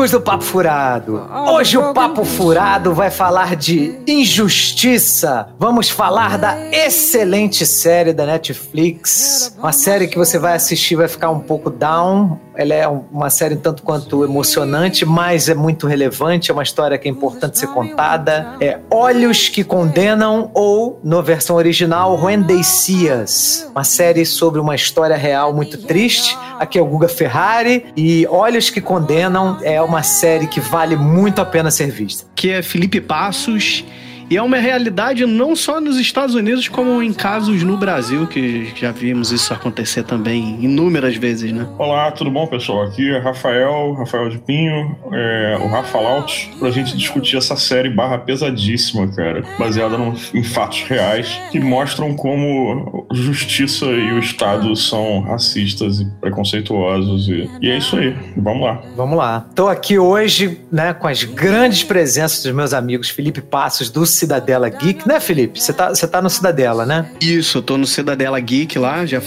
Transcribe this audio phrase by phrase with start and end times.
[0.00, 5.48] Amigos do Papo Furado, hoje o Papo Furado vai falar de injustiça.
[5.58, 9.54] Vamos falar da excelente série da Netflix.
[9.58, 12.40] Uma série que você vai assistir vai ficar um pouco down.
[12.54, 16.50] Ela é uma série tanto quanto emocionante, mas é muito relevante.
[16.50, 18.54] É uma história que é importante ser contada.
[18.58, 23.66] É Olhos que Condenam ou, na versão original, When They See Us.
[23.70, 26.38] Uma série sobre uma história real muito triste.
[26.58, 31.40] Aqui é o Guga Ferrari e Olhos que Condenam é uma série que vale muito
[31.40, 32.24] a pena ser vista.
[32.34, 33.84] Que é Felipe Passos
[34.30, 38.72] e é uma realidade não só nos Estados Unidos, como em casos no Brasil, que
[38.76, 41.66] já vimos isso acontecer também inúmeras vezes, né?
[41.76, 42.84] Olá, tudo bom, pessoal?
[42.84, 47.90] Aqui é Rafael, Rafael de Pinho, é, o Rafa Laut, pra gente discutir essa série
[47.90, 54.76] barra pesadíssima, cara, baseada num, em fatos reais, que mostram como justiça e o Estado
[54.76, 57.28] são racistas e preconceituosos.
[57.28, 58.80] E, e é isso aí, vamos lá.
[58.94, 59.44] Vamos lá.
[59.56, 64.68] Tô aqui hoje, né, com as grandes presenças dos meus amigos Felipe Passos, do Cidadela
[64.68, 65.58] Geek, né, Felipe?
[65.58, 67.10] Você tá, tá no Cidadela, né?
[67.22, 69.06] Isso, tô no Cidadela Geek lá.
[69.06, 69.18] Já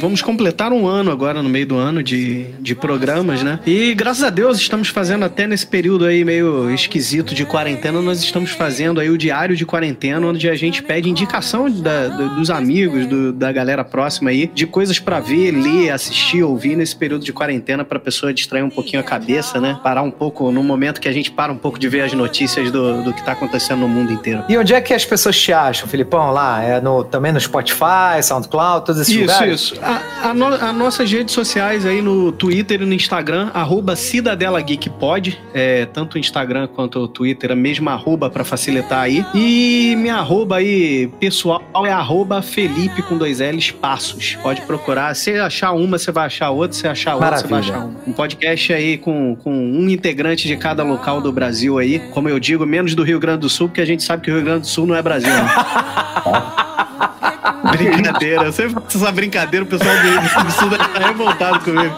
[0.00, 3.58] vamos completar um ano agora, no meio do ano, de, de programas, né?
[3.66, 8.22] E graças a Deus estamos fazendo até nesse período aí meio esquisito de quarentena, nós
[8.22, 13.06] estamos fazendo aí o diário de quarentena, onde a gente pede indicação da, dos amigos,
[13.06, 17.32] do, da galera próxima aí, de coisas para ver, ler, assistir, ouvir nesse período de
[17.32, 19.80] quarentena pra pessoa distrair um pouquinho a cabeça, né?
[19.82, 22.70] Parar um pouco no momento que a gente para um pouco de ver as notícias
[22.70, 24.44] do, do que tá acontecendo no mundo inteiro inteiro.
[24.48, 26.30] E onde é que as pessoas te acham, Filipão?
[26.30, 26.62] Lá?
[26.62, 29.60] É no, também no Spotify, SoundCloud, todos esses isso, lugares?
[29.60, 29.84] Isso, isso.
[29.84, 34.60] A, a no, as nossas redes sociais aí no Twitter e no Instagram, arroba Cidadela
[34.60, 39.24] Geek Pod, é, tanto o Instagram quanto o Twitter, a mesma arroba pra facilitar aí.
[39.34, 44.36] E minha arroba aí pessoal é arroba Felipe com dois L's Passos.
[44.42, 45.14] Pode procurar.
[45.14, 46.76] Se achar uma, você vai achar outra.
[46.76, 47.98] Se achar outra, você vai achar uma.
[48.06, 51.98] Um podcast aí com, com um integrante de cada local do Brasil aí.
[52.12, 54.34] Como eu digo, menos do Rio Grande do Sul, porque a gente sabe que o
[54.34, 55.30] Rio Grande do Sul não é Brasil.
[55.30, 55.48] Né?
[57.76, 58.44] brincadeira.
[58.44, 61.94] Eu sempre faço essa brincadeira, o pessoal do do Sul tá revoltado comigo.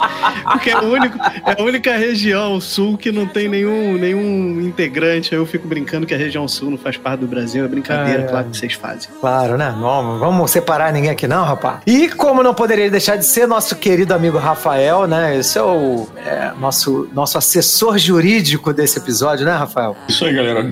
[0.53, 5.35] Porque é, o único, é a única região sul que não tem nenhum, nenhum integrante.
[5.35, 7.65] Aí eu fico brincando que a região sul não faz parte do Brasil.
[7.65, 9.11] É brincadeira, é, claro que vocês fazem.
[9.21, 9.75] Claro, né?
[9.79, 11.81] Não vamos separar ninguém aqui, não, rapaz.
[11.87, 15.37] E como não poderia deixar de ser nosso querido amigo Rafael, né?
[15.37, 19.97] Esse é o é, nosso, nosso assessor jurídico desse episódio, né, Rafael?
[20.09, 20.71] Isso aí, galera.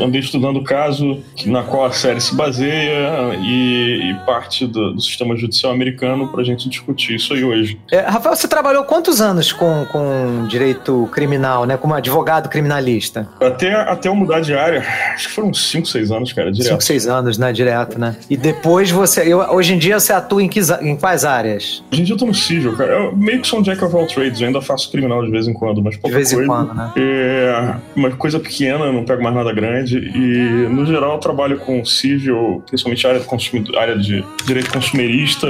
[0.00, 5.00] Andei estudando o caso na qual a série se baseia e, e parte do, do,
[5.00, 7.78] sistema judicial americano para a gente discutir isso aí hoje.
[7.90, 11.76] É, Rafael, você trabalhou quantos anos com, com direito criminal, né?
[11.76, 13.28] Como advogado criminalista?
[13.40, 14.84] Até, até eu mudar de área,
[15.14, 16.70] acho que foram 5, 6 anos, cara, direto.
[16.70, 17.52] 5, 6 anos, né?
[17.52, 18.16] Direto, né?
[18.28, 19.22] E depois você.
[19.22, 21.82] Eu, hoje em dia você atua em, que, em quais áreas?
[21.92, 22.92] Hoje em dia eu tô no civil, cara.
[22.92, 25.46] Eu meio que sou um jack of all trades, eu ainda faço criminal de vez
[25.46, 26.44] em quando, mas pouca De vez coisa.
[26.44, 26.92] em quando, né?
[26.96, 29.98] É uma coisa pequena, não pego mais nada grande.
[29.98, 34.11] E, no geral, eu trabalho com civil, principalmente área de, área de
[34.44, 35.46] direito consumerista,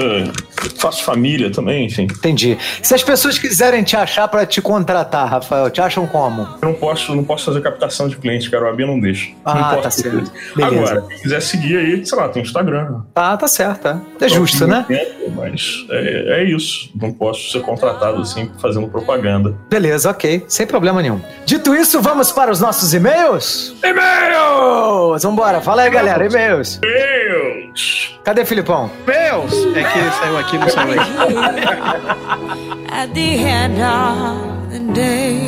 [0.79, 2.05] faço família também, enfim.
[2.05, 2.57] Entendi.
[2.83, 6.43] Se as pessoas quiserem te achar para te contratar, Rafael, te acham como?
[6.61, 8.65] Eu não posso, não posso fazer captação de cliente, cara.
[8.65, 9.31] O AB não deixa.
[9.45, 10.33] Ah, não tá certo.
[10.55, 10.77] Beleza.
[10.77, 13.03] Agora, se quiser seguir aí, sei lá, tem o Instagram.
[13.15, 13.89] Tá, tá certo.
[13.89, 14.85] É, é justo, né?
[14.87, 16.91] Tempo, mas é, é isso.
[16.95, 19.55] Não posso ser contratado assim fazendo propaganda.
[19.69, 20.45] Beleza, ok.
[20.49, 21.21] Sem problema nenhum.
[21.45, 23.75] Dito isso, vamos para os nossos e-mails?
[23.83, 25.23] E-mails!
[25.23, 26.27] Vambora, fala aí, galera.
[26.27, 26.81] E-mails.
[26.83, 28.19] E-mails!
[28.25, 28.91] Cadê Filipão?
[29.07, 29.75] Deus!
[29.75, 31.11] É que saiu aqui, não saiu aqui.
[32.93, 35.41] At the end of the day.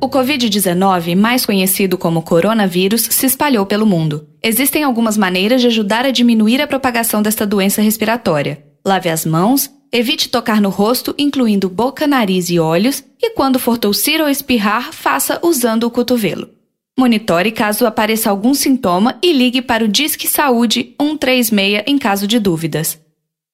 [0.00, 4.26] O Covid-19, mais conhecido como coronavírus, se espalhou pelo mundo.
[4.42, 8.64] Existem algumas maneiras de ajudar a diminuir a propagação desta doença respiratória.
[8.82, 13.78] Lave as mãos, evite tocar no rosto, incluindo boca, nariz e olhos, e quando for
[13.78, 16.50] tossir ou espirrar, faça usando o cotovelo.
[16.98, 22.40] Monitore caso apareça algum sintoma e ligue para o Disque Saúde 136 em caso de
[22.40, 23.00] dúvidas.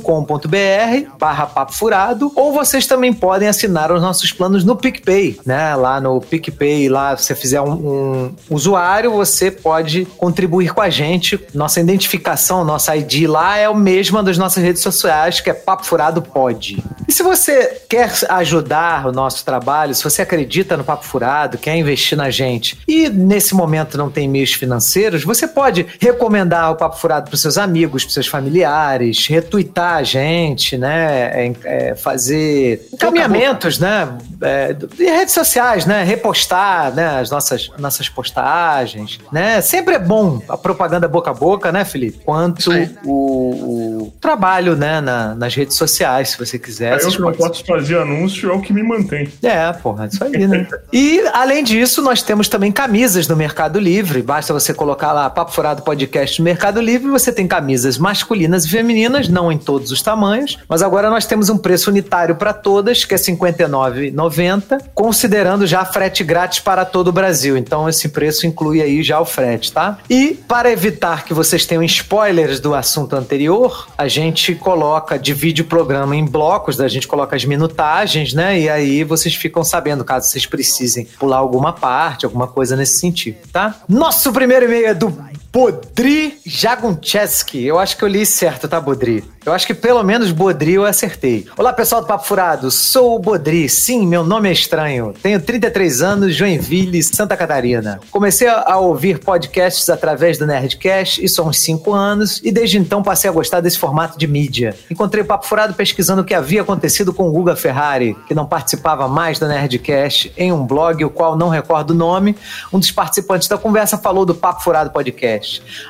[1.19, 5.75] barra papo furado, ou vocês também podem assinar os nossos planos no PicPay, né?
[5.75, 10.89] Lá no PicPay, lá se você fizer um, um usuário, você pode contribuir com a
[10.89, 11.39] gente.
[11.53, 15.85] Nossa identificação, nossa ID lá é o mesma das nossas redes sociais, que é Papo
[15.85, 16.81] Furado Pod.
[17.07, 21.75] E se você quer ajudar o nosso trabalho, se você acredita no Papo Furado, quer
[21.75, 26.97] investir na gente e nesse momento não tem meios financeiros, você pode recomendar o Papo
[26.97, 31.45] Furado para seus amigos, para seus familiares, retweetar a gente, né?
[31.45, 34.17] É, é, fazer encaminhamentos, né?
[34.41, 36.03] É, em redes sociais, né?
[36.03, 37.19] Repostar né?
[37.19, 39.61] as nossas, nossas postagens, né?
[39.61, 42.19] Sempre é bom a propaganda boca a boca, né, Felipe?
[42.23, 42.71] Quanto
[43.05, 46.99] o, o, trabalho, né, na, nas redes sociais, se você quiser.
[46.99, 49.29] É eu que não posso fazer anúncio, é o que me mantém.
[49.41, 50.67] É, porra, isso aí, né?
[50.91, 54.21] e, além disso, nós temos também camisas no Mercado Livre.
[54.21, 57.09] Basta você colocar lá Papo Furado Podcast no Mercado Livre.
[57.09, 60.57] Você tem camisas masculinas e femininas, não em todos os tamanhos.
[60.67, 65.85] Mas agora nós temos um preço unitário para todas, que é R$ 59,90, considerando já
[65.85, 67.55] frete grátis para todo o Brasil.
[67.55, 69.97] Então esse preço inclui aí já o frete, tá?
[70.09, 75.65] E para evitar que vocês tenham spoilers do assunto anterior, a gente coloca, divide o
[75.65, 78.59] programa em blocos, a gente coloca as minutagens, né?
[78.59, 83.28] E aí vocês ficam sabendo caso vocês precisem pular alguma parte, alguma coisa nesse sentido,
[83.51, 83.75] tá?
[83.87, 85.09] Nosso primeiro e-mail é do
[85.51, 87.65] Bodri Jaguncheski.
[87.65, 89.23] Eu acho que eu li certo, tá, Bodri?
[89.43, 91.47] Eu acho que pelo menos Bodri eu acertei.
[91.57, 92.69] Olá, pessoal do Papo Furado.
[92.69, 93.67] Sou o Bodri.
[93.67, 95.11] Sim, meu nome é estranho.
[95.23, 97.99] Tenho 33 anos, Joinville, Santa Catarina.
[98.11, 103.01] Comecei a ouvir podcasts através do Nerdcast, isso há uns 5 anos, e desde então
[103.01, 104.75] passei a gostar desse formato de mídia.
[104.91, 108.45] Encontrei o Papo Furado pesquisando o que havia acontecido com o Guga Ferrari, que não
[108.45, 112.35] participava mais do Nerdcast, em um blog, o qual não recordo o nome.
[112.71, 115.38] Um dos participantes da conversa falou do Papo Furado Podcast.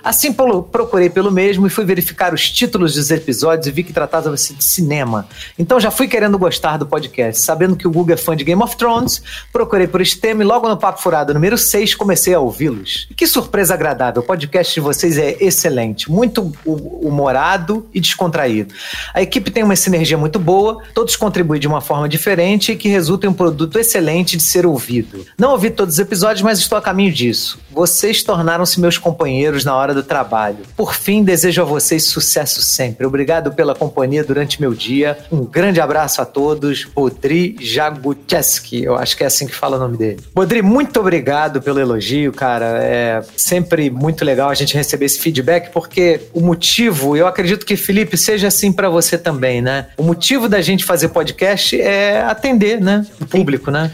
[0.04, 3.94] Assim, procurei pelo mesmo e fui verificar os títulos dos episódios episódios e vi que
[3.94, 5.28] tratava-se de cinema.
[5.58, 7.42] Então já fui querendo gostar do podcast.
[7.42, 10.46] Sabendo que o Google é fã de Game of Thrones, procurei por este tema e
[10.46, 13.08] logo no Papo Furado número 6 comecei a ouvi-los.
[13.16, 14.22] Que surpresa agradável.
[14.22, 18.74] O podcast de vocês é excelente, muito humorado e descontraído.
[19.14, 22.90] A equipe tem uma sinergia muito boa, todos contribuem de uma forma diferente e que
[22.90, 25.26] resulta em um produto excelente de ser ouvido.
[25.38, 27.60] Não ouvi todos os episódios, mas estou a caminho disso.
[27.72, 30.60] Vocês tornaram-se meus companheiros na hora do trabalho.
[30.76, 33.06] Por fim, desejo a vocês sucesso sempre.
[33.06, 35.18] Obrigado obrigado pela companhia durante meu dia.
[35.32, 36.86] Um grande abraço a todos.
[36.86, 40.20] Bodri Jagucheski, eu acho que é assim que fala o nome dele.
[40.34, 42.80] Bodri, muito obrigado pelo elogio, cara.
[42.82, 47.76] É sempre muito legal a gente receber esse feedback, porque o motivo, eu acredito que,
[47.76, 49.88] Felipe, seja assim para você também, né?
[49.98, 53.06] O motivo da gente fazer podcast é atender, né?
[53.20, 53.92] O público, né?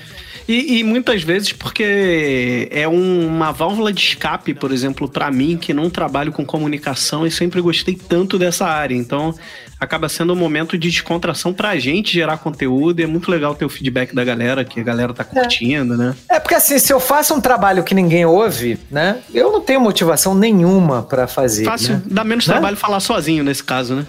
[0.48, 5.58] E, e, muitas vezes porque é um, uma válvula de escape, por exemplo, para mim,
[5.58, 8.96] que não trabalho com comunicação e sempre gostei tanto dessa área.
[8.96, 9.34] Então,
[9.80, 13.66] acaba sendo um momento de descontração pra gente gerar conteúdo e é muito legal ter
[13.66, 15.98] o feedback da galera, que a galera tá curtindo, é.
[15.98, 16.16] né?
[16.30, 19.20] É porque assim, se eu faço um trabalho que ninguém ouve, né?
[19.34, 21.66] Eu não tenho motivação nenhuma para fazer.
[21.66, 22.02] Fácil, né?
[22.06, 22.54] dá menos né?
[22.54, 24.06] trabalho falar sozinho nesse caso, né?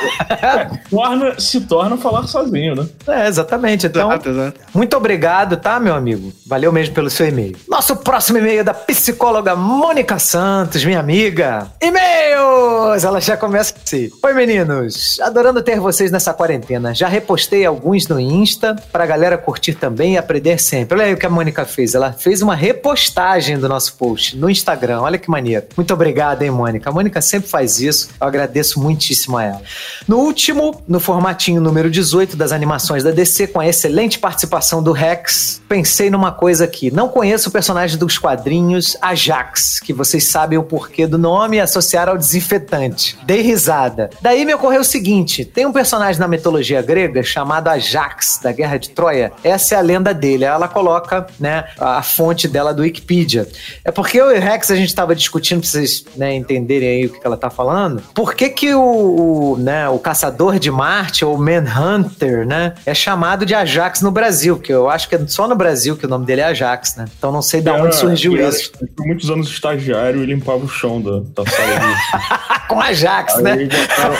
[0.90, 2.88] torna, se torna falar sozinho, né?
[3.06, 3.86] É, exatamente.
[3.86, 4.60] Então, exato, exato.
[4.74, 6.32] muito obrigado, tá, meu amigo?
[6.46, 7.56] Valeu mesmo pelo seu e-mail.
[7.68, 11.68] Nosso próximo e-mail é da psicóloga Mônica Santos, minha amiga.
[11.80, 13.04] E-mails!
[13.04, 14.10] Ela já começa assim.
[14.22, 14.81] Oi, meninos
[15.20, 16.94] adorando ter vocês nessa quarentena.
[16.94, 20.96] Já repostei alguns no Insta pra galera curtir também e aprender sempre.
[20.96, 21.94] Olha aí o que a Mônica fez.
[21.94, 25.00] Ela fez uma repostagem do nosso post no Instagram.
[25.00, 25.66] Olha que maneiro.
[25.76, 26.88] Muito obrigado, hein, Mônica.
[26.88, 28.10] A Mônica sempre faz isso.
[28.20, 29.62] Eu agradeço muitíssimo a ela.
[30.06, 34.92] No último, no formatinho número 18 das animações da DC, com a excelente participação do
[34.92, 36.90] Rex, pensei numa coisa aqui.
[36.90, 42.08] Não conheço o personagem dos quadrinhos Ajax, que vocês sabem o porquê do nome associar
[42.08, 43.18] ao desinfetante.
[43.24, 44.10] Dei risada.
[44.20, 48.52] Daí me ocorreu é o seguinte: tem um personagem na mitologia grega chamado Ajax, da
[48.52, 49.32] Guerra de Troia.
[49.42, 50.44] Essa é a lenda dele.
[50.44, 53.48] Ela coloca né, a fonte dela do Wikipedia.
[53.84, 57.06] É porque eu e o Rex a gente estava discutindo, pra vocês né, entenderem aí
[57.06, 58.02] o que ela tá falando.
[58.14, 63.46] Por que, que o, o, né, o caçador de Marte, ou Manhunter, né, é chamado
[63.46, 64.56] de Ajax no Brasil?
[64.56, 67.04] Porque eu acho que é só no Brasil que o nome dele é Ajax, né?
[67.16, 68.72] Então não sei de onde surgiu isso.
[68.96, 72.62] Por muitos anos estagiário e limpava o chão da, da sala.
[72.68, 73.68] com Ajax, aí, né?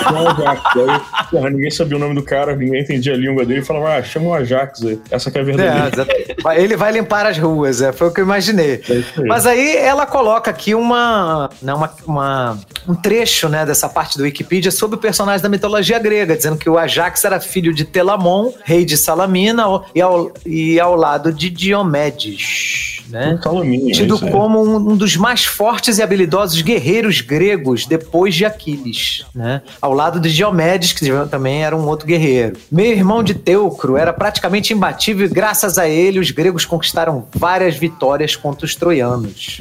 [0.09, 1.31] Com Ajax.
[1.31, 4.03] Porra, ninguém sabia o nome do cara, ninguém entendia a língua dele e falava, ah,
[4.03, 5.01] chama o Ajax aí.
[5.11, 6.07] Essa que é a verdadeira.
[6.47, 8.83] É, ele vai limpar as ruas, é, foi o que eu imaginei.
[8.89, 12.59] É Mas aí ela coloca aqui uma, né, uma, uma,
[12.89, 16.69] um trecho né, dessa parte do Wikipedia sobre o personagem da mitologia grega, dizendo que
[16.69, 21.51] o Ajax era filho de Telamon, rei de Salamina, e ao, e ao lado de
[21.51, 23.39] Diomedes né?
[23.43, 29.63] Calumnia, Tido como um, dos mais fortes e habilidosos guerreiros gregos depois de Aquiles, né?
[29.81, 32.57] Ao lado de Diomedes, que também era um outro guerreiro.
[32.71, 37.77] Meu irmão de Teucro era praticamente imbatível e graças a ele os gregos conquistaram várias
[37.77, 39.61] vitórias contra os troianos.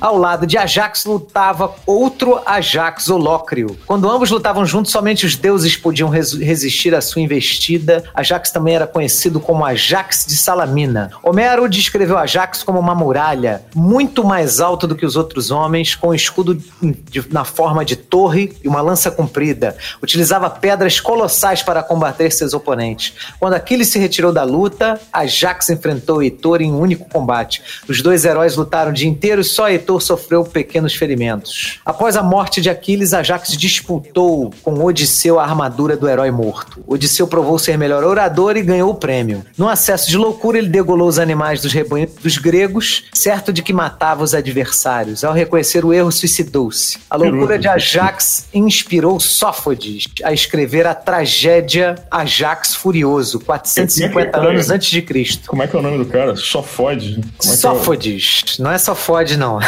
[0.00, 3.76] Ao lado de Ajax lutava outro Ajax Holócrio.
[3.86, 8.04] Quando ambos lutavam juntos, somente os deuses podiam res resistir à sua investida.
[8.14, 11.10] Ajax também era conhecido como Ajax de Salamina.
[11.22, 16.08] Homero descreveu Ajax como uma muralha muito mais alta do que os outros homens, com
[16.08, 19.76] um escudo de, na forma de torre e uma lança comprida.
[20.02, 23.14] Utilizava pedras colossais para combater seus oponentes.
[23.38, 27.62] Quando Aquiles se retirou da luta, Ajax enfrentou Heitor em um único combate.
[27.88, 31.80] Os dois heróis lutaram o dia inteiro e só Heitor sofreu pequenos ferimentos.
[31.84, 36.82] Após a morte de Aquiles, Ajax disputou com Odisseu a armadura do herói morto.
[36.86, 39.44] Odisseu provou ser melhor orador e ganhou o prêmio.
[39.56, 42.71] Num acesso de loucura, ele degolou os animais dos rebanhos dos gregos
[43.12, 45.24] certo de que matava os adversários.
[45.24, 46.98] Ao reconhecer o erro, suicidou-se.
[47.08, 54.70] A loucura de Ajax inspirou Sófocles a escrever a tragédia Ajax Furioso, 450 é anos
[54.70, 55.48] antes de Cristo.
[55.48, 56.36] Como é que é o nome do cara?
[56.36, 57.20] Sófode?
[57.40, 58.44] É Sófocles.
[58.58, 58.64] É o...
[58.64, 59.58] Não é Sofode, não.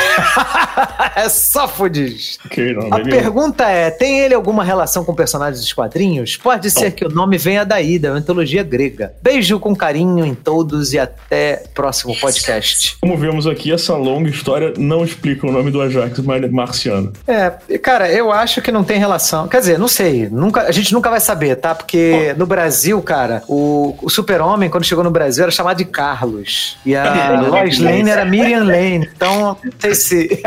[1.15, 2.39] é Sófocles.
[2.55, 6.37] Okay, a pergunta é, tem ele alguma relação com personagens dos quadrinhos?
[6.37, 9.15] Pode ser que o nome venha daí, da mitologia grega.
[9.23, 12.94] Beijo com carinho em todos e até próximo podcast.
[13.01, 16.19] Como vemos aqui, essa longa história não explica o nome do Ajax
[16.51, 17.13] marciano.
[17.27, 19.47] É, cara, eu acho que não tem relação.
[19.47, 20.29] Quer dizer, não sei.
[20.31, 21.75] Nunca, a gente nunca vai saber, tá?
[21.75, 26.77] Porque no Brasil, cara, o, o super-homem, quando chegou no Brasil, era chamado de Carlos.
[26.85, 29.09] E a Lois Lane era Miriam Lane.
[29.15, 30.43] Então, não sei se.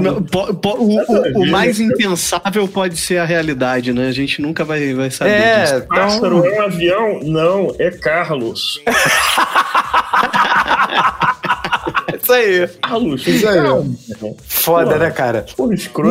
[0.00, 4.08] não, po, po, o, o, o, mais impensável pode ser a realidade, né?
[4.08, 5.76] A gente nunca vai, vai saber é, disso.
[5.76, 5.96] Então...
[5.96, 7.20] Pássaro é um avião?
[7.22, 8.80] Não, é Carlos.
[10.46, 11.55] ハハハハ!
[12.26, 12.68] Isso aí.
[12.82, 13.60] Ah, Luxo, isso aí.
[14.48, 15.46] Foda, né, cara?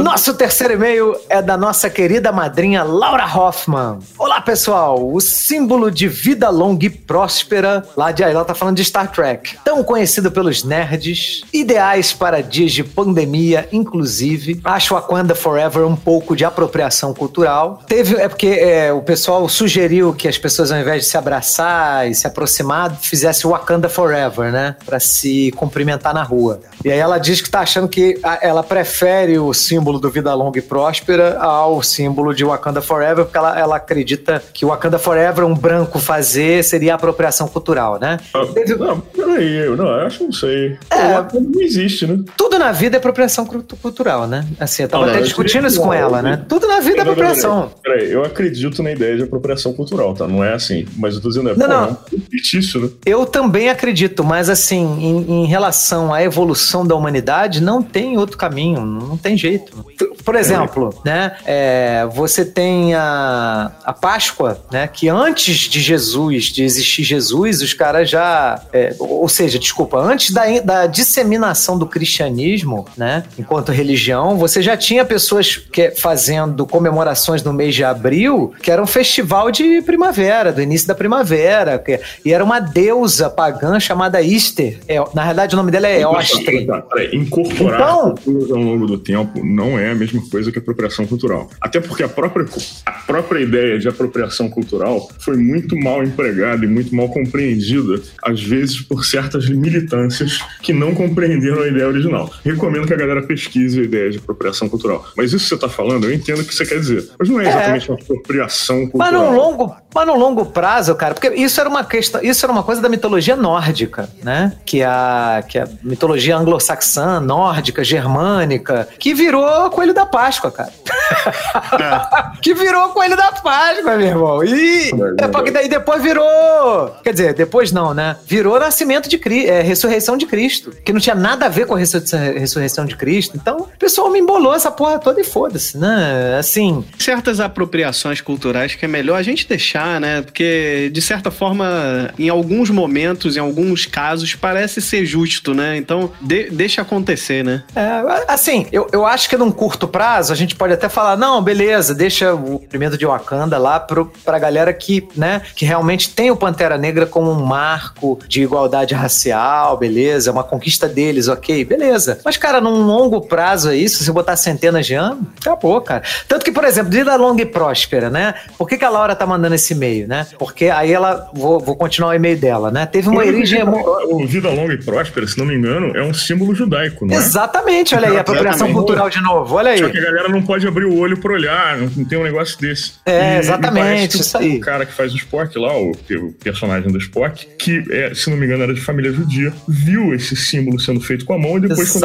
[0.02, 4.00] Nosso terceiro e-mail é da nossa querida madrinha Laura Hoffman.
[4.18, 5.14] Olá, pessoal.
[5.14, 9.12] O símbolo de vida longa e próspera, lá de aí, ela tá falando de Star
[9.12, 9.58] Trek.
[9.66, 14.62] Tão conhecido pelos nerds, ideais para dias de pandemia, inclusive.
[14.64, 17.84] Acho Wakanda Forever um pouco de apropriação cultural.
[17.86, 22.10] Teve, é porque é, o pessoal sugeriu que as pessoas, ao invés de se abraçar
[22.10, 24.78] e se aproximar, fizesse Wakanda Forever, né?
[24.86, 26.60] Pra se cumprimentar tá na rua.
[26.84, 30.60] E aí ela diz que tá achando que ela prefere o símbolo do Vida Longa
[30.60, 35.56] e Próspera ao símbolo de Wakanda Forever, porque ela, ela acredita que Wakanda Forever, um
[35.56, 38.20] branco fazer, seria apropriação cultural, né?
[38.36, 38.76] Ah, Teve...
[38.76, 40.78] Não, peraí, eu não, eu acho que não sei.
[40.92, 42.24] É, não existe, né?
[42.38, 44.46] Tudo na vida é apropriação cultural, né?
[44.60, 46.46] Assim, eu tava não, até não, discutindo isso com ela, né?
[46.48, 47.72] Tudo na vida é apropriação.
[47.82, 50.28] Peraí, eu acredito na ideia de apropriação cultural, tá?
[50.28, 51.84] Não é assim, mas eu tô dizendo, é, não, pô, não.
[51.84, 52.90] é um fictício, né?
[53.06, 58.18] Eu também acredito, mas assim, em, em relação relação à evolução da humanidade, não tem
[58.18, 59.86] outro caminho, não tem jeito.
[60.24, 61.10] Por exemplo, é.
[61.10, 67.62] né, é, você tem a, a Páscoa, né, que antes de Jesus, de existir Jesus,
[67.62, 73.72] os caras já, é, ou seja, desculpa, antes da, da disseminação do cristianismo, né, enquanto
[73.72, 78.88] religião, você já tinha pessoas que, fazendo comemorações no mês de abril, que era um
[78.88, 84.80] festival de primavera, do início da primavera, que, e era uma deusa pagã chamada Easter.
[84.88, 86.68] É, na verdade, o nome dela é Ostre.
[87.14, 91.50] Incorporar então, ao longo do tempo não é a mesma coisa que apropriação cultural.
[91.62, 92.46] Até porque a própria,
[92.86, 98.42] a própria ideia de apropriação cultural foi muito mal empregada e muito mal compreendida, às
[98.42, 102.32] vezes por certas militâncias que não compreenderam a ideia original.
[102.44, 105.06] Recomendo que a galera pesquise a ideia de apropriação cultural.
[105.16, 107.10] Mas isso que você está falando, eu entendo o que você quer dizer.
[107.18, 107.94] Mas não é exatamente é.
[107.94, 109.12] uma apropriação cultural.
[109.12, 112.52] Mas no longo, mas no longo prazo, cara, porque isso era uma questão, isso era
[112.52, 114.54] uma coisa da mitologia nórdica, né?
[114.66, 120.72] Que a, que a mitologia anglo-saxã, nórdica, germânica, que virou coelho da Páscoa, cara.
[122.42, 124.44] que virou Coelho da Páscoa, meu irmão.
[124.44, 126.96] E é, porque daí depois virou.
[127.04, 128.16] Quer dizer, depois não, né?
[128.26, 130.74] Virou nascimento de Cristo, é, ressurreição de Cristo.
[130.84, 133.36] Que não tinha nada a ver com a ressurreição de Cristo.
[133.36, 136.38] Então, o pessoal me embolou essa porra toda e foda-se, né?
[136.40, 136.86] Assim.
[136.98, 140.22] Certas apropriações culturais que é melhor a gente deixar, né?
[140.22, 145.65] Porque, de certa forma, em alguns momentos, em alguns casos, parece ser justo, né?
[145.78, 147.64] Então, de, deixa acontecer, né?
[147.76, 151.42] É, assim, eu, eu acho que num curto prazo a gente pode até falar, não,
[151.42, 156.32] beleza, deixa o primeiro de Wakanda lá pro, pra galera que, né, que realmente tem
[156.32, 162.20] o Pantera Negra como um marco de igualdade racial, beleza, uma conquista deles, ok, beleza.
[162.24, 166.04] Mas, cara, num longo prazo é isso, se botar centenas de anos, acabou, cara.
[166.28, 168.34] Tanto que, por exemplo, vida longa e próspera, né?
[168.58, 170.28] Por que, que a Laura tá mandando esse e-mail, né?
[170.38, 172.86] Porque aí ela, vou, vou continuar o e-mail dela, né?
[172.86, 173.64] Teve uma origem...
[173.64, 177.18] O vida longa e próspera, se não me engano, é um símbolo judaico, não é?
[177.18, 179.80] Exatamente, olha aí, apropriação cultural de novo, olha aí.
[179.80, 182.60] Só que a galera não pode abrir o olho pra olhar, não tem um negócio
[182.60, 182.94] desse.
[183.06, 184.58] É, e, exatamente, isso aí.
[184.58, 188.30] O cara que faz o Spock lá, o, o personagem do Spock, que, é, se
[188.30, 191.58] não me engano, era de família judia, viu esse símbolo sendo feito com a mão
[191.58, 191.96] e depois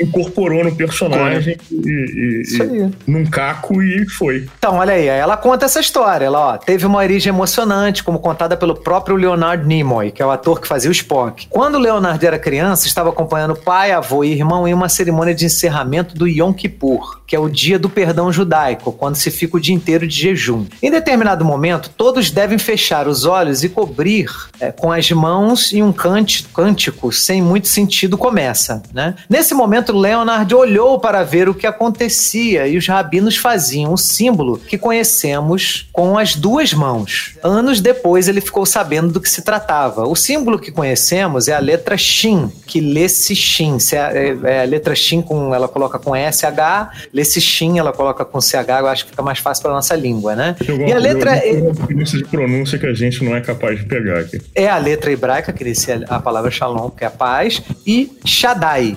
[0.00, 4.46] incorporou no personagem e, e, e num caco e foi.
[4.58, 6.26] Então, olha aí, ela conta essa história.
[6.26, 10.30] Ela, ó, teve uma origem emocionante, como contada pelo próprio Leonard Nimoy, que é o
[10.30, 11.46] ator que fazia o Spock.
[11.48, 15.44] Quando o Leonard era criança, estava acompanhando pai, avô e irmão em uma cerimônia de
[15.44, 19.60] encerramento do Yom Kippur, que é o dia do perdão judaico, quando se fica o
[19.60, 20.66] dia inteiro de jejum.
[20.82, 24.30] Em determinado momento, todos devem fechar os olhos e cobrir
[24.60, 28.82] é, com as mãos e um cântico sem muito sentido começa.
[28.92, 29.14] Né?
[29.28, 34.58] Nesse momento, Leonard olhou para ver o que acontecia e os rabinos faziam o símbolo
[34.58, 37.36] que conhecemos com as duas mãos.
[37.42, 40.06] Anos depois, ele ficou sabendo do que se tratava.
[40.06, 43.78] O símbolo que conhecemos é a letra Shin, que lê-se Shin.
[43.92, 48.24] É, é, é, a letra Shin, com, ela coloca com SH, lê-se Shin, ela coloca
[48.24, 50.56] com CH, eu acho que fica mais fácil para nossa língua, né?
[50.86, 51.36] e a letra.
[51.36, 51.60] É...
[51.60, 54.40] de pronúncia que a gente não é capaz de pegar aqui.
[54.54, 58.96] É a letra hebraica, que disse a palavra Shalom, que é a paz, e Shaddai,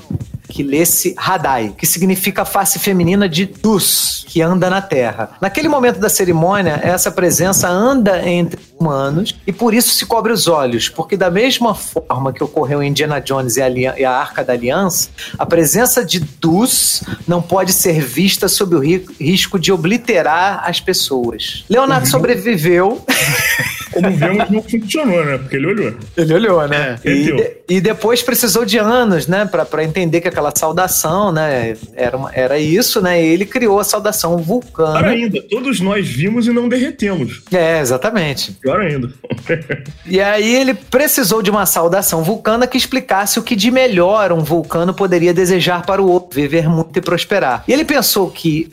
[0.50, 5.32] que lê-se Hadai, que significa face feminina de Dus, que anda na terra.
[5.42, 10.48] Naquele momento da cerimônia, essa presença anda entre humanos e por isso se cobre os
[10.48, 14.44] olhos, porque da mesma forma que ocorreu em Indiana Jones e a, e a Arca
[14.44, 20.64] da Aliança, a presença de Dus não pode ser vista sob o risco de obliterar
[20.66, 21.66] as pessoas.
[21.70, 22.12] Leonardo uhum.
[22.12, 23.06] sobreviveu.
[24.02, 25.38] Como vemos, não funcionou, né?
[25.38, 25.94] Porque ele olhou.
[26.16, 27.00] Ele olhou, né?
[27.04, 29.46] É, e, e, depois precisou de anos, né?
[29.46, 31.76] para entender que aquela saudação, né?
[31.96, 33.22] Era, uma, era isso, né?
[33.22, 35.00] E ele criou a saudação vulcana.
[35.00, 37.42] Pior ainda, todos nós vimos e não derretemos.
[37.52, 38.54] É, exatamente.
[38.54, 39.12] Pior ainda.
[40.06, 44.44] e aí ele precisou de uma saudação vulcana que explicasse o que de melhor um
[44.44, 47.64] vulcano poderia desejar para o outro, viver muito e prosperar.
[47.68, 48.70] E ele pensou que,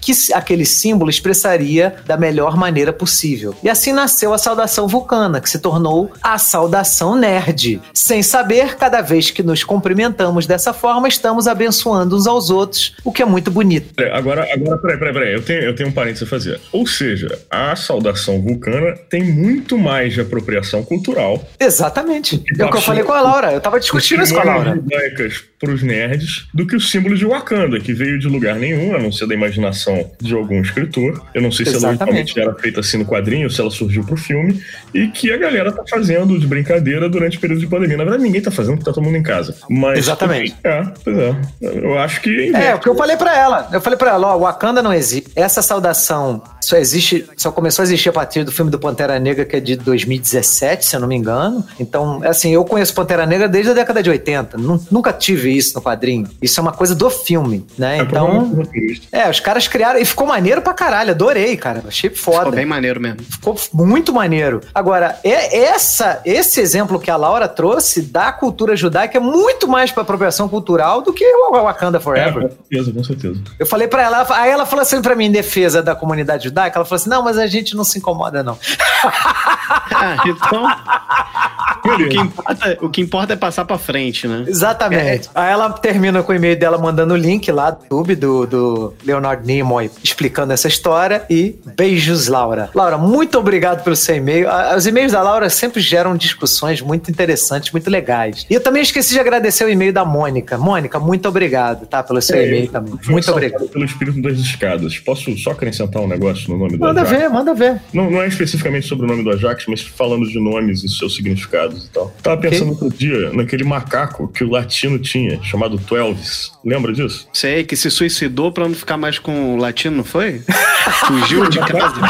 [0.00, 3.54] que aquele símbolo expressaria da melhor maneira possível.
[3.62, 7.80] E assim nasceu a saudação vulcana, que se tornou a saudação nerd.
[7.94, 13.12] Sem saber, cada vez que nos cumprimentamos dessa forma, estamos abençoando uns aos outros, o
[13.12, 13.92] que é muito bonito.
[14.00, 16.60] É, agora, agora, peraí, peraí, peraí, eu tenho, eu tenho um parênteses a fazer.
[16.72, 21.42] Ou seja, a saudação vulcana tem muito mais de apropriação cultural.
[21.58, 22.42] Exatamente.
[22.58, 24.74] É o que eu falei com a Laura, eu tava discutindo isso com a Laura.
[24.74, 28.96] judaicas para os nerds do que o símbolo de Wakanda, que veio de lugar nenhum,
[28.96, 31.24] a não ser da imaginação de algum escritor.
[31.32, 34.16] Eu não sei se ela realmente era feita assim no quadrinho, se ela surgiu pro
[34.16, 34.60] filme,
[34.92, 37.96] e que a galera tá fazendo de brincadeira durante o período de pandemia.
[37.96, 39.54] Na verdade, ninguém tá fazendo porque tá todo mundo em casa.
[39.70, 40.56] Mas, Exatamente.
[40.64, 41.36] É, pois é.
[41.60, 42.52] Eu acho que.
[42.56, 43.68] É, o que eu falei para ela.
[43.72, 45.30] Eu falei para ela, ó, Wakanda não existe.
[45.36, 49.44] Essa saudação só existe, só começou a existir a partir do filme do Pantera Negra,
[49.44, 51.64] que é de 2017, se eu não me engano.
[51.78, 54.56] Então, assim, eu conheço Pantera Negra desde a década de 80.
[54.90, 56.28] Nunca tive isso no quadrinho.
[56.40, 57.98] Isso é uma coisa do filme, né?
[57.98, 58.62] É então.
[59.10, 59.98] É, os caras criaram.
[60.00, 61.10] E ficou maneiro pra caralho.
[61.10, 61.82] Adorei, cara.
[61.86, 62.38] Achei foda.
[62.38, 63.22] Ficou bem maneiro mesmo.
[63.22, 64.60] Ficou muito maneiro.
[64.72, 69.90] Agora, é essa, esse exemplo que a Laura trouxe da cultura judaica é muito mais
[69.90, 72.44] pra apropriação cultural do que o Wakanda Forever.
[72.44, 73.40] É, com certeza, com certeza.
[73.58, 76.78] Eu falei pra ela, aí ela falou assim pra mim, em defesa da comunidade judaica,
[76.78, 78.58] ela falou assim: não, mas a gente não se incomoda, não.
[79.04, 80.66] ah, então.
[81.84, 84.44] o, que importa, o que importa é passar pra frente, né?
[84.46, 85.28] Exatamente.
[85.34, 85.40] É.
[85.40, 88.94] Aí ela termina com o e-mail dela mandando o link lá do YouTube do, do
[89.04, 92.70] Leonard Nimoy explicando essa história e beijos, Laura.
[92.74, 94.46] Laura, muito obrigado pelo seu e-mail.
[94.76, 98.46] Os e-mails da Laura sempre geram discussões muito interessantes, muito legais.
[98.48, 100.56] E eu também esqueci de agradecer o e-mail da Mônica.
[100.58, 102.02] Mônica, muito obrigado, tá?
[102.02, 102.94] Pelo seu é, e-mail também.
[103.06, 103.68] Muito obrigado.
[103.68, 104.98] Pelo espírito das escadas.
[104.98, 107.18] Posso só acrescentar um negócio no nome do Manda Ajax?
[107.18, 107.80] ver, manda ver.
[107.92, 111.14] Não, não é especificamente sobre o nome do Ajax, mas falando de nomes e seus
[111.14, 111.86] significados.
[111.86, 112.14] e tal.
[112.22, 112.84] Tava pensando okay.
[112.84, 116.52] outro dia naquele macaco que o latino tinha, chamado Twelves.
[116.64, 117.28] Lembra disso?
[117.32, 120.42] Sei, que se suicidou pra não ficar mais com o latino, não foi?
[121.06, 122.00] fugiu de casa.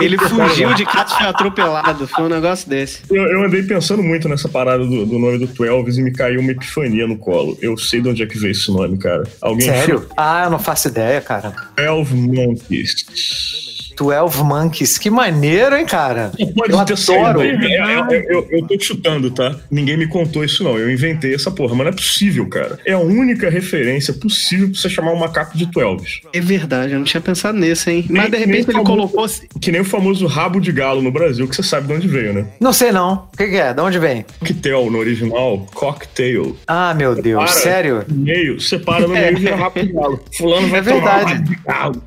[0.00, 2.06] Ele fugiu de casa e foi atropelado.
[2.06, 3.02] Foi um negócio desse.
[3.10, 6.40] Eu, eu andei pensando muito nessa parada do, do, nome do Twelves e me caiu
[6.40, 7.56] uma epifania no colo.
[7.60, 9.24] Eu sei de onde é que veio esse nome, cara.
[9.40, 10.06] Alguém Sério?
[10.16, 11.54] Ah, eu não faço ideia, cara.
[11.76, 13.53] Twelve Monkeys.
[13.96, 14.98] 12 Monkeys.
[14.98, 16.32] Que maneiro, hein, cara?
[16.56, 17.42] Pode eu adoro.
[17.42, 19.56] É, é, eu, eu tô chutando, tá?
[19.70, 20.78] Ninguém me contou isso, não.
[20.78, 22.78] Eu inventei essa porra, mas não é possível, cara.
[22.84, 26.22] É a única referência possível pra você chamar um macaco de 12.
[26.32, 28.04] É verdade, eu não tinha pensado nisso, hein?
[28.08, 29.26] Nem, mas de repente ele famoso, colocou.
[29.60, 32.32] Que nem o famoso rabo de galo no Brasil, que você sabe de onde veio,
[32.32, 32.46] né?
[32.60, 33.28] Não sei, não.
[33.32, 33.72] O que, que, é?
[33.72, 34.24] De onde vem?
[34.40, 36.56] Cocktail no original, cocktail.
[36.66, 38.04] Ah, meu Deus, separa sério?
[38.08, 40.20] No meio, separa no meio e vira rabo de galo.
[40.36, 41.24] Fulano vai é verdade.
[41.24, 42.02] tomar rabo de galo.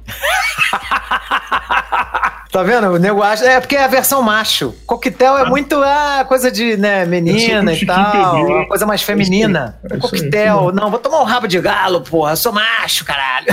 [2.51, 2.87] Tá vendo?
[2.87, 3.45] O nego acha.
[3.45, 4.73] É porque é a versão macho.
[4.85, 5.45] Coquetel é ah.
[5.45, 8.35] muito ah, coisa de né, menina e tal.
[8.35, 9.77] Uma coisa mais feminina.
[9.83, 10.71] É Coquetel.
[10.73, 12.31] Não, vou tomar um rabo de galo, porra.
[12.31, 13.47] Eu sou macho, caralho.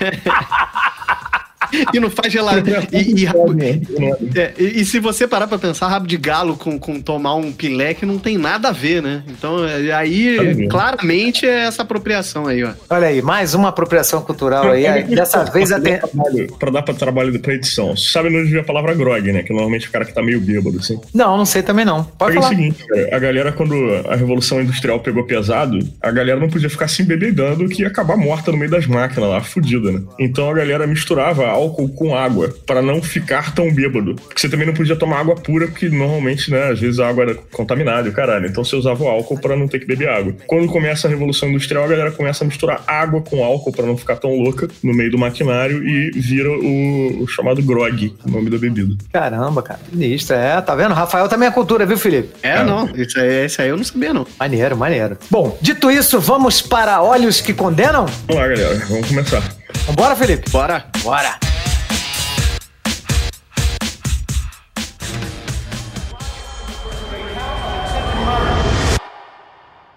[0.00, 0.86] É.
[1.92, 2.68] e não faz gelado.
[2.92, 3.26] E, e,
[4.38, 7.52] é, e, e, se você parar pra pensar, rabo de galo com, com tomar um
[7.52, 9.22] pileque não tem nada a ver, né?
[9.28, 12.70] Então, é, aí, claramente, é essa apropriação aí, ó.
[12.88, 14.86] Olha aí, mais uma apropriação cultural aí.
[14.86, 16.00] É, dessa vez até.
[16.58, 17.96] Pra dar pra trabalho pra edição.
[17.96, 19.42] Você sabe onde vem a palavra grog, né?
[19.42, 20.98] Que normalmente é o cara que tá meio bêbado, assim.
[21.14, 22.04] Não, não sei também não.
[22.04, 22.52] Pode é falar.
[22.52, 23.74] o seguinte, a galera, quando
[24.08, 28.16] a Revolução Industrial pegou pesado, a galera não podia ficar se embebedando que ia acabar
[28.16, 30.02] morta no meio das máquinas lá, fudida, né?
[30.18, 34.14] Então a galera misturava álcool com água para não ficar tão bêbado.
[34.14, 37.24] Porque você também não podia tomar água pura, porque normalmente, né, às vezes a água
[37.24, 38.46] era contaminada e caralho.
[38.46, 40.34] Então você usava o álcool para não ter que beber água.
[40.46, 43.96] Quando começa a Revolução Industrial, a galera começa a misturar água com álcool para não
[43.96, 48.50] ficar tão louca no meio do maquinário e vira o, o chamado grog, o nome
[48.50, 48.94] da bebida.
[49.12, 49.80] Caramba, cara.
[49.92, 50.94] Isso, é, tá vendo?
[50.94, 52.30] Rafael também é cultura, viu, Felipe?
[52.42, 52.88] É, não.
[52.94, 54.26] Isso aí, isso aí eu não sabia, não.
[54.38, 55.18] Maneiro, maneiro.
[55.30, 58.06] Bom, dito isso, vamos para Olhos que Condenam?
[58.28, 58.86] Vamos lá, galera.
[58.88, 59.42] Vamos começar.
[59.86, 60.50] Vambora, Felipe?
[60.50, 60.84] Bora.
[61.02, 61.55] Bora.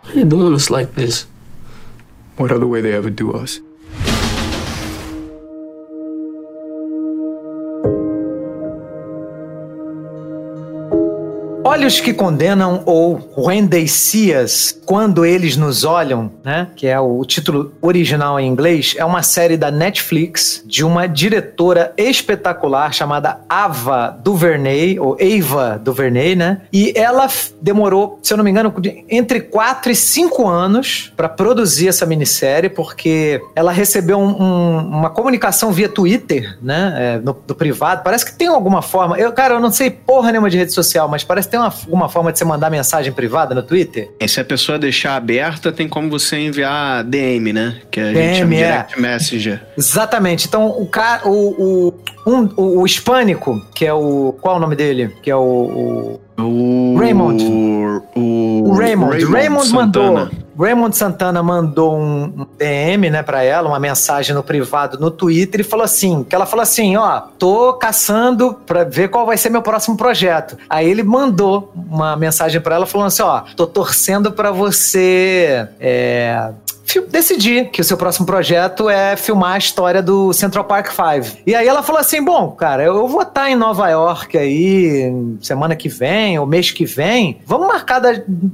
[0.10, 1.28] Why are you doing us like this?
[2.38, 3.60] What other way they ever do us?
[11.80, 13.32] Olhos que condenam ou
[14.44, 16.68] Us, quando eles nos olham, né?
[16.76, 21.94] Que é o título original em inglês, é uma série da Netflix de uma diretora
[21.98, 26.62] espetacular chamada Ava DuVernay ou Ava DuVernay, né?
[26.74, 27.30] E ela
[27.62, 28.74] demorou, se eu não me engano,
[29.08, 35.10] entre 4 e 5 anos para produzir essa minissérie, porque ela recebeu um, um, uma
[35.10, 36.94] comunicação via Twitter, né?
[36.98, 38.04] É, no, no, privado.
[38.04, 39.18] Parece que tem alguma forma.
[39.18, 41.69] Eu, cara, eu não sei porra nenhuma de rede social, mas parece que tem uma,
[41.70, 44.12] alguma forma de você mandar mensagem privada no Twitter?
[44.20, 47.82] E se a pessoa deixar aberta, tem como você enviar DM, né?
[47.90, 48.58] Que a DM, gente chama é.
[48.58, 49.62] Direct Messenger.
[49.78, 50.48] Exatamente.
[50.48, 51.94] Então, o cara, o,
[52.26, 54.36] o, um, o, o hispânico, que é o.
[54.42, 55.16] Qual é o nome dele?
[55.22, 56.42] Que é o, o...
[56.42, 57.44] O Raymond.
[57.44, 59.12] O, o Raymond.
[59.12, 60.30] Raymond, Raymond mandou.
[60.60, 65.64] Raymond Santana mandou um DM, né, para ela, uma mensagem no privado no Twitter e
[65.64, 69.62] falou assim, que ela falou assim, ó, tô caçando para ver qual vai ser meu
[69.62, 70.58] próximo projeto.
[70.70, 76.52] Aí ele mandou uma mensagem para ela falando assim, ó, tô torcendo para você é,
[77.10, 81.42] decidir que o seu próximo projeto é filmar a história do Central Park 5.
[81.46, 85.76] E aí ela falou assim: bom, cara, eu vou estar em Nova York aí semana
[85.76, 87.40] que vem, ou mês que vem.
[87.46, 88.02] Vamos marcar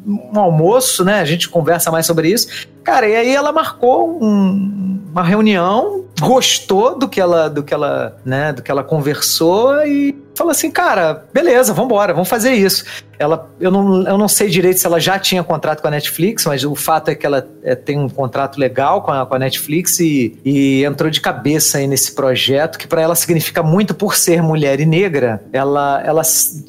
[0.06, 1.19] um almoço, né?
[1.19, 2.48] A gente conversa mais sobre isso.
[2.86, 8.15] Cara, e aí ela marcou um, uma reunião, gostou do que ela, do que ela,
[8.24, 12.84] né, do que ela conversou e falou assim, cara, beleza, vamos embora, vamos fazer isso.
[13.17, 16.45] Ela, eu não, eu não sei direito se ela já tinha contrato com a Netflix,
[16.45, 19.39] mas o fato é que ela é, tem um contrato legal com a, com a
[19.39, 24.15] Netflix e, e, entrou de cabeça aí nesse projeto, que para ela significa muito por
[24.15, 25.41] ser mulher e negra.
[25.54, 26.21] Ela, ela,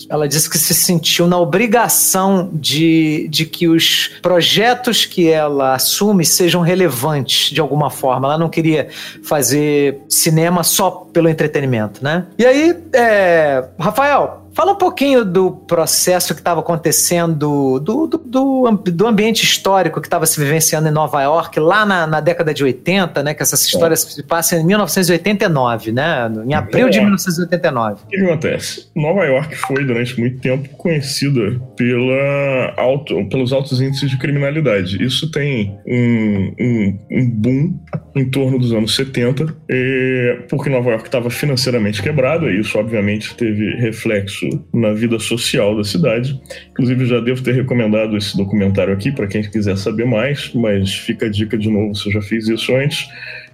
[0.09, 6.06] ela disse que se sentiu na obrigação de, de que os projetos que ela assume
[6.25, 8.29] sejam relevantes de alguma forma.
[8.29, 8.89] Ela não queria
[9.23, 12.27] fazer cinema só pelo entretenimento, né?
[12.39, 18.71] E aí, é, Rafael, Fala um pouquinho do processo que estava acontecendo, do, do, do,
[18.91, 22.65] do, ambiente histórico que estava se vivenciando em Nova York, lá na, na, década de
[22.65, 23.35] 80, né?
[23.35, 24.11] Que essas histórias é.
[24.13, 26.33] se passam em 1989, né?
[26.47, 26.91] Em abril é.
[26.91, 28.05] de 1989.
[28.05, 28.89] O que acontece?
[28.97, 35.05] Nova York foi, durante muito tempo, conhecida pela alto, pelos altos índices de criminalidade.
[35.05, 37.79] Isso tem um, um, um boom
[38.17, 43.37] em torno dos anos 70, é, porque Nova York estava financeiramente quebrada, e isso obviamente
[43.37, 46.41] teve reflexo na vida social da cidade.
[46.71, 51.27] Inclusive, já devo ter recomendado esse documentário aqui para quem quiser saber mais, mas fica
[51.27, 53.07] a dica de novo se eu já fiz isso antes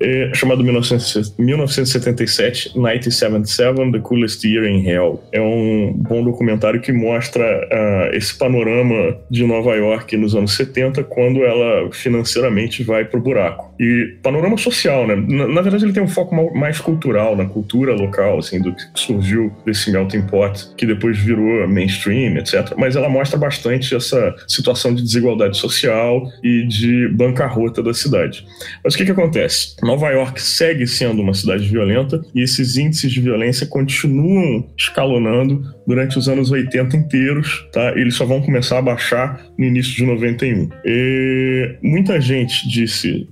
[0.02, 5.22] é, chamado 1977, 1977, The Coolest Year in Hell.
[5.32, 11.04] É um bom documentário que mostra uh, esse panorama de Nova York nos anos 70,
[11.04, 13.72] quando ela financeiramente vai pro buraco.
[13.80, 15.16] E panorama social, né?
[15.16, 18.82] Na, na verdade, ele tem um foco mais cultural, na cultura local, assim, do que
[18.94, 22.74] surgiu desse melting pot, que depois virou mainstream, etc.
[22.76, 28.46] Mas ela mostra bastante essa situação de desigualdade social e de bancarrota da cidade.
[28.84, 29.76] Mas o que que acontece?
[29.92, 36.18] Nova York segue sendo uma cidade violenta e esses índices de violência continuam escalonando durante
[36.18, 37.92] os anos 80 inteiros, tá?
[37.96, 40.68] Eles só vão começar a baixar no início de 91.
[40.84, 43.28] E muita gente disse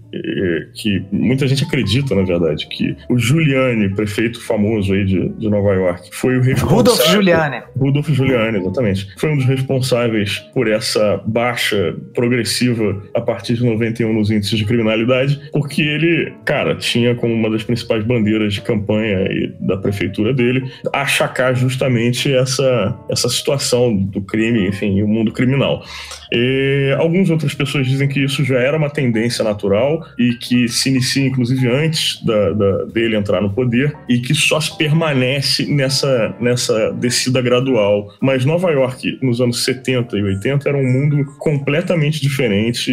[0.74, 5.72] que muita gente acredita, na verdade, que o Giuliani, prefeito famoso aí de, de Nova
[5.72, 6.76] York, foi o responsável.
[6.76, 7.62] Rudolf Giuliani.
[7.76, 9.08] Rudolf Giuliani, exatamente.
[9.16, 14.64] Foi um dos responsáveis por essa baixa progressiva a partir de 91 nos índices de
[14.64, 19.28] criminalidade, porque ele, cara, tinha como uma das principais bandeiras de campanha
[19.60, 25.85] da prefeitura dele achacar justamente essa, essa situação do crime, enfim, o mundo criminal.
[26.32, 30.88] E algumas outras pessoas dizem que isso já era uma tendência natural e que se
[30.88, 36.34] inicia, inclusive, antes da, da, dele entrar no poder e que só se permanece nessa,
[36.40, 38.12] nessa descida gradual.
[38.20, 42.90] Mas Nova York, nos anos 70 e 80, era um mundo completamente diferente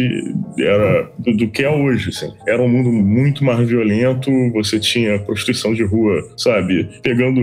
[0.58, 2.10] era do, do que é hoje.
[2.10, 2.32] Assim.
[2.46, 6.88] Era um mundo muito mais violento, você tinha prostituição de rua, sabe?
[7.02, 7.40] Pegando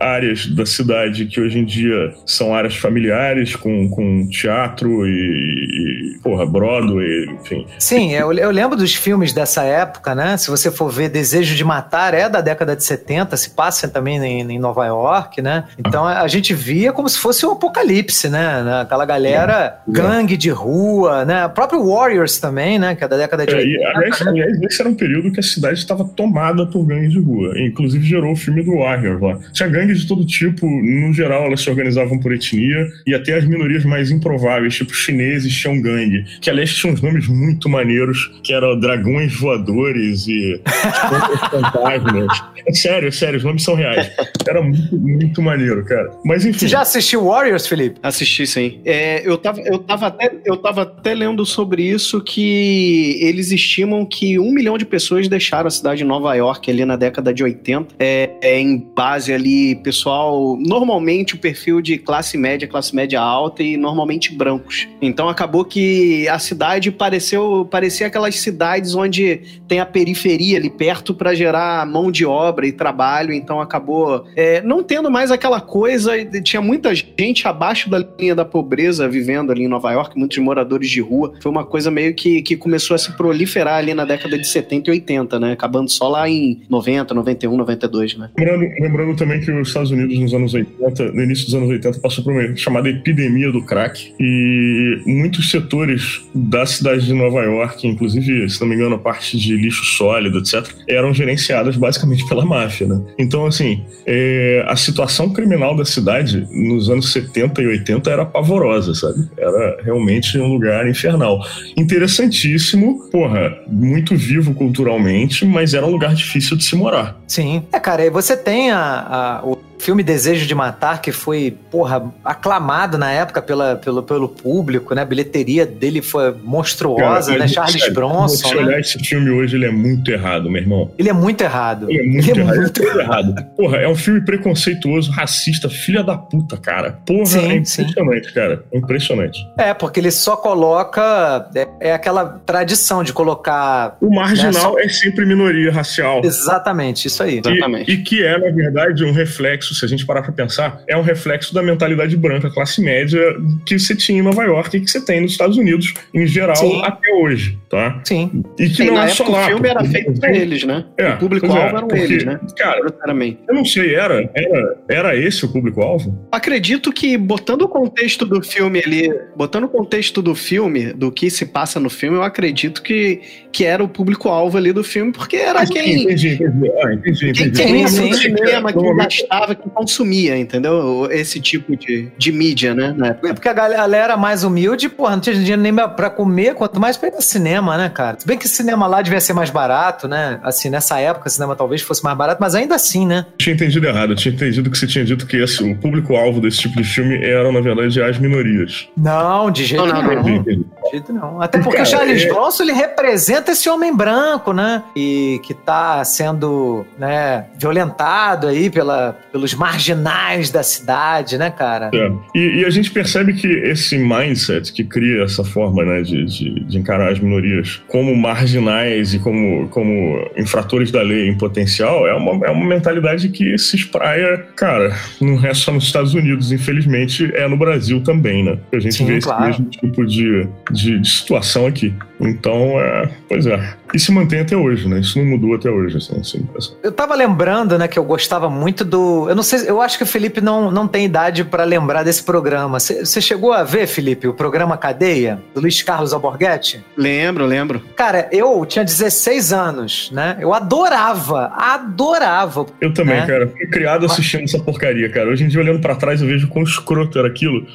[0.00, 6.18] áreas da cidade que hoje em dia são áreas familiares, com, com teatro e e,
[6.22, 7.66] porra, Broadway, enfim.
[7.78, 10.36] Sim, eu, eu, lembro dos filmes dessa época, né?
[10.36, 14.18] Se você for ver Desejo de Matar, é da década de 70, se passa também
[14.18, 15.64] em, em Nova York, né?
[15.78, 18.80] Então a gente via como se fosse um apocalipse, né?
[18.80, 21.46] Aquela galera é, gangue de rua, né?
[21.46, 22.94] O próprio Warriors também, né?
[22.94, 23.70] Que é da década de é, 80.
[23.70, 24.30] E, aliás, né?
[24.30, 27.52] aliás, esse era um período que a cidade estava tomada por gangues de rua.
[27.58, 29.38] Inclusive gerou o filme do Warriors lá.
[29.52, 33.44] Tinha gangues de todo tipo, no geral elas se organizavam por etnia, e até as
[33.44, 38.30] minorias mais improváveis, tipo chinês chineses tinham gangue, que aliás tinham uns nomes muito maneiros,
[38.42, 40.60] que eram dragões voadores e
[41.50, 42.42] fantasmas.
[42.66, 44.10] É sério, é sério, os nomes são reais.
[44.46, 46.10] Era muito, muito maneiro, cara.
[46.24, 46.60] Mas enfim.
[46.60, 47.98] Você já assistiu Warriors, Felipe?
[48.02, 48.80] Assisti, sim.
[48.84, 54.04] É, eu, tava, eu, tava até, eu tava até lendo sobre isso que eles estimam
[54.04, 57.42] que um milhão de pessoas deixaram a cidade de Nova York ali na década de
[57.42, 63.20] 80, é, é em base ali, pessoal, normalmente o perfil de classe média, classe média
[63.20, 64.88] alta e normalmente brancos.
[65.00, 70.70] Então, então acabou que a cidade pareceu parecia aquelas cidades onde tem a periferia ali
[70.70, 73.32] perto para gerar mão de obra e trabalho.
[73.32, 76.12] Então acabou é, não tendo mais aquela coisa.
[76.40, 80.88] Tinha muita gente abaixo da linha da pobreza vivendo ali em Nova York, muitos moradores
[80.88, 81.34] de rua.
[81.42, 84.88] Foi uma coisa meio que, que começou a se proliferar ali na década de 70
[84.88, 85.50] e 80, né?
[85.50, 88.30] Acabando só lá em 90, 91, 92, né?
[88.38, 91.98] Lembrando, lembrando também que os Estados Unidos nos anos 80, no início dos anos 80,
[91.98, 94.14] passou por uma chamada epidemia do crack.
[94.20, 99.38] E muitos setores da cidade de Nova York, inclusive, se não me engano, a parte
[99.38, 103.00] de lixo sólido, etc., eram gerenciadas basicamente pela máfia, né?
[103.18, 108.94] Então, assim, é, a situação criminal da cidade nos anos 70 e 80 era pavorosa,
[108.94, 109.26] sabe?
[109.38, 111.40] Era realmente um lugar infernal.
[111.76, 117.18] Interessantíssimo, porra, muito vivo culturalmente, mas era um lugar difícil de se morar.
[117.26, 117.62] Sim.
[117.72, 119.42] É, cara, e você tem a, a
[119.78, 125.02] filme Desejo de Matar, que foi, porra, aclamado na época pela, pelo, pelo público, né?
[125.02, 127.48] A bilheteria dele foi monstruosa, Cara, né?
[127.48, 128.48] Charles sério, Bronson.
[128.48, 128.62] Se né?
[128.62, 130.90] olhar esse filme hoje, ele é muito errado, meu irmão.
[130.98, 131.86] Ele é muito errado.
[131.88, 132.56] Ele é muito, ele é errado.
[132.56, 133.46] muito é errado.
[133.56, 136.98] Porra, é um filme preconceituoso, racista, filha da puta, cara.
[137.06, 138.34] Porra, sim, é impressionante, sim.
[138.34, 138.64] cara.
[138.72, 139.38] É impressionante.
[139.56, 141.48] É, porque ele só coloca.
[141.54, 143.96] É, é aquela tradição de colocar.
[144.00, 144.78] O marginal né, só...
[144.78, 146.22] é sempre minoria racial.
[146.24, 147.40] Exatamente, isso aí.
[147.44, 147.90] E, Exatamente.
[147.90, 150.96] E que é, na verdade, um reflexo reflexo, se a gente parar pra pensar, é
[150.96, 153.20] um reflexo da mentalidade branca, classe média,
[153.66, 156.56] que você tinha em Nova York e que você tem nos Estados Unidos, em geral,
[156.56, 156.80] Sim.
[156.84, 158.00] até hoje, tá?
[158.04, 158.42] Sim.
[158.58, 159.44] E que Sim, não é só lá.
[159.44, 160.84] O filme era feito pra eles, né?
[160.96, 162.40] É, o público-alvo é, eram porque, eles, né?
[162.56, 166.26] Cara, eu não sei, era, era, era esse o público-alvo?
[166.32, 171.30] Acredito que, botando o contexto do filme ali, botando o contexto do filme, do que
[171.30, 173.20] se passa no filme, eu acredito que,
[173.52, 176.02] que era o público-alvo ali do filme, porque era ah, quem.
[176.02, 176.70] Entendi, entendi.
[176.82, 177.50] Ah, entendi, entendi.
[177.50, 181.08] Quem queria cinema, quem gastava, que consumia, entendeu?
[181.10, 182.94] Esse tipo de, de mídia, né?
[183.24, 186.96] É porque a galera mais humilde, porra, não tinha dinheiro nem pra comer, quanto mais
[186.96, 188.18] pra ir no cinema, né, cara?
[188.18, 190.40] Se bem que o cinema lá devia ser mais barato, né?
[190.42, 193.26] Assim, nessa época o cinema talvez fosse mais barato, mas ainda assim, né?
[193.36, 196.58] Tinha entendido errado, eu tinha entendido que você tinha dito que esse, o público-alvo desse
[196.58, 198.88] tipo de filme eram, na verdade, as minorias.
[198.96, 200.44] Não, de jeito não, não, não.
[200.90, 201.12] De jeito.
[201.40, 202.28] Até porque cara, o Charles é...
[202.28, 204.82] Bronson, ele representa esse homem branco, né?
[204.96, 211.90] E que tá sendo, né, violentado aí pela, pelos marginais da cidade, né, cara?
[211.92, 212.12] É.
[212.34, 216.60] E, e, a gente percebe que esse mindset que cria essa forma, né, de, de,
[216.64, 222.14] de, encarar as minorias como marginais e como, como infratores da lei em potencial é
[222.14, 227.30] uma, é uma mentalidade que se espraia, cara, não é só nos Estados Unidos, infelizmente,
[227.34, 228.58] é no Brasil também, né?
[228.72, 229.50] A gente Sim, vê claro.
[229.50, 231.94] esse mesmo tipo de, de, de situação aqui.
[232.20, 233.74] Então, é, pois é.
[233.94, 235.00] E se mantém até hoje, né?
[235.00, 236.48] Isso não mudou até hoje, assim, assim.
[236.82, 239.28] Eu tava lembrando, né, que eu gostava muito do.
[239.28, 242.22] Eu não sei, eu acho que o Felipe não, não tem idade para lembrar desse
[242.22, 242.78] programa.
[242.78, 246.84] Você chegou a ver, Felipe, o programa Cadeia, do Luiz Carlos Alborguete?
[246.96, 247.82] Lembro, lembro.
[247.96, 250.36] Cara, eu tinha 16 anos, né?
[250.40, 252.66] Eu adorava, adorava.
[252.80, 253.26] Eu também, né?
[253.26, 253.48] cara.
[253.48, 254.54] Fui criado assistindo Mas...
[254.54, 255.30] essa porcaria, cara.
[255.30, 257.66] Hoje em dia, olhando para trás, eu vejo quão escroto era aquilo.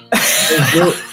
[0.75, 0.93] eu,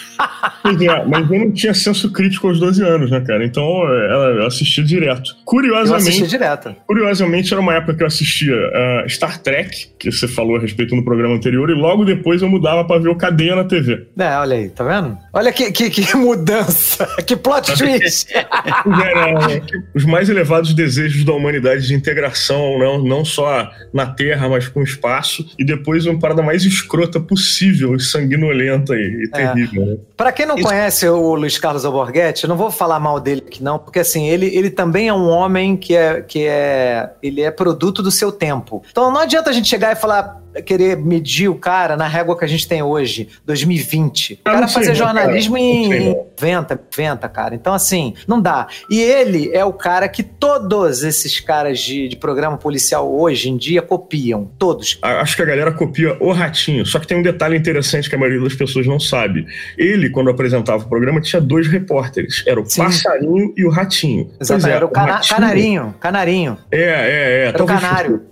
[0.63, 3.45] Pois é, mas eu não tinha senso crítico aos 12 anos, né, cara?
[3.45, 5.37] Então eu assistia direto.
[5.45, 5.91] Curiosamente.
[5.91, 6.77] Eu assistia direto.
[6.87, 10.95] Curiosamente, era uma época que eu assistia uh, Star Trek, que você falou a respeito
[10.95, 14.07] no programa anterior, e logo depois eu mudava pra ver o Cadeia na TV.
[14.19, 15.17] É, olha aí, tá vendo?
[15.33, 18.33] Olha que, que, que mudança, que plot twist.
[18.35, 19.63] era,
[19.95, 24.81] os mais elevados desejos da humanidade de integração, não, não só na Terra, mas com
[24.81, 29.29] o espaço, e depois uma parada mais escrota possível, sanguinolenta e, e é.
[29.29, 29.97] terrível, né?
[30.17, 30.67] Para quem não Isso.
[30.67, 34.47] conhece o Luiz Carlos Alborguete, não vou falar mal dele aqui não, porque assim, ele,
[34.55, 38.83] ele também é um homem que é, que é ele é produto do seu tempo.
[38.91, 42.45] Então não adianta a gente chegar e falar querer medir o cara na régua que
[42.45, 44.41] a gente tem hoje, 2020.
[44.41, 45.65] O cara fazia jornalismo cara.
[45.65, 46.09] em
[46.41, 47.55] 90, 90, cara.
[47.55, 48.67] Então, assim, não dá.
[48.91, 53.57] E ele é o cara que todos esses caras de, de programa policial hoje em
[53.57, 54.51] dia copiam.
[54.59, 54.99] Todos.
[55.03, 56.85] Acho que a galera copia o Ratinho.
[56.85, 59.47] Só que tem um detalhe interessante que a maioria das pessoas não sabe.
[59.77, 62.43] Ele, quando apresentava o programa, tinha dois repórteres.
[62.47, 62.83] Era o Sim.
[62.83, 64.31] Passarinho e o Ratinho.
[64.41, 64.73] Exatamente.
[64.73, 65.35] É, era o, cana Ratinho...
[65.37, 65.95] Canarinho.
[66.01, 66.59] Canarinho.
[66.71, 67.47] É, é, é.
[67.49, 68.23] Era o canário.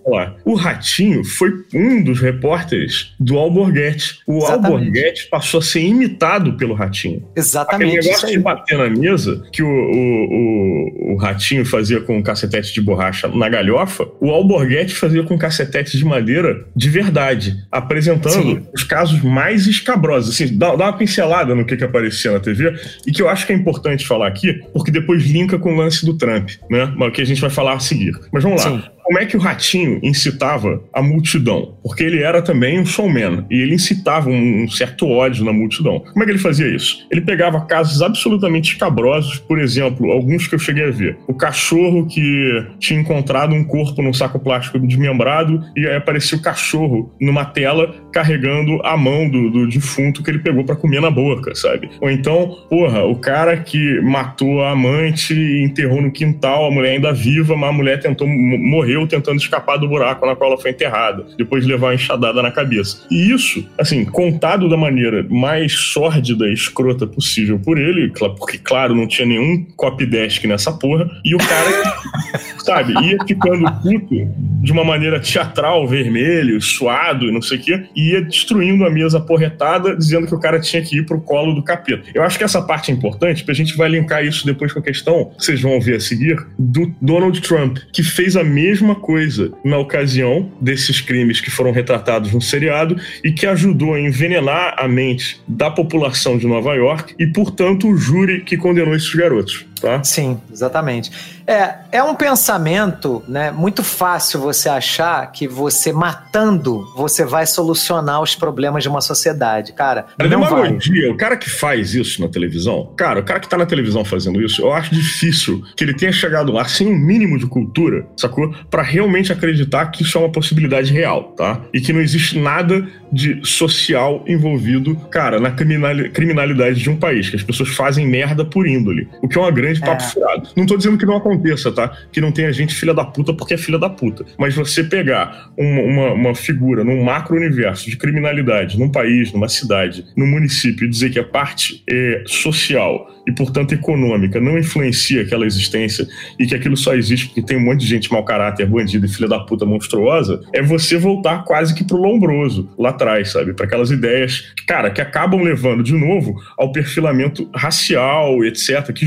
[0.44, 4.20] O Ratinho foi um dos repórteres do Alborguete.
[4.26, 4.66] O Exatamente.
[4.66, 7.28] Alborguete passou a ser imitado pelo Ratinho.
[7.36, 7.98] Exatamente.
[7.98, 12.72] Aquele negócio de bater na mesa que o, o, o, o, Ratinho fazia com cacetete
[12.72, 18.66] de borracha na galhofa, o Alborguete fazia com cacetete de madeira de verdade, apresentando Sim.
[18.74, 20.34] os casos mais escabrosos.
[20.34, 22.74] Assim, dá, dá, uma pincelada no que, que aparecia na TV
[23.06, 26.04] e que eu acho que é importante falar aqui, porque depois linka com o lance
[26.04, 26.84] do Trump, né?
[26.98, 28.12] O que a gente vai falar a seguir.
[28.32, 28.70] Mas vamos lá.
[28.70, 31.78] Sim como é que o Ratinho incitava a multidão?
[31.82, 36.00] Porque ele era também um showman e ele incitava um, certo ódio na multidão.
[36.00, 37.06] Como é que ele fazia isso?
[37.10, 41.16] Ele pegava casos absolutamente escabrosos, por exemplo, alguns que eu cheguei a ver.
[41.26, 46.42] O cachorro que tinha encontrado um corpo num saco plástico desmembrado e aí aparecia o
[46.42, 51.10] cachorro numa tela carregando a mão do, do defunto que ele pegou para comer na
[51.10, 51.88] boca, sabe?
[52.02, 56.90] Ou então, porra, o cara que matou a amante e enterrou no quintal, a mulher
[56.90, 60.70] ainda viva, mas a mulher tentou morrer tentando escapar do buraco na qual ela foi
[60.70, 63.06] enterrada, depois de levar uma enxadada na cabeça.
[63.10, 68.94] E isso, assim, contado da maneira mais sórdida e escrota possível por ele, porque, claro,
[68.94, 71.94] não tinha nenhum copy desk nessa porra, e o cara,
[72.64, 74.14] sabe, ia ficando puto
[74.62, 78.90] de uma maneira teatral, vermelho, suado e não sei o quê, e ia destruindo a
[78.90, 82.08] mesa porretada, dizendo que o cara tinha que ir pro colo do capeta.
[82.14, 84.80] Eu acho que essa parte é importante, porque a gente vai linkar isso depois com
[84.80, 88.87] a questão, que vocês vão ver a seguir, do Donald Trump, que fez a mesma
[88.88, 94.00] mesma coisa na ocasião desses crimes que foram retratados no seriado e que ajudou a
[94.00, 99.14] envenenar a mente da população de Nova York e, portanto, o júri que condenou esses
[99.14, 99.66] garotos.
[99.78, 100.02] Tá?
[100.02, 101.10] Sim, exatamente.
[101.46, 108.20] É, é um pensamento, né, muito fácil você achar que você matando, você vai solucionar
[108.20, 109.72] os problemas de uma sociedade.
[109.72, 111.06] Cara, é não demagogia.
[111.06, 111.14] Vai.
[111.14, 114.42] O cara que faz isso na televisão, cara, o cara que tá na televisão fazendo
[114.42, 118.54] isso, eu acho difícil que ele tenha chegado lá sem um mínimo de cultura, sacou?
[118.70, 121.60] Para realmente acreditar que isso é uma possibilidade real, tá?
[121.72, 127.36] E que não existe nada de social envolvido, cara, na criminalidade de um país, que
[127.36, 129.08] as pessoas fazem merda por índole.
[129.22, 130.06] O que é uma grande grande papo É.
[130.06, 130.48] furado.
[130.56, 131.90] Não tô dizendo que não aconteça, tá?
[132.12, 134.24] Que não tenha gente filha da puta porque é filha da puta.
[134.38, 140.04] Mas você pegar uma, uma, uma figura num macro-universo de criminalidade, num país, numa cidade,
[140.16, 145.44] num município, e dizer que a parte é, social e, portanto, econômica não influencia aquela
[145.44, 146.06] existência
[146.38, 149.08] e que aquilo só existe porque tem um monte de gente mau caráter, bandida e
[149.08, 153.52] filha da puta monstruosa, é você voltar quase que pro lombroso lá atrás, sabe?
[153.52, 159.04] Para aquelas ideias, cara, que acabam levando de novo ao perfilamento racial, etc., que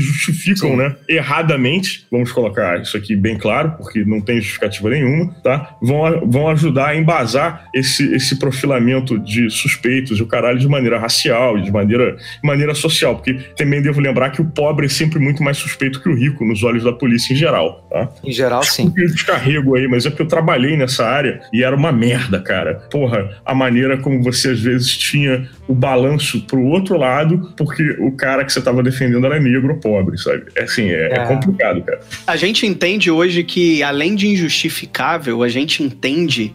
[0.52, 0.76] justificam, Sim.
[0.76, 5.76] né, erradamente, vamos colocar isso aqui bem claro, porque não tem justificativa nenhuma, tá?
[5.82, 10.98] Vão, vão ajudar a embasar esse, esse profilamento de suspeitos e o caralho de maneira
[10.98, 15.18] racial e de maneira, maneira social, porque também devo lembrar que o pobre é sempre
[15.18, 18.08] muito mais suspeito que o rico nos olhos da polícia em geral, tá?
[18.24, 18.84] Em geral, sim.
[18.84, 22.40] Desculpe o descarrego aí, mas é porque eu trabalhei nessa área e era uma merda,
[22.40, 22.74] cara.
[22.90, 28.12] Porra, a maneira como você às vezes tinha o balanço pro outro lado, porque o
[28.12, 30.44] cara que você tava defendendo era negro ou pobre, sabe?
[30.54, 31.26] É assim, é, é É.
[31.26, 32.00] complicado, cara.
[32.26, 36.52] A gente entende hoje que, além de injustificável, a gente entende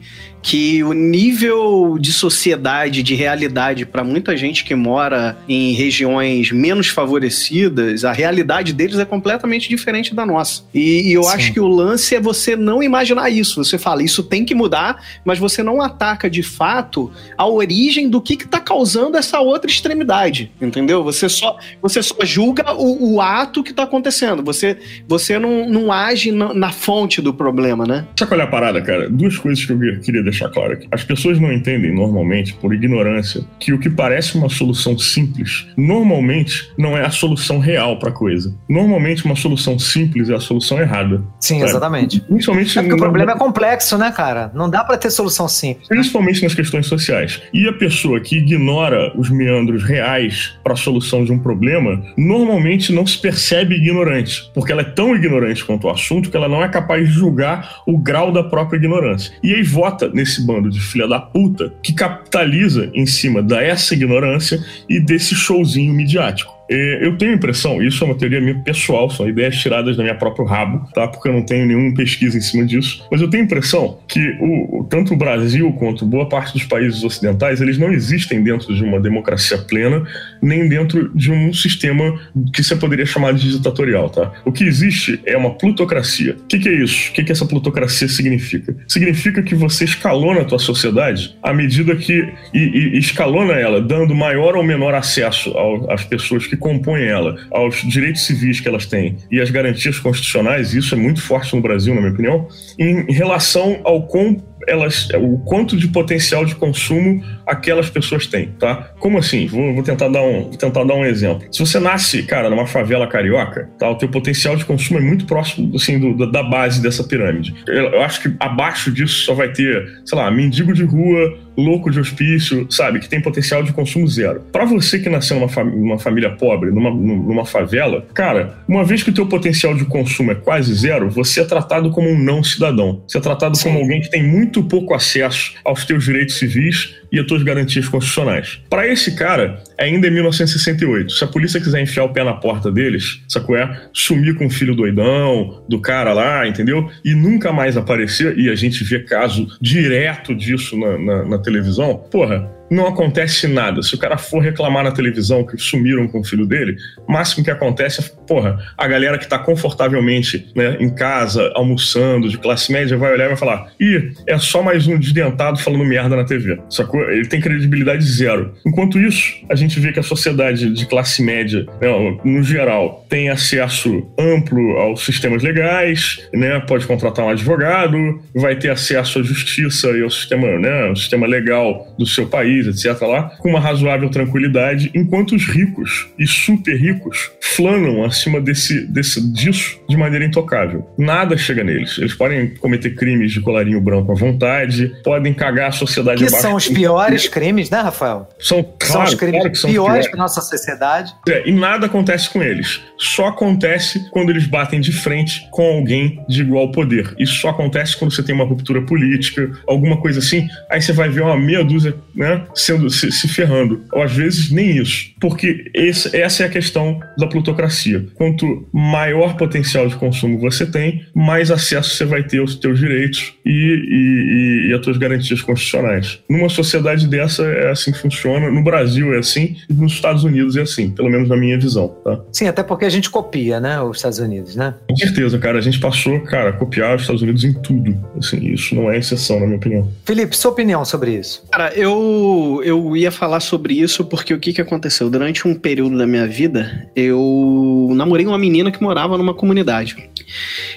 [0.47, 6.87] que o nível de sociedade, de realidade, para muita gente que mora em regiões menos
[6.87, 10.63] favorecidas, a realidade deles é completamente diferente da nossa.
[10.73, 11.29] E, e eu Sim.
[11.33, 13.61] acho que o lance é você não imaginar isso.
[13.61, 18.21] Você fala, isso tem que mudar, mas você não ataca de fato a origem do
[18.21, 21.03] que está causando essa outra extremidade, entendeu?
[21.03, 24.41] Você só, você só julga o, o ato que está acontecendo.
[24.43, 24.77] Você,
[25.09, 28.07] você não, não age na, na fonte do problema, né?
[28.17, 29.09] Sabe qual é a parada, cara?
[29.09, 30.88] Duas coisas que eu queria deixar claro aqui.
[30.91, 36.69] As pessoas não entendem normalmente, por ignorância, que o que parece uma solução simples, normalmente
[36.77, 38.55] não é a solução real pra coisa.
[38.69, 41.21] Normalmente uma solução simples é a solução errada.
[41.39, 41.69] Sim, Sabe?
[41.71, 42.19] exatamente.
[42.21, 44.51] Principalmente É porque o no- problema é complexo, né, cara?
[44.53, 45.88] Não dá pra ter solução simples.
[45.88, 47.41] principalmente nas questões sociais.
[47.53, 52.91] E a pessoa que ignora os meandros reais para a solução de um problema, normalmente
[52.91, 56.63] não se percebe ignorante, porque ela é tão ignorante quanto o assunto que ela não
[56.63, 59.33] é capaz de julgar o grau da própria ignorância.
[59.43, 64.59] E aí vota nesse bando de filha da puta que capitaliza em cima dessa ignorância
[64.89, 66.56] e desse showzinho midiático.
[66.70, 70.03] É, Eu tenho a impressão, isso é uma teoria minha pessoal, são ideias tiradas da
[70.03, 71.07] minha próprio rabo, tá?
[71.07, 73.05] Porque eu não tenho nenhuma pesquisa em cima disso.
[73.11, 77.03] Mas eu tenho a impressão que o, tanto o Brasil quanto boa parte dos países
[77.03, 80.03] ocidentais, eles não existem dentro de uma democracia plena,
[80.41, 82.20] nem dentro de um sistema
[82.53, 84.32] que você poderia chamar de ditatorial, tá?
[84.43, 86.36] O que existe é uma plutocracia.
[86.43, 87.09] O que, que é isso?
[87.09, 88.76] O que, que essa plutocracia significa?
[88.88, 92.28] Significa que você escalona a tua sociedade à medida que.
[92.53, 97.35] e, e escalona ela, dando maior ou menor acesso ao- às pessoas que compõem ela,
[97.51, 101.61] aos direitos civis que elas têm e às garantias constitucionais, isso é muito forte no
[101.61, 102.47] Brasil, na minha opinião,
[102.77, 108.91] em relação ao quão elas, o quanto de potencial de consumo aquelas pessoas têm, tá?
[108.99, 109.47] Como assim?
[109.47, 111.47] Vou, vou tentar dar um, vou tentar dar um exemplo.
[111.51, 113.89] Se você nasce, cara, numa favela carioca, tá?
[113.89, 117.53] O teu potencial de consumo é muito próximo, assim, do- da- base dessa pirâmide.
[117.67, 121.99] Eu, acho que abaixo disso só vai ter, sei lá, mendigo de rua, louco de
[121.99, 122.99] hospício, sabe?
[122.99, 124.41] Que tem potencial de consumo zero.
[124.51, 129.03] Pra você que nasceu numa, fami- numa família pobre, numa, numa favela, cara, uma vez
[129.03, 132.41] que o teu potencial de consumo é quase zero, você é tratado como um não
[132.43, 133.03] cidadão.
[133.07, 137.19] Você é tratado como alguém que tem muito pouco acesso aos teus direitos civis e
[137.19, 138.59] às tuas garantias constitucionais.
[138.69, 141.11] Pra esse cara, ainda é 1968.
[141.13, 143.82] Se a polícia quiser enfiar o pé na porta deles, sacou é?
[143.93, 146.89] Sumir com o filho doidão do cara lá, entendeu?
[147.03, 151.95] E nunca mais aparecer, e a gente vê caso direto disso na, na- na televisão,
[152.11, 153.82] porra, não acontece nada.
[153.82, 156.75] Se o cara for reclamar na televisão que sumiram com o filho dele,
[157.07, 162.28] o máximo que acontece é, porra, a galera que tá confortavelmente né, em casa, almoçando,
[162.30, 165.86] de classe média, vai olhar e vai falar: ih, é só mais um desdentado falando
[165.86, 166.59] merda na TV.
[166.69, 167.01] Sacou?
[167.09, 168.53] Ele tem credibilidade zero.
[168.65, 173.30] Enquanto isso, a gente vê que a sociedade de classe média, né, no geral, tem
[173.30, 177.97] acesso amplo aos sistemas legais, né, pode contratar um advogado,
[178.36, 182.68] vai ter acesso à justiça e ao sistema, né, ao sistema legal do seu país,
[182.68, 183.01] etc.
[183.01, 189.22] lá, com uma razoável tranquilidade, enquanto os ricos e super ricos flanam acima desse, desse
[189.34, 190.88] disso de maneira intocável.
[190.97, 191.97] Nada chega neles.
[191.97, 196.41] Eles podem cometer crimes de colarinho branco à vontade, podem cagar a sociedade Que abaixo.
[196.41, 198.28] são os piores crimes, né, Rafael?
[198.39, 201.13] São, são claro, os crimes claro que são piores para nossa sociedade.
[201.27, 202.81] É, e nada acontece com eles.
[202.97, 207.13] Só acontece quando eles batem de frente com alguém de igual poder.
[207.19, 210.47] Isso só acontece quando você tem uma ruptura política, alguma coisa assim.
[210.69, 213.83] Aí você vai ver uma meia dúzia, né, sendo se, se ferrando.
[213.91, 215.11] Ou às vezes nem isso.
[215.19, 218.05] Porque esse- essa é a questão da plutocracia.
[218.15, 223.33] Quanto maior potencial de consumo você tem, mais acesso você vai ter aos teus direitos
[223.45, 226.19] e, e, e, e às tuas garantias constitucionais.
[226.29, 228.49] Numa sociedade dessa é assim que funciona.
[228.49, 231.87] No Brasil é assim e nos Estados Unidos é assim, pelo menos na minha visão,
[232.03, 232.19] tá?
[232.31, 234.73] Sim, até porque a gente copia, né, os Estados Unidos, né?
[234.89, 235.57] Com certeza, cara.
[235.57, 237.97] A gente passou, cara, a copiar os Estados Unidos em tudo.
[238.17, 239.87] Assim, isso não é exceção, na minha opinião.
[240.05, 241.43] Felipe, sua opinião sobre isso?
[241.51, 245.09] Cara, eu, eu ia falar sobre isso porque o que, que aconteceu?
[245.09, 250.09] Durante um período da minha vida, eu namorei uma menina que morava numa comunidade.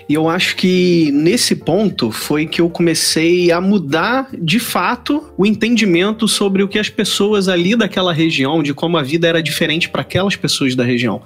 [0.09, 5.47] E eu acho que nesse ponto foi que eu comecei a mudar de fato o
[5.47, 9.89] entendimento sobre o que as pessoas ali daquela região, de como a vida era diferente
[9.89, 11.23] para aquelas pessoas da região.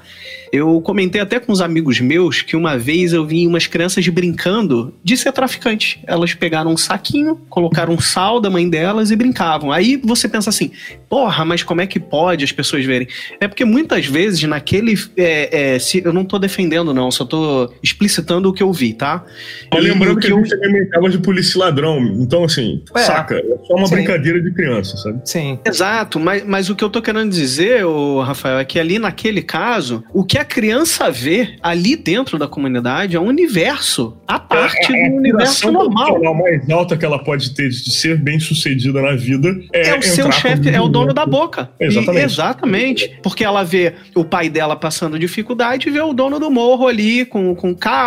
[0.52, 4.94] Eu comentei até com uns amigos meus que uma vez eu vi umas crianças brincando
[5.02, 6.00] de ser traficante.
[6.06, 9.72] Elas pegaram um saquinho, colocaram um sal da mãe delas e brincavam.
[9.72, 10.70] Aí você pensa assim,
[11.08, 13.08] porra, mas como é que pode as pessoas verem?
[13.40, 14.94] É porque muitas vezes naquele.
[15.16, 18.92] É, é, se, eu não tô defendendo, não, só tô explicitando o que eu vi,
[18.92, 19.24] tá?
[19.72, 20.38] Mas lembrando que, que eu...
[20.38, 21.98] a gente alimentava de polícia ladrão.
[22.18, 23.36] Então, assim, é, saca?
[23.36, 23.96] É só uma sim.
[23.96, 25.20] brincadeira de criança, sabe?
[25.24, 25.58] Sim.
[25.64, 29.42] Exato, mas, mas o que eu tô querendo dizer, ô, Rafael, é que ali naquele
[29.42, 34.94] caso, o que a criança vê ali dentro da comunidade é um universo a parte
[34.94, 36.26] é, do universo normal.
[36.26, 39.98] A mais alta que ela pode ter de ser bem sucedida na vida é, é
[39.98, 41.70] o seu chefe, é o dono da boca.
[41.78, 42.22] Exatamente.
[42.22, 43.18] E, exatamente.
[43.22, 47.24] Porque ela vê o pai dela passando dificuldade e vê o dono do morro ali
[47.24, 48.03] com, com carro.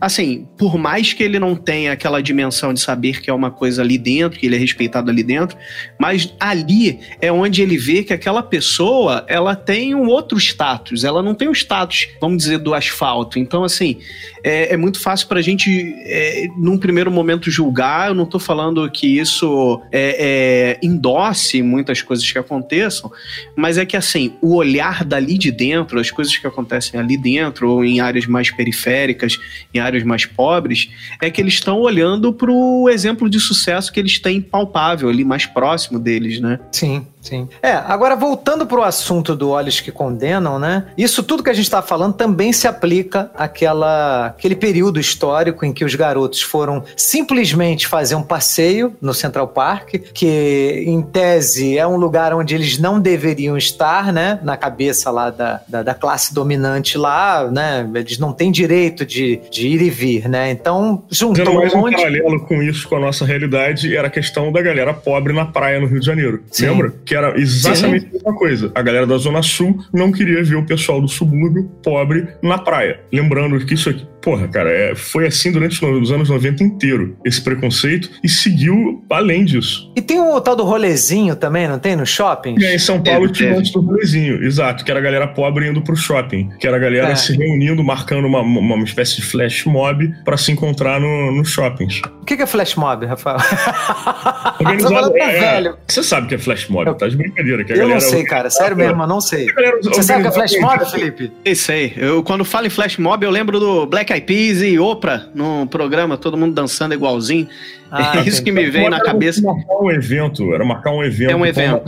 [0.00, 3.82] Assim, por mais que ele não tenha aquela dimensão de saber que é uma coisa
[3.82, 5.56] ali dentro, que ele é respeitado ali dentro,
[5.98, 11.04] mas ali é onde ele vê que aquela pessoa ela tem um outro status.
[11.04, 13.38] Ela não tem o status, vamos dizer, do asfalto.
[13.38, 13.98] Então, assim,
[14.42, 18.08] é, é muito fácil para a gente, é, num primeiro momento, julgar.
[18.08, 23.10] Eu não estou falando que isso é, é, endosse muitas coisas que aconteçam,
[23.56, 27.70] mas é que, assim, o olhar dali de dentro, as coisas que acontecem ali dentro,
[27.70, 29.23] ou em áreas mais periféricas,
[29.72, 34.00] em áreas mais pobres, é que eles estão olhando para o exemplo de sucesso que
[34.00, 36.60] eles têm palpável ali, mais próximo deles, né?
[36.72, 37.06] Sim.
[37.24, 37.48] Sim.
[37.62, 40.84] É, agora voltando para o assunto do Olhos que Condenam, né?
[40.96, 45.72] Isso tudo que a gente está falando também se aplica àquela, àquele período histórico em
[45.72, 51.86] que os garotos foram simplesmente fazer um passeio no Central Park, que em tese é
[51.86, 54.38] um lugar onde eles não deveriam estar, né?
[54.42, 57.88] Na cabeça lá da, da, da classe dominante lá, né?
[57.94, 60.50] Eles não têm direito de, de ir e vir, né?
[60.50, 64.52] Então, juntou mais um, um paralelo com isso, com a nossa realidade, era a questão
[64.52, 66.42] da galera pobre na praia no Rio de Janeiro.
[66.50, 66.66] Sim.
[66.66, 66.92] Lembra?
[67.04, 68.08] Que que era exatamente Sim.
[68.08, 68.72] a mesma coisa.
[68.74, 73.00] A galera da Zona Sul não queria ver o pessoal do subúrbio pobre na praia.
[73.12, 77.42] Lembrando que isso aqui, porra, cara, é, foi assim durante os anos 90 inteiro, esse
[77.42, 79.92] preconceito, e seguiu além disso.
[79.94, 81.94] E tem o tal do rolezinho também, não tem?
[81.94, 82.56] No shopping?
[82.58, 85.68] E aí, em São Paulo tinha antes do rolezinho, exato, que era a galera pobre
[85.68, 87.16] indo pro shopping, que era a galera é.
[87.16, 91.50] se reunindo, marcando uma, uma, uma espécie de flash mob para se encontrar no, nos
[91.50, 92.00] shoppings.
[92.22, 93.36] O que é flash mob, Rafael?
[94.58, 95.76] Organizado, tá é, velho.
[95.86, 97.62] Você sabe que é flash mob, tá de brincadeira.
[97.62, 99.46] Que eu não sei, cara, sério mesmo, eu não sei.
[99.82, 101.30] Você sabe que é flash mob, Felipe?
[101.44, 101.92] Isso aí.
[101.94, 105.66] Eu, quando falo em flash mob, eu lembro do Black Eyed Peas e Oprah no
[105.66, 107.48] programa, todo mundo dançando igualzinho.
[107.94, 109.40] Ah, é isso que me veio na cabeça.
[109.40, 111.30] Era marcar um evento, era marcar um evento.
[111.30, 111.82] É um evento.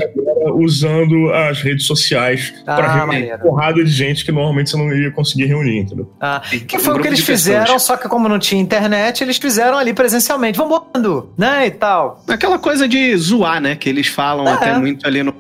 [0.55, 4.95] Usando as redes sociais ah, para reunir uma porrada de gente que normalmente você não
[4.95, 6.13] ia conseguir reunir, entendeu?
[6.21, 7.83] Ah, que foi um o que eles fizeram, pessoas.
[7.83, 10.57] só que como não tinha internet, eles fizeram ali presencialmente.
[10.57, 12.23] Vamos botando, né, e tal.
[12.29, 14.53] Aquela coisa de zoar, né, que eles falam é.
[14.53, 15.35] até muito ali no,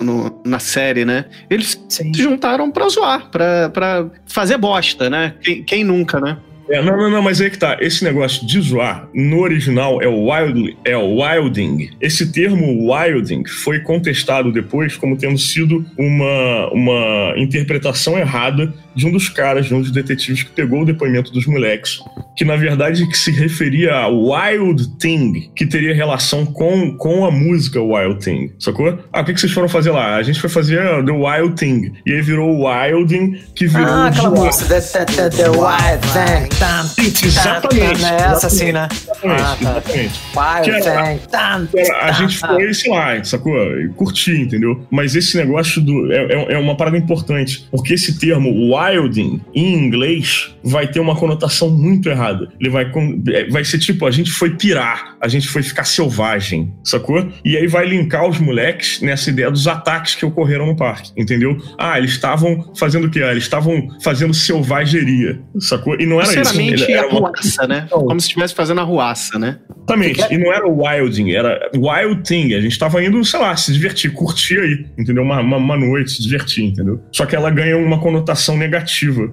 [0.00, 1.26] no, na série, né?
[1.48, 2.12] Eles Sim.
[2.12, 5.34] se juntaram para zoar, para fazer bosta, né?
[5.40, 6.38] Quem, quem nunca, né?
[6.70, 7.76] É, não, não, não, mas aí que tá.
[7.80, 11.90] Esse negócio de zoar, no original é wild, é wilding.
[12.00, 19.12] Esse termo wilding foi contestado depois como tendo sido uma, uma interpretação errada de um
[19.12, 22.00] dos caras, de um dos detetives que pegou o depoimento dos moleques,
[22.36, 27.30] que na verdade que se referia a Wild Thing, que teria relação com, com a
[27.30, 28.98] música Wild Thing, sacou?
[29.12, 30.16] Ah, o que, que vocês foram fazer lá?
[30.16, 33.86] A gente foi fazer The Wild Thing, e aí virou Wilding, que virou...
[33.86, 37.26] Ah, aquela música, the, the, the, the Wild Thing.
[37.26, 38.04] Exatamente.
[38.04, 38.88] É essa assim, né?
[39.22, 40.56] Exatamente, ah, tá.
[40.56, 41.92] Wild Thing.
[42.00, 43.54] A gente foi, sei lá, sacou?
[43.96, 44.84] Curtir, entendeu?
[44.90, 49.40] Mas esse negócio do, é, é, é uma parada importante, porque esse termo Wild wilding
[49.54, 52.48] em inglês vai ter uma conotação muito errada.
[52.60, 52.90] Ele vai,
[53.28, 57.28] é, vai ser tipo, a gente foi pirar, a gente foi ficar selvagem, sacou?
[57.44, 61.56] E aí vai linkar os moleques nessa ideia dos ataques que ocorreram no parque, entendeu?
[61.78, 63.22] Ah, eles estavam fazendo o quê?
[63.22, 65.98] Ah, eles estavam fazendo selvageria, sacou?
[66.00, 66.44] E não era isso.
[66.44, 67.86] Sinceramente, a ruaça, né?
[67.90, 69.58] Como se estivesse fazendo a ruaça, né?
[69.90, 70.26] Exatamente.
[70.30, 72.54] E não era wilding, era wild thing.
[72.54, 75.22] A gente tava indo, sei lá, se divertir, curtir aí, entendeu?
[75.22, 77.00] Uma, uma, uma noite, se divertir, entendeu?
[77.12, 78.69] Só que ela ganha uma conotação negativa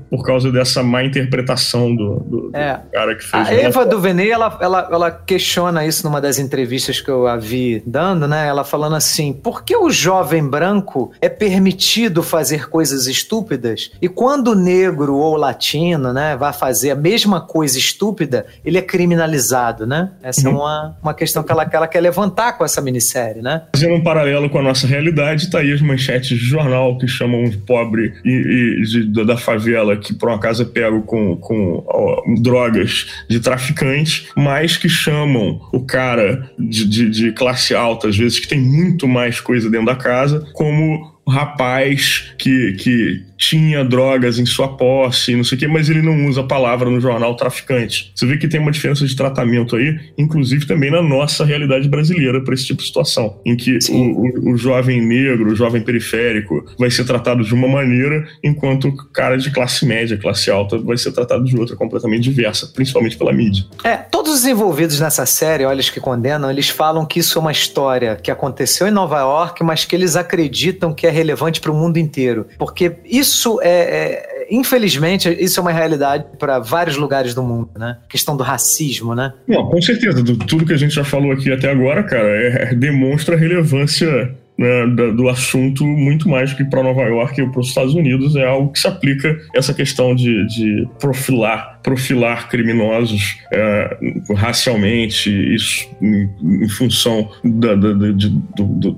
[0.09, 2.77] por causa dessa má interpretação do, do, É.
[2.77, 3.47] do cara que fez.
[3.47, 7.81] A Eva Duvernay, ela, ela, ela questiona isso numa das entrevistas que eu a vi
[7.85, 8.47] dando, né?
[8.47, 14.49] Ela falando assim: por que o jovem branco é permitido fazer coisas estúpidas e quando
[14.51, 20.11] o negro ou latino, né, vai fazer a mesma coisa estúpida, ele é criminalizado, né?
[20.23, 23.63] Essa é uma, uma questão que ela, que ela quer levantar com essa minissérie, né?
[23.73, 27.43] Fazendo um paralelo com a nossa realidade, tá aí as manchetes de jornal que chamam
[27.43, 31.83] os pobres e, e de- da favela que por um acaso é pego com, com
[31.87, 38.17] ó, drogas de traficante, mas que chamam o cara de, de- de classe alta, às
[38.17, 44.39] vezes que tem muito mais coisa dentro da casa, como rapaz que, que tinha drogas
[44.39, 47.35] em sua posse, não sei o quê, mas ele não usa a palavra no jornal
[47.35, 48.11] traficante.
[48.15, 52.41] Você vê que tem uma diferença de tratamento aí, inclusive também na nossa realidade brasileira
[52.43, 56.65] para esse tipo de situação, em que o, o- o jovem negro, o jovem periférico
[56.79, 60.97] vai ser tratado de uma maneira, enquanto o cara de classe média, classe alta, vai
[60.97, 63.65] ser tratado de outra completamente diversa, principalmente pela mídia.
[63.83, 67.51] É, todos os envolvidos nessa série, Olhos que Condenam, eles falam que isso é uma
[67.51, 71.75] história que aconteceu em Nova York, mas que eles acreditam que é relevante para o
[71.75, 72.45] mundo inteiro.
[72.57, 77.97] Porque isso é, é- infelizmente, isso é uma realidade para vários lugares do mundo, né?
[78.05, 79.33] A questão do racismo, né?
[79.47, 80.23] Não, com certeza.
[80.23, 83.37] Do, tudo que a gente já falou aqui até agora, cara, é- é- demonstra a
[83.37, 88.35] relevância né, do assunto muito mais que para Nova York e para os Estados Unidos.
[88.35, 93.97] É algo que se aplica essa questão de, de profilar, profilar criminosos é,
[94.35, 96.27] racialmente, isso em,
[96.63, 98.97] em função da, da- da- de- do- do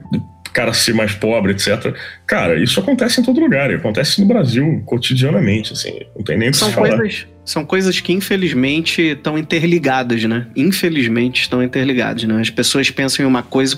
[0.54, 1.94] cara ser mais pobre, etc.
[2.26, 3.72] Cara, isso acontece em todo lugar.
[3.72, 6.00] E acontece no Brasil cotidianamente, assim.
[6.16, 6.98] Não tem nem o que São falar.
[6.98, 10.46] coisas, são coisas que infelizmente estão interligadas, né?
[10.56, 12.40] Infelizmente estão interligadas, né?
[12.40, 13.76] As pessoas pensam em uma coisa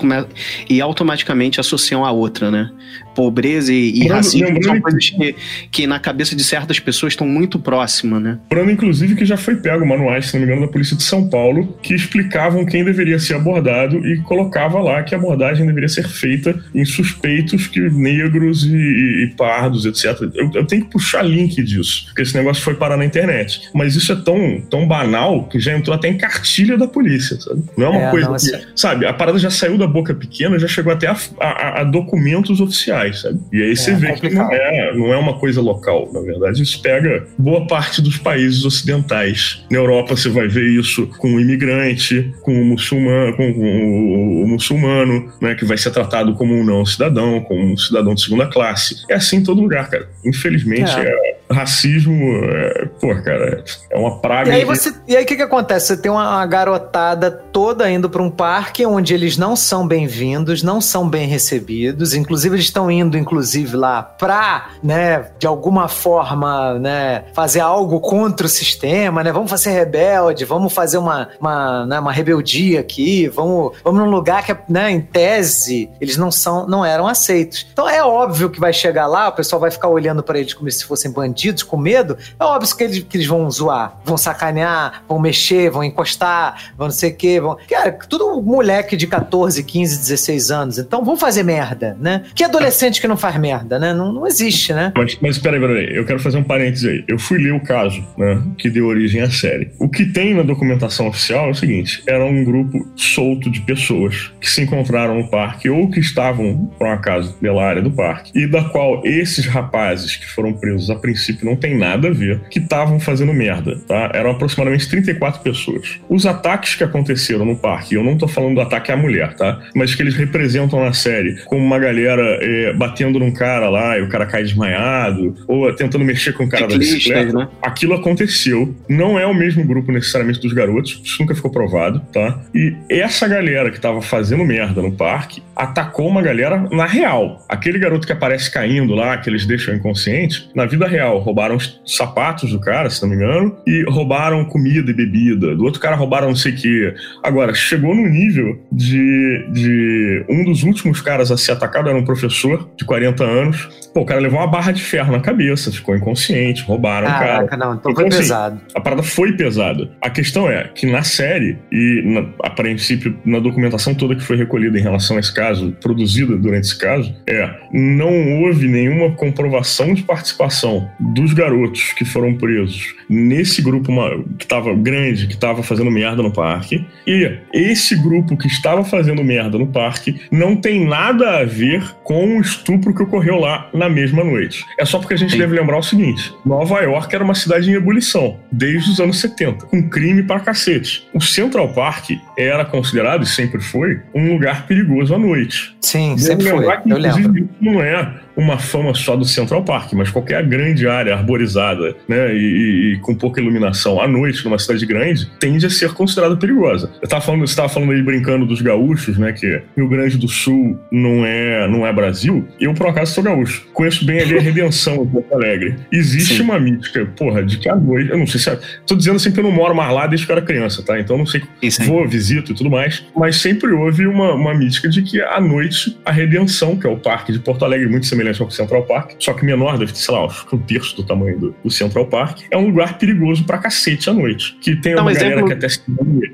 [0.70, 2.70] e e automaticamente associam a outra, né?
[3.16, 5.36] Pobreza e, e racismo lembrando são coisas que,
[5.72, 8.40] que na cabeça de certas pessoas estão muito próximas, né?
[8.52, 11.30] Lembrando, inclusive, que já foi pego manuais, se não me engano, da Polícia de São
[11.30, 16.08] Paulo, que explicavam quem deveria ser abordado e colocava lá que a abordagem deveria ser
[16.08, 20.22] feita em suspeitos que negros e, e- e pardos, etc.
[20.34, 23.61] Eu, eu tenho que puxar link disso, porque esse negócio foi parar na internet.
[23.74, 27.64] Mas isso é tão, tão banal que já entrou até em cartilha da polícia, sabe?
[27.78, 30.14] Não é uma É, coisa não, que, assim- sabe, a parada já saiu da boca
[30.14, 33.40] pequena, já chegou até a, a- a documentos oficiais, sabe?
[33.52, 36.62] E aí você É, vê que não é, não é uma coisa local, na verdade.
[36.62, 39.64] Isso pega boa parte dos países ocidentais.
[39.70, 44.48] Na Europa você vai ver isso com o imigrante, com o muçulmano, com o, o
[44.48, 48.48] muçulmano, né, que vai ser tratado como um não cidadão, como um cidadão de segunda
[48.48, 48.96] classe.
[49.10, 50.10] É assim em todo lugar, cara.
[50.26, 51.38] Infelizmente, É.
[51.52, 54.50] é, racismo, é, pô, cara, é uma praga.
[54.50, 55.88] E aí você, e aí o que que acontece?
[55.88, 60.80] Você tem uma garotada toda indo para um parque onde eles não são bem-vindos, não
[60.80, 67.26] são bem recebidos, inclusive eles estão indo inclusive lá pra, né, de alguma forma, né,
[67.34, 69.32] fazer algo contra o sistema, né?
[69.32, 74.46] Vamos fazer rebelde, vamos fazer uma uma, né, uma rebeldia aqui, vamos vamos num lugar
[74.46, 77.68] que, né, em tese, eles não são não eram aceitos.
[77.72, 80.70] Então é óbvio que vai chegar lá, o pessoal vai ficar olhando para eles como
[80.72, 82.18] se fossem bandidos, com medo.
[82.40, 86.88] É óbvio que eles, que eles vão zoar, vão sacanear, vão mexer, vão encostar, vão
[86.88, 87.40] não sei o quê.
[87.40, 87.58] Vão...
[87.70, 90.78] Cara, tudo moleque de 14, 15, 16 anos.
[90.78, 92.24] Então vão fazer merda, né?
[92.36, 93.94] Que adolescente que não faz merda, né?
[93.94, 94.92] Não, não existe, né?
[94.96, 97.04] Mas, mas peraí, peraí, eu quero fazer um parênteses aí.
[97.08, 99.72] Eu fui ler o caso, né, que deu origem à série.
[99.80, 104.32] O que tem na documentação oficial é o seguinte: era um grupo solto de pessoas
[104.40, 108.32] que se encontraram no parque ou que estavam, por um acaso, pela área do parque,
[108.36, 112.42] e da qual esses rapazes que foram presos a princípio não tem nada a ver,
[112.50, 114.12] que estavam fazendo merda, tá?
[114.14, 116.00] Eram aproximadamente 34 pessoas.
[116.10, 119.60] Os ataques que aconteceram no parque, eu não tô falando do ataque à mulher, tá?
[119.76, 124.02] Mas que eles representam na série como uma galera é, batendo num cara lá e
[124.02, 127.34] o cara cai desmaiado, ou tentando mexer com o cara da bicicleta.
[127.34, 127.48] né?
[127.62, 128.76] Aquilo aconteceu.
[128.90, 132.40] Não é o mesmo grupo necessariamente dos garotos, isso nunca ficou provado, tá?
[132.54, 137.46] E essa galera que tava fazendo merda no parque atacou uma galera na real.
[137.48, 141.80] Aquele garoto que aparece caindo lá, que eles deixam inconsciente, na vida real, roubaram os
[141.86, 145.56] sapatos do cara, se não me engano, e roubaram comida e bebida.
[145.56, 146.94] Do outro cara roubaram não sei o quê.
[147.24, 152.04] Agora, chegou no nível de, de um dos últimos caras a ser atacado era um
[152.06, 153.70] professor de 40 anos.
[153.94, 157.26] Pô, o cara levou uma barra de ferro na cabeça, ficou inconsciente, roubaram o cara.
[157.48, 158.62] Caraca, não, então foi assim, pesado.
[158.74, 159.90] a parada foi pesada.
[160.02, 164.38] A questão é que na série, e na- a princípio na documentação toda que foi
[164.38, 169.94] recolhida em relação a esse caso, produzida durante esse caso, é não houve nenhuma comprovação
[169.94, 173.92] de participação dos garotos que foram presos nesse grupo
[174.38, 176.86] que estava grande, que estava fazendo merda no parque.
[177.06, 182.38] E esse grupo que estava fazendo merda no parque não tem nada a ver com
[182.38, 184.64] o estupro que ocorreu lá na mesma noite.
[184.80, 185.40] É só porque a gente Sim.
[185.40, 189.66] deve lembrar o seguinte: Nova York era uma cidade em ebulição desde os anos 70,
[189.66, 191.08] com crime pra cacete.
[191.14, 195.76] O Central Park era considerado, e sempre foi, um lugar perigoso à noite.
[195.82, 196.78] Sim, Devo sempre foi.
[196.78, 197.50] que, Eu lembro.
[197.60, 202.94] não é uma fama só do Central Park, mas qualquer grande área arborizada, né, e,
[202.94, 206.92] e- com pouca iluminação à noite numa cidade grande, tende a ser considerada perigosa.
[207.02, 210.28] Eu tava falando, você estava falando aí brincando dos gaúchos, né, que Rio Grande do
[210.28, 212.48] Sul não é, não é Brasil.
[212.60, 213.68] Eu por acaso sou gaúcho.
[213.74, 215.76] Conheço bem ali a Redenção em Porto Alegre.
[215.92, 216.44] Existe Sim.
[216.44, 219.32] uma mítica, porra, de que à noite, eu não sei se é, tô dizendo assim
[219.32, 221.00] que eu não moro mais lá desde que eu era criança, tá?
[221.00, 224.88] Então não sei Isso vou, visito e tudo mais, mas sempre houve uma, uma mítica
[224.90, 228.21] de que à noite a Redenção, que é o parque de Porto Alegre, muito semelhante
[228.42, 231.56] ao Central Park, só que menor, deve ter, sei lá, um terço do tamanho do,
[231.64, 234.56] do Central Park, é um lugar perigoso pra cacete à noite.
[234.62, 235.82] Que tem Dá um uma galera exemplo- que até se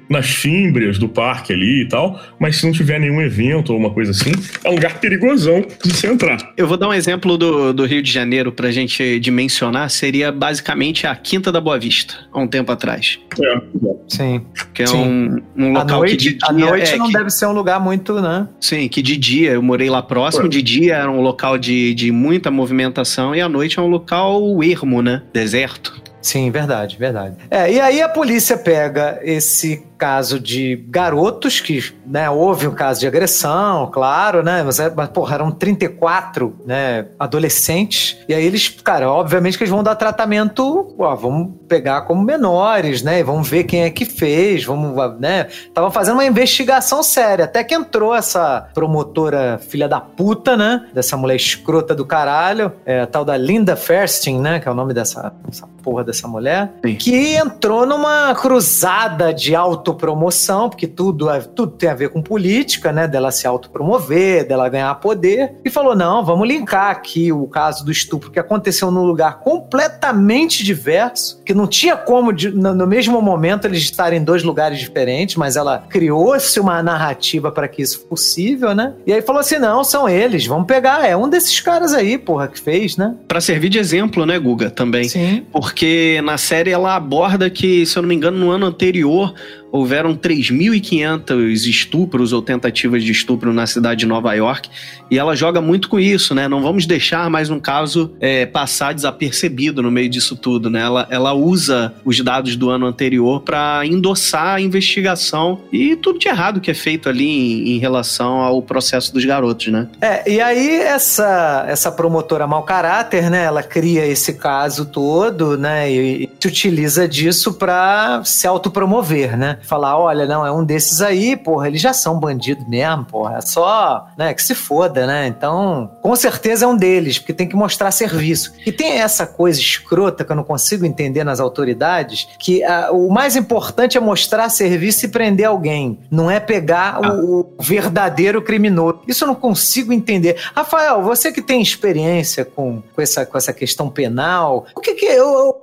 [0.09, 3.89] nas fímbrias do parque ali e tal, mas se não tiver nenhum evento ou uma
[3.89, 4.31] coisa assim,
[4.63, 6.37] é um lugar perigosão de se entrar.
[6.57, 9.89] Eu vou dar um exemplo do, do Rio de Janeiro pra gente dimensionar.
[9.89, 13.19] Seria basicamente a Quinta da Boa Vista, há um tempo atrás.
[13.41, 13.61] É,
[14.07, 14.41] Sim.
[14.73, 14.97] Que é Sim.
[14.97, 16.65] um, um local que de noite, a dia.
[16.65, 18.47] noite é, não que- deve ser um lugar muito, né?
[18.59, 20.49] Sim, que de dia eu morei lá próximo, Ué.
[20.49, 24.63] de dia era um local de, de muita movimentação e à noite é um local
[24.63, 25.21] ermo, né?
[25.33, 26.01] Deserto.
[26.21, 27.35] Sim, verdade, verdade.
[27.49, 32.99] É, e aí a polícia pega esse caso de garotos que, né, houve um caso
[32.99, 38.69] de agressão, claro, né, mas, é- mas porra, eram 34, né, adolescentes, e aí eles,
[38.83, 43.49] cara, obviamente que eles vão dar tratamento, ó, vamos pegar como menores, né, e vamos
[43.49, 48.13] ver quem é que fez, vamos, né, tava fazendo uma investigação séria, até que entrou
[48.15, 53.35] essa promotora filha da puta, né, dessa mulher escrota do caralho, é, a tal da
[53.37, 56.95] Linda Ferstin, né, que é o nome dessa, dessa porra dessa mulher, Sim.
[56.95, 59.55] que entrou numa cruzada de
[59.87, 63.07] autopromoção, porque tudo, é- tudo tem a ver com política, né?
[63.07, 67.91] Dela se autopromover, dela ganhar poder, e falou: não, vamos linkar aqui o caso do
[67.91, 73.21] estupro que aconteceu num lugar completamente diverso, que não tinha como, de- no, no mesmo
[73.21, 77.99] momento, eles estarem em dois lugares diferentes, mas ela criou-se uma narrativa para que isso
[77.99, 78.93] fosse possível, né?
[79.05, 82.47] E aí falou assim: não, são eles, vamos pegar, é um desses caras aí, porra,
[82.47, 83.15] que fez, né?
[83.27, 85.07] Pra servir de exemplo, né, Guga, também.
[85.07, 85.45] Sim.
[85.51, 89.33] Porque na série ela aborda que, se eu não me engano, no ano anterior
[89.71, 94.69] houveram 3.500 estupros ou tentativas de estupro na cidade de Nova York.
[95.09, 96.47] E ela joga muito com isso, né?
[96.47, 100.81] Não vamos deixar mais um caso é, passar desapercebido no meio disso tudo, né?
[100.81, 106.27] Ela, ela usa os dados do ano anterior para endossar a investigação e tudo de
[106.27, 109.87] errado que é feito ali em, em relação ao processo dos garotos, né?
[110.01, 115.91] É, e aí essa, essa promotora mau caráter, né, ela cria esse caso todo, né,
[115.91, 119.56] e, e se utiliza disso pra se autopromover, né?
[119.61, 123.41] Falar, olha, não, é um desses aí, porra, eles já são bandido mesmo, porra, é
[123.41, 125.27] só, né, que se foda, né?
[125.27, 128.53] Então, com certeza é um deles, porque tem que mostrar serviço.
[128.65, 133.09] E tem essa coisa escrota que eu não consigo entender nas autoridades, que ah, o
[133.11, 138.99] mais importante é mostrar serviço e prender alguém, não é pegar o, o verdadeiro criminoso.
[139.07, 140.37] Isso eu não consigo entender.
[140.55, 145.05] Rafael, você que tem experiência com, com, essa, com essa questão penal, o que que
[145.05, 145.55] é, o-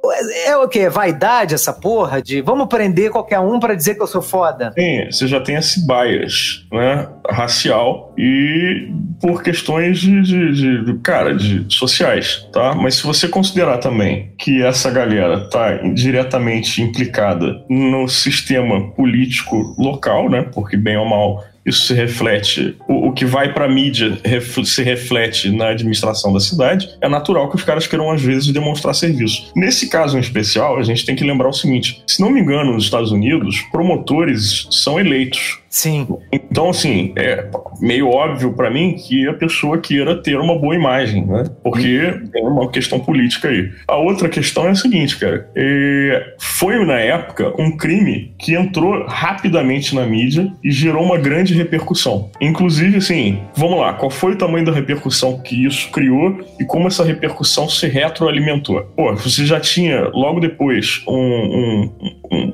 [0.47, 0.81] é o que?
[0.81, 4.71] É vaidade essa porra de vamos prender qualquer um pra dizer que eu sou foda?
[4.75, 8.89] Tem, você já tem esse bias, né, racial e
[9.21, 12.75] por questões de, de, de- de- cara, de sociais, tá?
[12.75, 20.29] Mas se você considerar também que essa galera tá diretamente implicada no sistema político local,
[20.31, 24.65] né, porque bem ou mal isso se reflete, o, o que vai pra mídia ref-
[24.65, 28.95] se reflete na administração da cidade, é natural que os caras queiram, às vezes, demonstrar
[28.95, 29.51] serviço.
[29.57, 32.73] Nesse caso em especial, a gente tem que lembrar o seguinte: se não me engano,
[32.75, 35.59] nos Estados Unidos, promotores são eleitos.
[35.75, 36.07] Sim.
[36.33, 37.49] Então, assim, é
[37.81, 41.47] meio óbvio para mim que a pessoa queira ter uma boa imagem, né?
[41.65, 43.73] Porque é uma questão política aí.
[43.89, 45.51] A outra questão é a seguinte, cara.
[45.57, 51.55] É, foi, na época, um crime que entrou rapidamente na mídia e gerou uma grande
[51.55, 52.31] repercussão.
[52.41, 56.87] Inclusive, assim, vamos lá, qual foi o tamanho da repercussão que isso criou e como
[56.87, 58.81] essa repercussão se retroalimentou?
[58.97, 61.91] Pô, você já tinha, logo depois, um, um,
[62.31, 62.54] um,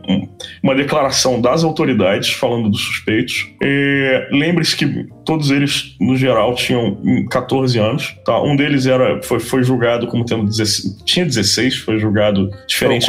[0.62, 3.48] uma declaração das autoridades falando dos suspeitos.
[3.62, 6.98] É, Lembre-se que todos eles, no geral, tinham
[7.30, 8.16] 14 anos.
[8.24, 8.42] Tá?
[8.42, 13.08] Um deles era, foi, foi julgado como tendo 16, tinha 16, foi julgado diferente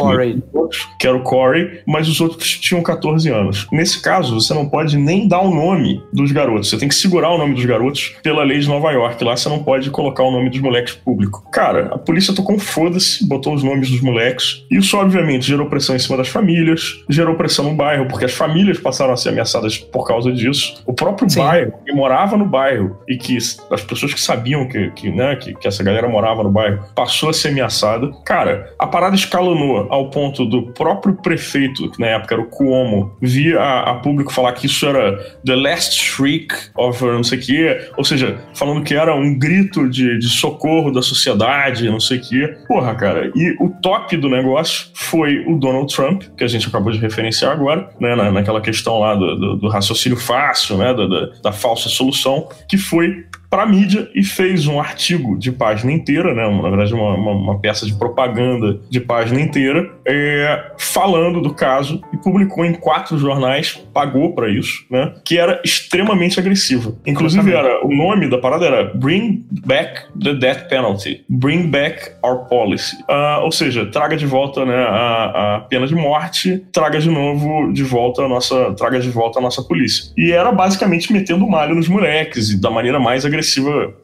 [0.53, 3.67] outros, que era o Corey, mas os outros tinham 14 anos.
[3.72, 6.69] Nesse caso, você não pode nem dar o nome dos garotos.
[6.69, 9.24] Você tem que segurar o nome dos garotos pela lei de Nova York.
[9.24, 11.43] Lá você não pode colocar o nome dos moleques público.
[11.51, 14.63] Cara, a polícia tocou um foda-se, botou os nomes dos moleques.
[14.69, 18.80] Isso, obviamente, gerou pressão em cima das famílias, gerou pressão no bairro, porque as famílias
[18.80, 20.84] passaram a ser ameaçadas por causa disso.
[20.86, 21.39] O próprio Sim.
[21.39, 25.53] bairro, que morava no bairro e que as pessoas que sabiam que, que, né, que,
[25.53, 28.12] que essa galera morava no bairro passou a ser ameaçada.
[28.26, 33.16] Cara, a parada escalonou ao ponto do próprio prefeito, que na época era o Cuomo,
[33.22, 37.41] vir a, a público falar que isso era the last shriek of não sei o
[37.41, 42.18] quê, ou seja, falando que era um grito de, de socorro da sociedade, não sei
[42.18, 42.57] o quê.
[42.68, 46.91] Porra, cara, e o top do negócio foi o Donald Trump, que a gente acabou
[46.91, 51.07] de referenciar agora, né, na, naquela questão lá do, do, do raciocínio fácil, né, da,
[51.07, 55.91] da, da falsa solução, que foi para a mídia e fez um artigo de página
[55.91, 61.41] inteira, né, na verdade uma, uma, uma peça de propaganda de página inteira, é, falando
[61.41, 66.95] do caso e publicou em quatro jornais, pagou para isso, né, que era extremamente agressiva.
[67.06, 72.47] Inclusive era o nome da parada era Bring Back the Death Penalty, Bring Back Our
[72.47, 77.10] Policy, Ah, ou seja, traga de volta né, a, a pena de morte, traga de
[77.10, 80.14] novo de volta a nossa, traga de volta a nossa polícia.
[80.18, 83.41] E era basicamente metendo malho nos moleques e da maneira mais agressiva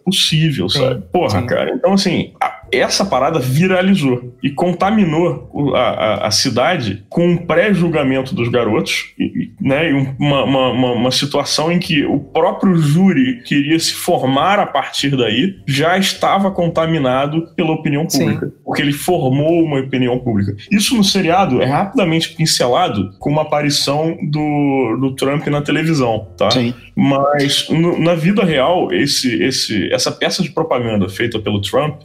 [0.06, 1.04] possível, sabe?
[1.12, 1.46] Porra, sim.
[1.46, 1.72] cara.
[1.74, 8.36] Então, assim, a- essa parada viralizou e contaminou a, a- a cidade com um pré-julgamento
[8.36, 9.90] dos garotos, e- né?
[9.90, 14.60] E um- uma, uma, uma- uma situação em que o próprio júri queria se formar
[14.60, 18.20] a partir daí, já estava contaminado pela opinião Sim.
[18.20, 20.56] pública, porque ele formou uma opinião pública.
[20.72, 26.52] Isso no seriado é rapidamente pincelado com uma aparição do, do Trump na televisão, tá?
[26.52, 26.74] Sim.
[27.00, 32.02] Mas no- na vida real, esse, esse, essa peça de propaganda feita pelo Trump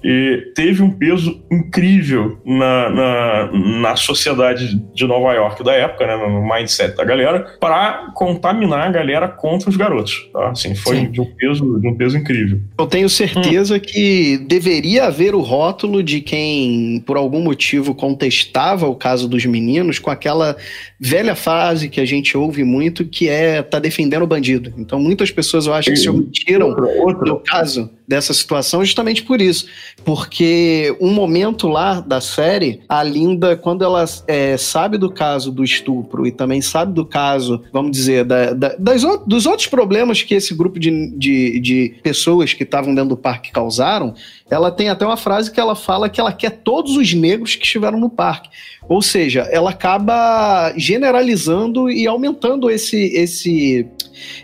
[0.55, 6.47] teve um peso incrível na, na, na sociedade de Nova York da época, né, no
[6.47, 10.28] mindset da galera, para contaminar a galera contra os garotos.
[10.30, 10.51] Tá?
[10.51, 11.11] Assim, foi Sim.
[11.11, 12.61] de um, peso, de um peso incrível.
[12.78, 18.95] Eu tenho certeza que deveria haver o rótulo de quem, por algum motivo, contestava o
[18.95, 20.55] caso dos meninos com aquela
[21.01, 24.82] velha frase que a gente ouve muito, que é tá defendendo o bandido.
[24.83, 26.74] Então, muitas pessoas eu acho que se omitiram
[27.26, 29.66] no caso dessa situação justamente por isso.
[30.05, 35.64] Porque um momento lá da série, a Linda, quando ela é, sabe do caso do
[35.64, 40.35] estupro e também sabe do caso, vamos dizer, da- da- das dos outros problemas que
[40.35, 44.14] esse grupo de, de, de pessoas que estavam dentro do parque causaram,
[44.51, 47.64] ela tem até uma frase que ela fala que ela quer todos os negros que
[47.64, 48.51] estiveram no parque.
[48.89, 53.87] Ou seja, ela acaba generalizando e aumentando esse, esse,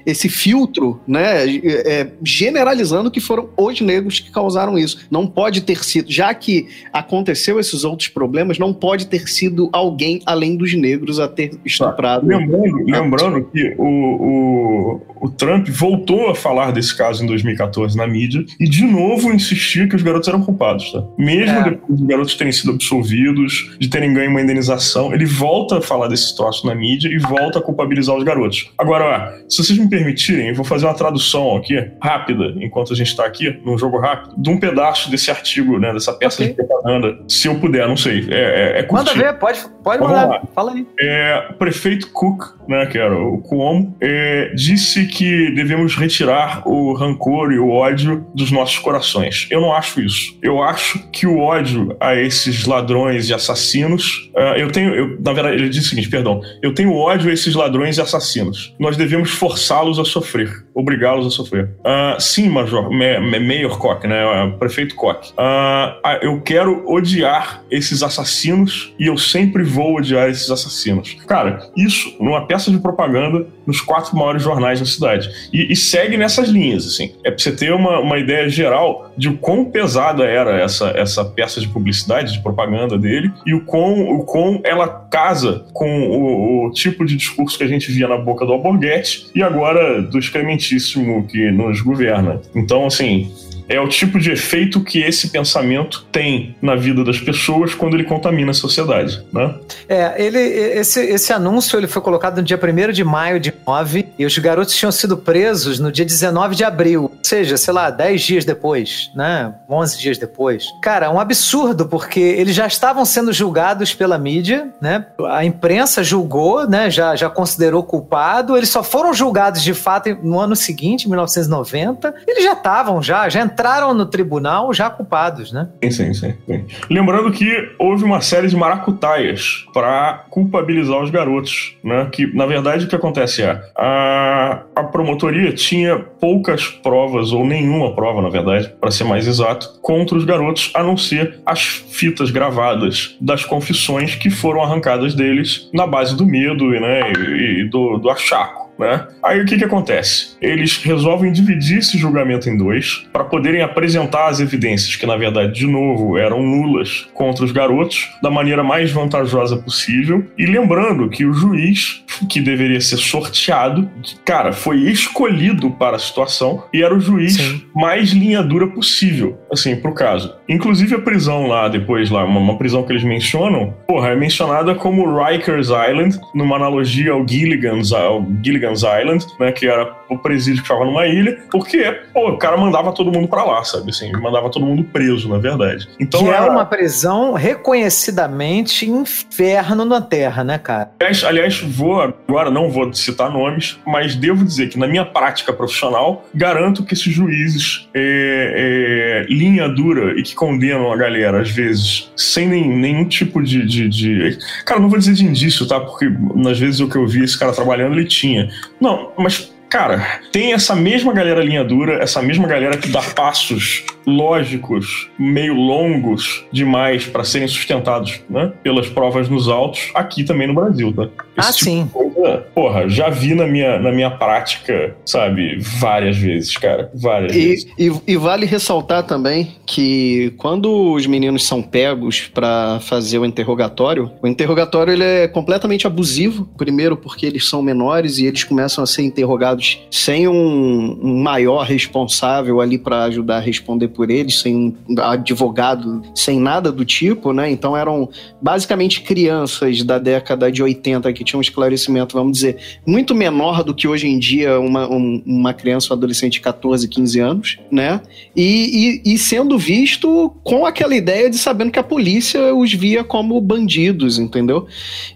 [0.06, 1.44] esse filtro, né?
[1.46, 5.06] é, generalizando que foram os negros que causaram isso.
[5.10, 10.20] Não pode ter sido, já que aconteceu esses outros problemas, não pode ter sido alguém
[10.24, 12.26] além dos negros a ter estuprado.
[12.26, 18.06] Lembrando, lembrando que o, o, o Trump voltou a falar desse caso em 2014 na
[18.06, 21.02] mídia e de novo insistia que os garotos eram culpados, tá?
[21.18, 21.64] Mesmo É.
[21.70, 26.08] depois dos garotos terem sido absolvidos, de terem ganho uma indenização, ele volta a falar
[26.08, 28.70] desse troço na mídia e volta a culpabilizar os garotos.
[28.78, 32.96] Agora, ó, se vocês me permitirem, eu vou fazer uma tradução aqui, rápida, enquanto a
[32.96, 36.48] gente tá aqui, num jogo rápido, de um pedaço desse artigo, né, dessa peça Ok.
[36.48, 38.26] de propaganda, se eu puder, não sei.
[38.30, 40.42] É, é, é Manda ver, pode, pode mandar.
[40.54, 40.86] Fala aí.
[41.00, 46.92] É, o prefeito Cook, né, que era o Cuomo, é, disse que devemos retirar o
[46.94, 49.46] rancor e o ódio dos nossos corações.
[49.50, 50.38] Eu não acho isso.
[50.42, 55.32] Eu acho que o ódio a esses ladrões e assassinos, é, eu tenho, eu, na
[55.32, 58.74] verdade, ele disse o seguinte, perdão, eu tenho ódio a esses ladrões e assassinos.
[58.78, 61.70] Nós devemos forçá-los a sofrer, obrigá-los a sofrer.
[61.84, 65.32] Ah, sim, Major, Ma- Ma- Mayor Koch, né, ah, prefeito Koch.
[65.36, 71.16] Ah, eu quero odiar esses assassinos e eu sempre vou odiar esses assassinos.
[71.26, 75.30] Cara, isso numa peça de propaganda nos quatro maiores jornais da cidade.
[75.52, 77.12] E, e segue nessas linhas, assim.
[77.22, 81.22] É pra você ter uma, uma ideia geral de o quão pesada era essa, essa
[81.22, 86.66] peça de publicidade, de propaganda dele, e o quão, o quão ela casa com o,
[86.66, 90.18] o tipo de discurso que a gente via na boca do Alborguete e agora do
[90.18, 92.40] excrementíssimo que nos governa.
[92.54, 93.30] Então, assim,
[93.68, 98.04] é o tipo de efeito que esse pensamento tem na vida das pessoas quando ele
[98.04, 99.54] contamina a sociedade, né?
[99.88, 104.08] É, ele, esse, esse anúncio ele foi colocado no dia 1 de maio de 9
[104.18, 107.90] e os garotos tinham sido presos no dia 19 de abril, ou seja, sei lá,
[107.90, 109.54] 10 dias depois, né?
[109.68, 110.66] 11 dias depois.
[110.82, 115.06] Cara, é um absurdo porque eles já estavam sendo julgados pela mídia, né?
[115.28, 116.90] A imprensa julgou, né?
[116.90, 122.14] Já, já considerou culpado, eles só foram julgados de fato no ano seguinte, 1990.
[122.26, 123.57] Eles já estavam, já, já entraram
[123.94, 125.68] no tribunal já culpados, né?
[125.82, 126.34] Sim, sim.
[126.46, 126.64] sim.
[126.88, 132.08] Lembrando que houve uma série de maracutaias para culpabilizar os garotos, né?
[132.12, 137.94] Que, na verdade, o que acontece é a, a promotoria tinha poucas provas, ou nenhuma
[137.94, 142.30] prova, na verdade, para ser mais exato, contra os garotos, a não ser as fitas
[142.30, 147.98] gravadas das confissões que foram arrancadas deles na base do medo né, e, e do,
[147.98, 148.67] do achaco.
[148.78, 149.06] Né?
[149.22, 150.36] Aí o que, que acontece?
[150.40, 155.52] Eles resolvem dividir esse julgamento em dois para poderem apresentar as evidências que, na verdade,
[155.52, 160.24] de novo, eram nulas contra os garotos da maneira mais vantajosa possível.
[160.38, 163.90] E lembrando que o juiz, que deveria ser sorteado,
[164.24, 167.62] cara, foi escolhido para a situação e era o juiz Sim.
[167.74, 170.34] mais linha dura possível, assim, pro caso.
[170.48, 174.74] Inclusive a prisão lá, depois lá, uma, uma prisão que eles mencionam, porra, é mencionada
[174.74, 179.52] como Rikers Island, numa analogia ao Gilligan's, ao Gilligan's Gilligan's Island, né?
[179.52, 183.28] Que era o presídio que ficava numa ilha, porque, pô, o cara mandava todo mundo
[183.28, 183.90] para lá, sabe?
[183.90, 185.88] Assim, mandava todo mundo preso, na verdade.
[186.00, 186.46] Então, que era...
[186.46, 190.90] é uma prisão reconhecidamente inferno na Terra, né, cara?
[191.00, 195.52] Aliás, aliás, vou agora, não vou citar nomes, mas devo dizer que na minha prática
[195.52, 201.50] profissional, garanto que esses juízes é, é, linha dura e que condenam a galera, às
[201.50, 204.38] vezes, sem nem, nenhum tipo de, de, de...
[204.64, 205.78] Cara, não vou dizer de indício, tá?
[205.78, 206.10] Porque,
[206.50, 208.48] às vezes, o que eu vi esse cara trabalhando, ele tinha.
[208.80, 213.84] Não, mas Cara, tem essa mesma galera linha dura, essa mesma galera que dá passos
[214.08, 218.52] lógicos, meio longos demais para serem sustentados, né?
[218.62, 221.08] Pelas provas nos autos, aqui também no Brasil, tá?
[221.36, 221.90] Esse ah, tipo sim.
[221.92, 226.90] Coisa, porra, já vi na minha, na minha prática, sabe, várias vezes, cara.
[226.94, 227.66] Várias e, vezes.
[227.78, 234.10] E, e vale ressaltar também que quando os meninos são pegos para fazer o interrogatório,
[234.22, 236.48] o interrogatório ele é completamente abusivo.
[236.56, 241.64] Primeiro, porque eles são menores e eles começam a ser interrogados sem um, um maior
[241.64, 244.54] responsável ali para ajudar a responder por eles, sem
[244.88, 247.50] um advogado, sem nada do tipo, né?
[247.50, 248.08] Então eram
[248.40, 253.74] basicamente crianças da década de 80 que tinham um esclarecimento, vamos dizer, muito menor do
[253.74, 257.58] que hoje em dia uma, um, uma criança ou um adolescente de 14, 15 anos,
[257.72, 258.00] né?
[258.36, 263.02] E, e, e sendo visto com aquela ideia de sabendo que a polícia os via
[263.02, 264.68] como bandidos, entendeu?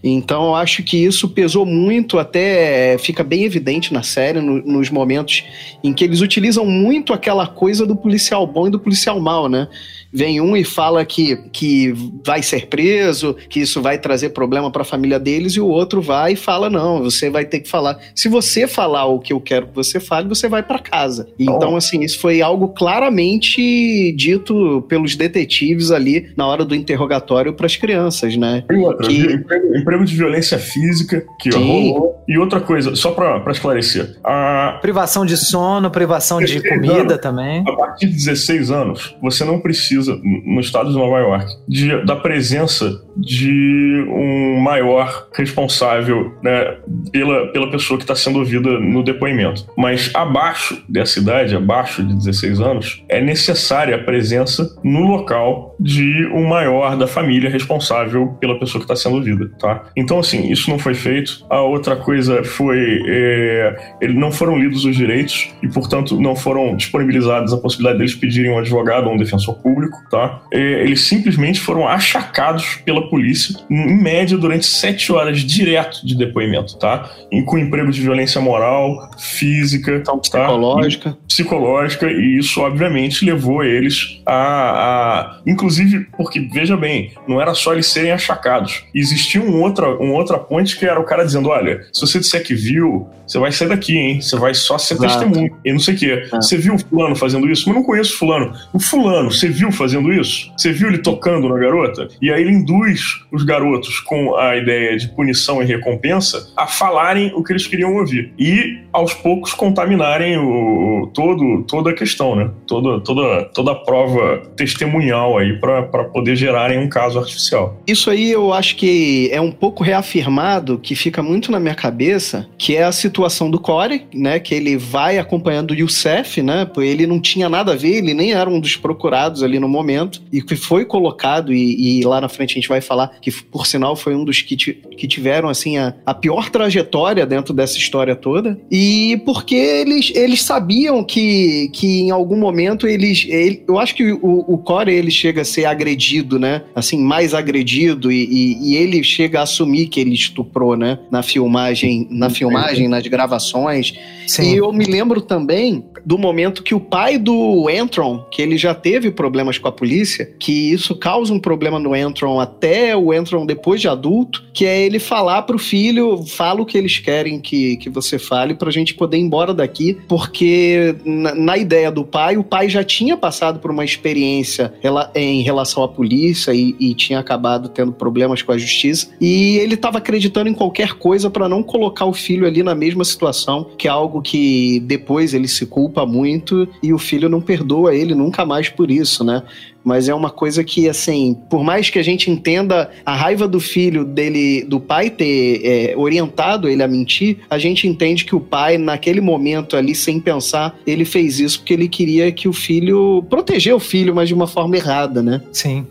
[0.03, 4.91] Então eu acho que isso pesou muito, até fica bem evidente na série no, nos
[4.91, 5.45] momentos
[5.85, 9.69] em que eles utilizam muito aquela coisa do policial bom do policial mal, né?
[10.13, 11.95] vem um e fala que, que
[12.25, 16.03] vai ser preso, que isso vai trazer problema para a família deles, e o outro
[16.03, 17.99] vai e fala: não, você vai ter que falar.
[18.15, 21.29] Se você falar o que eu quero que você fale, você vai para casa.
[21.39, 27.67] Então, assim, isso foi algo claramente dito pelos detetives ali na hora do interrogatório para
[27.67, 28.65] as crianças, né?
[28.71, 29.33] E outra, que...
[29.33, 31.59] emprego, emprego, de violência física que Sim.
[31.93, 32.23] rolou.
[32.29, 34.79] E outra coisa, só para esclarecer: a...
[34.83, 37.65] privação de sono, privação de comida também.
[37.67, 42.17] A partir de 16 anos, você não precisa no estado de Nova York, de, da
[42.17, 46.77] presença de um maior responsável né,
[47.11, 49.67] pela, pela pessoa que está sendo ouvida no depoimento.
[49.77, 56.27] Mas abaixo dessa idade, abaixo de 16 anos, é necessária a presença no local de
[56.33, 59.85] um maior da família responsável pela pessoa que está sendo ouvida, tá?
[59.97, 61.45] Então, assim, isso não foi feito.
[61.51, 63.03] A outra coisa foi...
[63.07, 68.15] É, não foram lidos os direitos e, portanto, não foram disponibilizados a possibilidade deles
[68.51, 70.43] um advogado ou um defensor público, tá?
[70.53, 76.79] É, eles simplesmente foram achacados pela polícia, em média, durante sete horas direto de depoimento,
[76.79, 77.11] tá?
[77.31, 81.11] E com emprego de violência moral, física, então, psicológica.
[81.11, 81.17] Tá?
[81.33, 85.41] psicológica, e isso, obviamente, levou eles a, a.
[85.47, 88.85] Inclusive, porque, veja bem, não era só eles serem achacados.
[88.95, 92.45] Existia um outra, um outra ponte que era o cara dizendo: olha, se você disser
[92.45, 94.21] que viu, você vai sair daqui, hein?
[94.21, 95.25] Você vai só ser Exato.
[95.25, 95.57] testemunho.
[95.65, 96.29] E não sei o quê.
[96.33, 96.37] É.
[96.37, 97.67] Você viu o fulano fazendo isso?
[97.67, 98.32] Mas não conheço fulano.
[98.73, 100.53] O fulano, você viu fazendo isso?
[100.57, 102.09] Você viu ele tocando na garota?
[102.21, 107.33] E aí ele induz os garotos com a ideia de punição e recompensa a falarem
[107.35, 108.33] o que eles queriam ouvir.
[108.39, 112.51] E, aos poucos, contaminarem o, todo, toda a questão, né?
[112.67, 117.81] Toda, toda, toda a prova testemunhal aí para poder gerarem um caso artificial.
[117.87, 122.49] Isso aí eu acho que é um pouco reafirmado, que fica muito na minha cabeça,
[122.59, 124.39] que é a situação do Corey, né?
[124.39, 126.69] Que ele vai acompanhando o Youssef, né?
[126.79, 130.23] Ele não tinha nada a ver, ele nem era um dos procurados ali no momento,
[130.33, 133.67] e que foi colocado, e, e lá na frente a gente vai falar que, por
[133.67, 138.15] sinal, foi um dos que, que tiveram, assim, a, a pior trajetória dentro dessa história
[138.15, 143.27] toda, e porque eles, eles sabiam que, que em algum momento eles.
[143.29, 146.63] Ele, eu acho que o, o Corey ele chega a ser agredido, né?
[146.75, 150.99] Assim, mais agredido, e, e, e ele chega a assumir que ele estuprou, né?
[151.11, 153.95] Na filmagem, na filmagem, nas gravações.
[154.27, 154.53] Sim.
[154.53, 158.75] E eu me lembro também do momento que o pai do Entron, que ele já
[158.75, 163.47] teve problemas com a polícia, que isso causa um problema no Entron até o Entron
[163.47, 167.77] depois de adulto, que é ele falar pro filho, fala o que eles querem que,
[167.77, 172.37] que você fale pra gente poder ir embora daqui, porque na, na ideia do pai,
[172.37, 174.73] o pai já tinha passado por uma experiência
[175.15, 179.75] em relação à polícia e, e tinha acabado tendo problemas com a justiça, e ele
[179.75, 183.87] estava acreditando em qualquer coisa para não colocar o filho ali na mesma situação, que
[183.87, 188.45] é algo que depois ele se culpa muito e o filho não perdoa ele nunca
[188.45, 189.43] mais por isso, né?
[189.85, 193.59] Mas é uma coisa que, assim, por mais que a gente entenda a raiva do
[193.59, 198.41] filho dele, do pai ter é, orientado ele a mentir, a gente entende que o
[198.41, 203.25] pai, naquele momento ali, sem pensar, ele fez isso porque ele queria que o filho
[203.29, 205.43] proteger o filho, mas de uma forma errada, né?
[205.53, 205.85] Sim.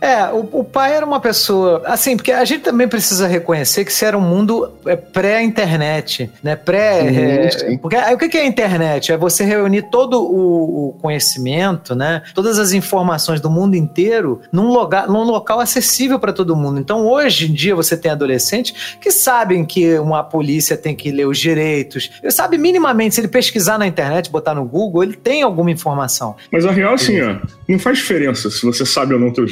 [0.00, 1.82] É, o, o, pai era uma pessoa.
[1.84, 6.54] Assim, porque a gente também precisa reconhecer que isso era um mundo é, pré-internet, né?
[6.56, 7.50] Pré.
[7.50, 9.12] Sim, é, porque aí, o que é a internet?
[9.12, 12.22] É você reunir todo o, o, conhecimento, né?
[12.34, 16.78] Todas as informações do mundo inteiro num, lugar, num local acessível para todo mundo.
[16.78, 21.26] Então, hoje em dia, você tem adolescentes que sabem que uma polícia tem que ler
[21.26, 22.10] os direitos.
[22.22, 26.36] Ele sabe minimamente, se ele pesquisar na internet, botar no Google, ele tem alguma informação.
[26.52, 27.36] Mas a real, assim, ó,
[27.68, 29.50] não faz diferença se você sabe ou não teus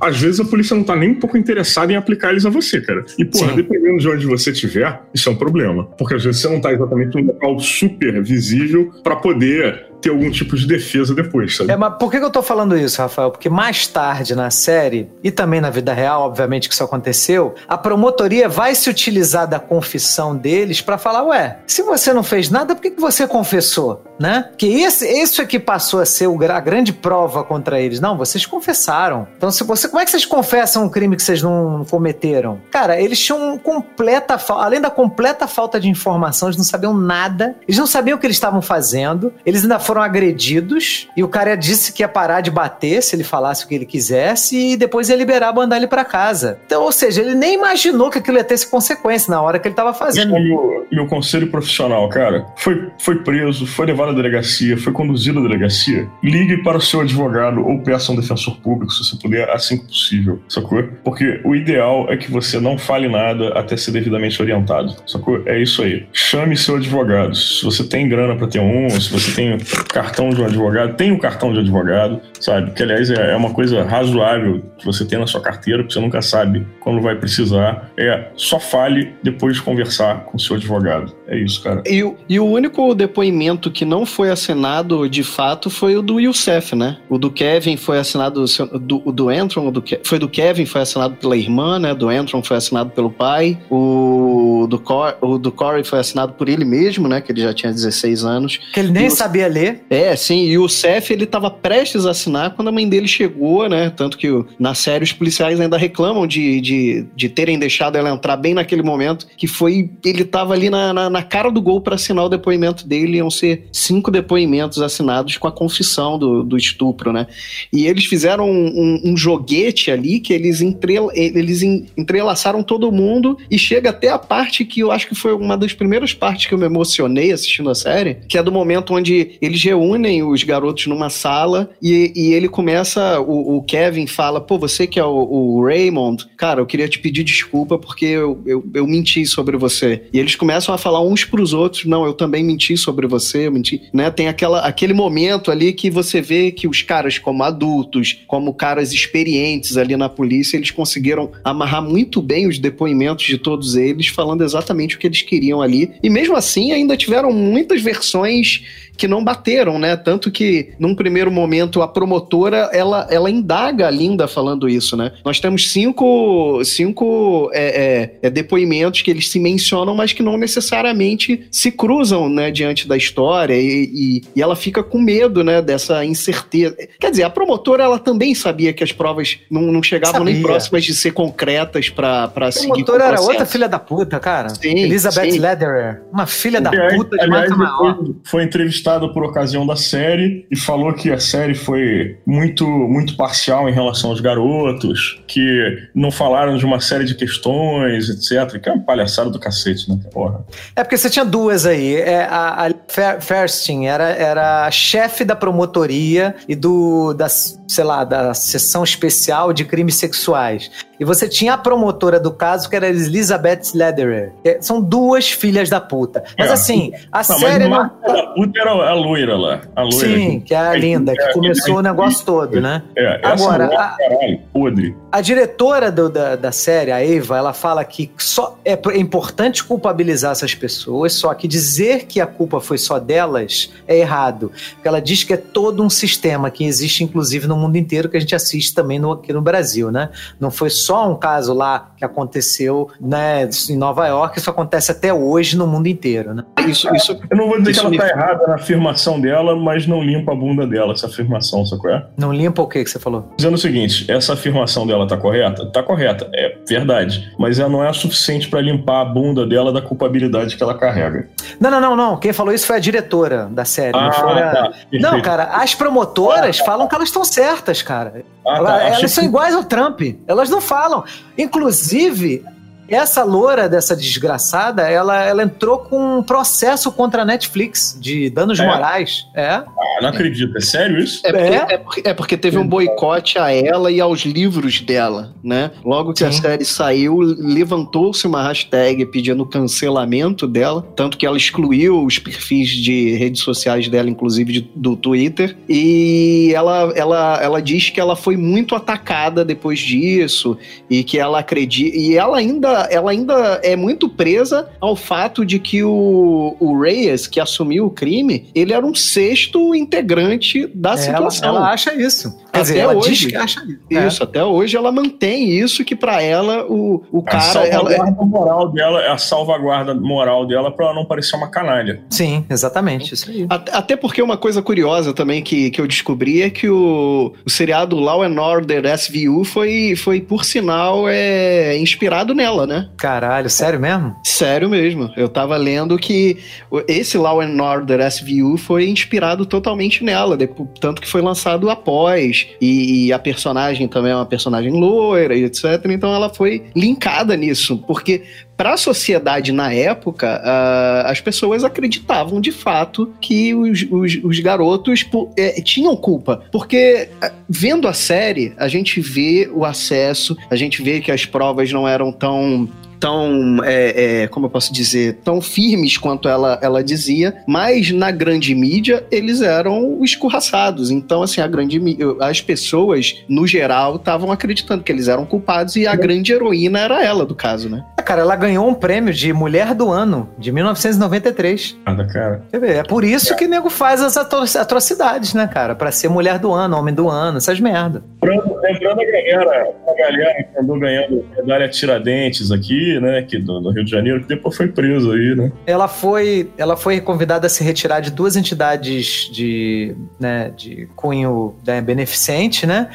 [0.00, 2.80] às vezes a polícia não tá nem um pouco interessada em aplicar eles a você,
[2.80, 3.04] cara.
[3.18, 3.56] E, porra, Sim.
[3.56, 5.84] dependendo de onde você estiver, isso é um problema.
[5.98, 10.30] Porque às vezes você não tá exatamente num local super visível para poder ter algum
[10.30, 11.72] tipo de defesa depois, sabe?
[11.72, 13.30] É, mas por que eu tô falando isso, Rafael?
[13.30, 17.76] Porque mais tarde na série, e também na vida real, obviamente que isso aconteceu, a
[17.76, 22.74] promotoria vai se utilizar da confissão deles para falar, ué, se você não fez nada,
[22.74, 24.04] por que, que você confessou?
[24.18, 24.50] Né?
[24.56, 28.00] Que esse, isso é que passou a ser a grande prova contra eles.
[28.00, 29.28] Não, vocês confessaram.
[29.36, 32.60] Então, se você, como é que vocês confessam um crime que vocês não cometeram?
[32.70, 37.78] Cara, eles tinham completa, além da completa falta de informação, eles não sabiam nada, eles
[37.78, 41.94] não sabiam o que eles estavam fazendo, eles ainda foram agredidos e o cara disse
[41.94, 45.16] que ia parar de bater se ele falasse o que ele quisesse e depois ia
[45.16, 46.60] liberar, mandar ele para casa.
[46.66, 49.66] Então, ou seja, ele nem imaginou que aquilo ia ter essa consequência na hora que
[49.66, 50.34] ele tava fazendo.
[50.34, 55.42] Meu, meu conselho profissional, cara, foi, foi preso, foi levado à delegacia, foi conduzido à
[55.42, 56.06] delegacia.
[56.22, 59.86] Ligue para o seu advogado ou peça um defensor público, se você puder, assim que
[59.86, 60.82] possível, sacou?
[61.02, 65.42] Porque o ideal é que você não fale nada até ser devidamente orientado, sacou?
[65.46, 66.06] É isso aí.
[66.12, 67.34] Chame seu advogado.
[67.34, 71.12] Se você tem grana para ter um, se você tem cartão de um advogado, tem
[71.12, 72.70] o cartão de advogado, sabe?
[72.72, 76.00] Que, aliás, é, é uma coisa razoável que você tem na sua carteira, porque você
[76.00, 77.90] nunca sabe quando vai precisar.
[77.96, 81.14] É, só fale depois de conversar com o seu advogado.
[81.26, 81.82] É isso, cara.
[81.86, 86.74] E, e o único depoimento que não foi assinado de fato foi o do Youssef,
[86.74, 86.98] né?
[87.08, 88.44] O do Kevin foi assinado,
[88.80, 91.94] do, o do Entron, do, foi do Kevin, foi assinado pela irmã, né?
[91.94, 93.58] Do Entron foi assinado pelo pai.
[93.70, 97.20] O do, Cor, o do Corey foi assinado por ele mesmo, né?
[97.20, 98.58] Que ele já tinha 16 anos.
[98.72, 100.46] Que ele nem e sabia ler é, sim.
[100.46, 103.90] E o Seth, ele tava prestes a assinar quando a mãe dele chegou, né?
[103.90, 108.36] Tanto que na série os policiais ainda reclamam de, de, de terem deixado ela entrar
[108.36, 109.90] bem naquele momento, que foi.
[110.04, 113.18] Ele tava ali na, na, na cara do gol para assinar o depoimento dele.
[113.18, 117.26] Iam ser cinco depoimentos assinados com a confissão do, do estupro, né?
[117.72, 123.36] E eles fizeram um, um, um joguete ali que eles, entrela, eles entrelaçaram todo mundo
[123.50, 126.54] e chega até a parte que eu acho que foi uma das primeiras partes que
[126.54, 130.42] eu me emocionei assistindo a série, que é do momento onde eles eles reúnem os
[130.44, 133.20] garotos numa sala e, e ele começa.
[133.20, 136.98] O, o, Kevin fala: pô, você que é o, o, Raymond, cara, eu queria te
[136.98, 140.04] pedir desculpa porque eu, eu, eu, menti sobre você.
[140.12, 143.52] E eles começam a falar uns pros outros: não, eu também menti sobre você, eu
[143.52, 143.82] menti.
[143.92, 144.10] Né?
[144.10, 148.92] Tem aquela, aquele momento ali que você vê que os caras, como adultos, como caras
[148.92, 154.44] experientes ali na polícia, eles conseguiram amarrar muito bem os depoimentos de todos eles, falando
[154.44, 155.90] exatamente o que eles queriam ali.
[156.02, 158.62] E mesmo assim, ainda tiveram muitas versões
[158.98, 159.96] que não bateram né?
[159.96, 165.12] Tanto que, num primeiro momento, a promotora, ela, ela indaga a Linda falando isso, né?
[165.24, 170.36] Nós temos cinco, cinco é, é, é, depoimentos que eles se mencionam, mas que não
[170.36, 172.50] necessariamente se cruzam, né?
[172.50, 175.62] Diante da história e, e, e ela fica com medo, né?
[175.62, 176.76] Dessa incerteza.
[177.00, 180.34] Quer dizer, a promotora, ela também sabia que as provas não, não chegavam sabia.
[180.34, 182.66] nem próximas de ser concretas para seguir.
[182.66, 184.48] A promotora era outra filha da puta, cara.
[184.50, 185.38] Sim, Elizabeth sim.
[185.38, 186.02] Lederer.
[186.12, 187.98] Uma filha da puta de aliás, maior.
[188.24, 193.68] Foi entrevistada por ocasião da série e falou que a série foi muito, muito parcial
[193.68, 198.60] em relação aos garotos, que não falaram de uma série de questões, etc.
[198.60, 199.98] Que é uma palhaçada do cacete, né?
[200.12, 200.44] Porra.
[200.74, 201.96] É porque você tinha duas aí.
[201.96, 208.32] É, a, a Ferstin era, era chefe da promotoria e do, da, sei lá, da
[208.32, 210.70] sessão especial de crimes sexuais.
[210.98, 214.32] E você tinha a promotora do caso, que era Elizabeth Lederer.
[214.60, 216.24] São duas filhas da puta.
[216.36, 217.68] Mas é, assim, a não, série.
[217.68, 218.14] Mas não...
[218.14, 219.60] da puta era a loira lá.
[219.76, 222.82] A loira Sim, que, é a linda, que é, começou é, o negócio todo, né?
[222.96, 224.96] É, Agora, a, caralho, podre.
[225.12, 229.62] A diretora do, da, da série, a Eva, ela fala que só é, é importante
[229.62, 234.52] culpabilizar essas pessoas, só que dizer que a culpa foi só delas é errado.
[234.74, 238.16] Porque ela diz que é todo um sistema que existe, inclusive, no mundo inteiro, que
[238.16, 240.10] a gente assiste também no, aqui no Brasil, né?
[240.40, 245.12] Não foi só um caso lá que aconteceu né, em Nova York, isso acontece até
[245.12, 246.44] hoje no mundo inteiro, né?
[246.66, 248.10] Isso, isso, eu não vou dizer que ela está me...
[248.10, 251.90] errada na afirmação dela, mas não limpa a bunda dela, essa afirmação, sacou?
[251.90, 252.06] É?
[252.16, 253.32] Não limpa o que que você falou?
[253.36, 255.66] Dizendo o seguinte, essa afirmação dela tá correta?
[255.66, 257.32] Tá correta, é verdade.
[257.38, 261.28] Mas ela não é suficiente para limpar a bunda dela da culpabilidade que ela carrega.
[261.60, 262.16] Não, não, não, não.
[262.16, 263.96] Quem falou isso foi a diretora da série.
[263.96, 264.52] Ah, não, foi a...
[264.52, 268.24] tá, não, cara, as promotoras ah, falam que elas estão certas, cara.
[268.46, 268.82] Ah, tá.
[268.82, 269.08] Elas que...
[269.08, 270.02] são iguais ao Trump.
[270.26, 271.02] Elas não falam.
[271.36, 272.44] Inclusive,
[272.94, 278.58] essa loura dessa desgraçada, ela, ela entrou com um processo contra a Netflix de danos
[278.58, 278.66] é.
[278.66, 279.26] morais.
[279.34, 279.46] É.
[279.46, 279.66] Ah,
[280.00, 280.56] não acredito.
[280.56, 281.20] É sério isso?
[281.24, 281.74] É porque, é.
[281.74, 285.70] é porque, é porque teve um boicote a ela e aos livros dela, né?
[285.84, 286.26] Logo que Sim.
[286.26, 292.70] a série saiu, levantou-se uma hashtag pedindo cancelamento dela, tanto que ela excluiu os perfis
[292.70, 298.16] de redes sociais dela, inclusive de, do Twitter, e ela, ela, ela diz que ela
[298.16, 300.56] foi muito atacada depois disso
[300.88, 301.96] e que ela acredita.
[301.96, 307.26] E ela ainda ela ainda é muito presa ao fato de que o, o Reyes,
[307.26, 311.48] que assumiu o crime, ele era um sexto integrante da situação.
[311.48, 312.38] Ela acha isso.
[312.52, 314.22] Quer dizer, ela hoje, diz que acha isso.
[314.22, 314.24] É.
[314.24, 317.38] Até hoje ela mantém isso que para ela o, o cara...
[317.38, 318.26] A salvaguarda ela...
[318.26, 322.02] moral dela é a salvaguarda moral dela para ela não parecer uma canalha.
[322.10, 323.12] Sim, exatamente.
[323.14, 323.46] Isso aí.
[323.50, 327.96] Até porque uma coisa curiosa também que, que eu descobri é que o, o seriado
[327.96, 332.88] Law and Order SVU foi, foi por sinal, é, inspirado nela, né?
[332.96, 334.16] Caralho, sério mesmo?
[334.24, 335.10] Sério mesmo.
[335.16, 336.38] Eu tava lendo que
[336.86, 340.36] esse Law and Order SVU foi inspirado totalmente nela,
[340.80, 345.44] tanto que foi lançado após e, e, a personagem também é uma personagem loira e
[345.44, 345.64] etc.
[345.86, 348.22] Então ela foi linkada nisso, porque
[348.56, 354.40] para a sociedade na época, uh, as pessoas acreditavam de fato que os, os, os
[354.40, 356.42] garotos é, tinham culpa.
[356.50, 361.24] Porque uh, vendo a série, a gente vê o acesso, a gente vê que as
[361.24, 366.58] provas não eram tão tão, é, é, como eu posso dizer, tão firmes quanto ela,
[366.62, 370.90] ela dizia, mas na grande mídia eles eram escorraçados.
[370.90, 371.78] Então, assim, a grande
[372.20, 377.04] as pessoas, no geral, estavam acreditando que eles eram culpados e a grande heroína era
[377.04, 377.84] ela, do caso, né?
[377.96, 381.76] É, cara, ela ganhou um prêmio de Mulher do Ano, de 1993.
[381.86, 382.42] Nada, cara.
[382.52, 385.74] É por isso que o nego faz as atrocidades, né, cara?
[385.74, 388.02] Pra ser Mulher do Ano, Homem do Ano, essas merda.
[388.22, 393.60] Lembrando, lembrando a galera, a galera que andou ganhando medalha Tiradentes aqui, né, aqui do,
[393.60, 395.52] do, Rio de Janeiro, que depois foi preso aí, né?
[395.66, 401.54] Ela foi, ela foi convidada a se retirar de duas entidades de, né, de cunho
[401.66, 402.88] né, beneficente, né?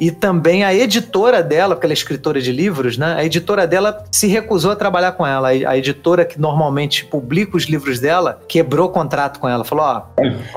[0.00, 3.16] E também a editora dela, porque ela é escritora de livros, né?
[3.18, 5.48] A editora dela se recusou a trabalhar com ela.
[5.48, 9.62] A editora que normalmente publica os livros dela quebrou o contrato com ela.
[9.62, 10.02] Falou: ó,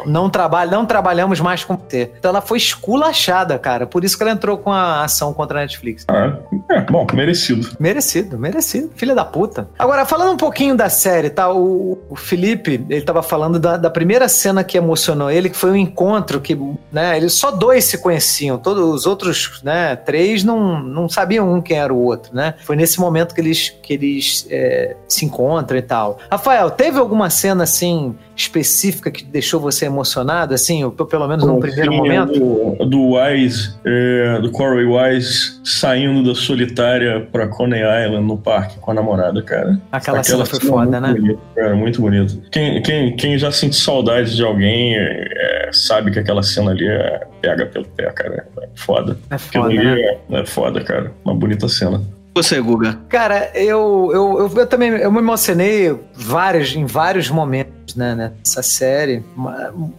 [0.06, 2.10] não, trabalha, não trabalhamos mais com você.
[2.18, 3.86] Então ela foi esculachada, cara.
[3.86, 6.06] Por isso que ela entrou com a ação contra a Netflix.
[6.08, 6.38] Ah,
[6.72, 7.76] é, bom, merecido.
[7.78, 8.92] Merecido, merecido.
[8.96, 9.68] Filha da puta.
[9.78, 11.52] Agora, falando um pouquinho da série, tá?
[11.52, 15.72] O, o Felipe, ele tava falando da, da, primeira cena que emocionou ele, que foi
[15.72, 16.58] um encontro que,
[16.92, 17.18] né?
[17.18, 18.58] Eles só dois se conheciam.
[18.58, 22.56] Todos os outros outros, né, três não, não sabiam um quem era o outro, né?
[22.64, 26.20] Foi nesse momento que eles, que eles é, se encontram e tal.
[26.30, 31.60] Rafael, teve alguma cena assim específica que deixou você emocionado, assim, ou pelo menos no
[31.60, 32.34] primeiro momento?
[32.40, 38.80] Do, do Wise, é, do Corey Wise, saindo da solitária pra Coney Island no parque
[38.80, 39.80] com a namorada, cara.
[39.92, 41.14] Aquela, Aquela cena foi cena foda, né?
[41.14, 42.42] Bonito, cara, muito bonito.
[42.52, 47.28] Quem, quem, quem já sente saudade de alguém é, sabe que aquela cena ali é,
[47.42, 48.48] pega pelo pé, cara.
[48.62, 49.18] É foda.
[49.30, 50.00] É foda, né?
[50.00, 51.12] é, é foda, cara.
[51.24, 52.02] Uma bonita cena.
[52.36, 52.98] Você, Guga?
[53.10, 58.64] Cara, eu, eu, eu, eu, também eu me emocionei vários, em vários momentos né, nessa
[58.64, 59.24] série.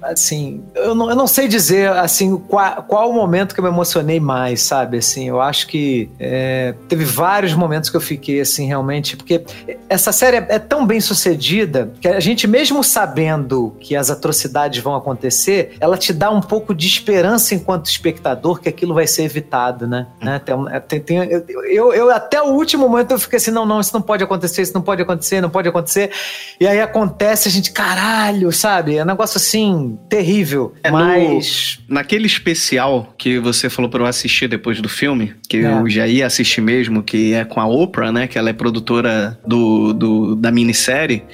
[0.03, 3.71] Assim, eu não, eu não sei dizer assim qual, qual o momento que eu me
[3.71, 4.99] emocionei mais, sabe?
[4.99, 9.45] Assim, eu acho que é, teve vários momentos que eu fiquei assim realmente, porque
[9.89, 14.83] essa série é, é tão bem sucedida que a gente mesmo sabendo que as atrocidades
[14.83, 19.25] vão acontecer, ela te dá um pouco de esperança enquanto espectador que aquilo vai ser
[19.25, 20.07] evitado, né?
[20.21, 20.41] né?
[20.89, 21.19] Tem, tem,
[21.69, 24.63] eu, eu até o último momento eu fiquei assim, não, não, isso não pode acontecer,
[24.63, 26.11] isso não pode acontecer, não pode acontecer.
[26.61, 28.97] E aí acontece, a gente, caralho, sabe?
[28.97, 30.73] É um negócio assim, terrível.
[30.83, 31.81] É mas.
[31.89, 35.73] No, naquele especial que você falou para eu assistir depois do filme, que é.
[35.73, 38.29] eu já ia assistir mesmo, que é com a Oprah, né?
[38.29, 41.25] Que ela é produtora do, do, da minissérie.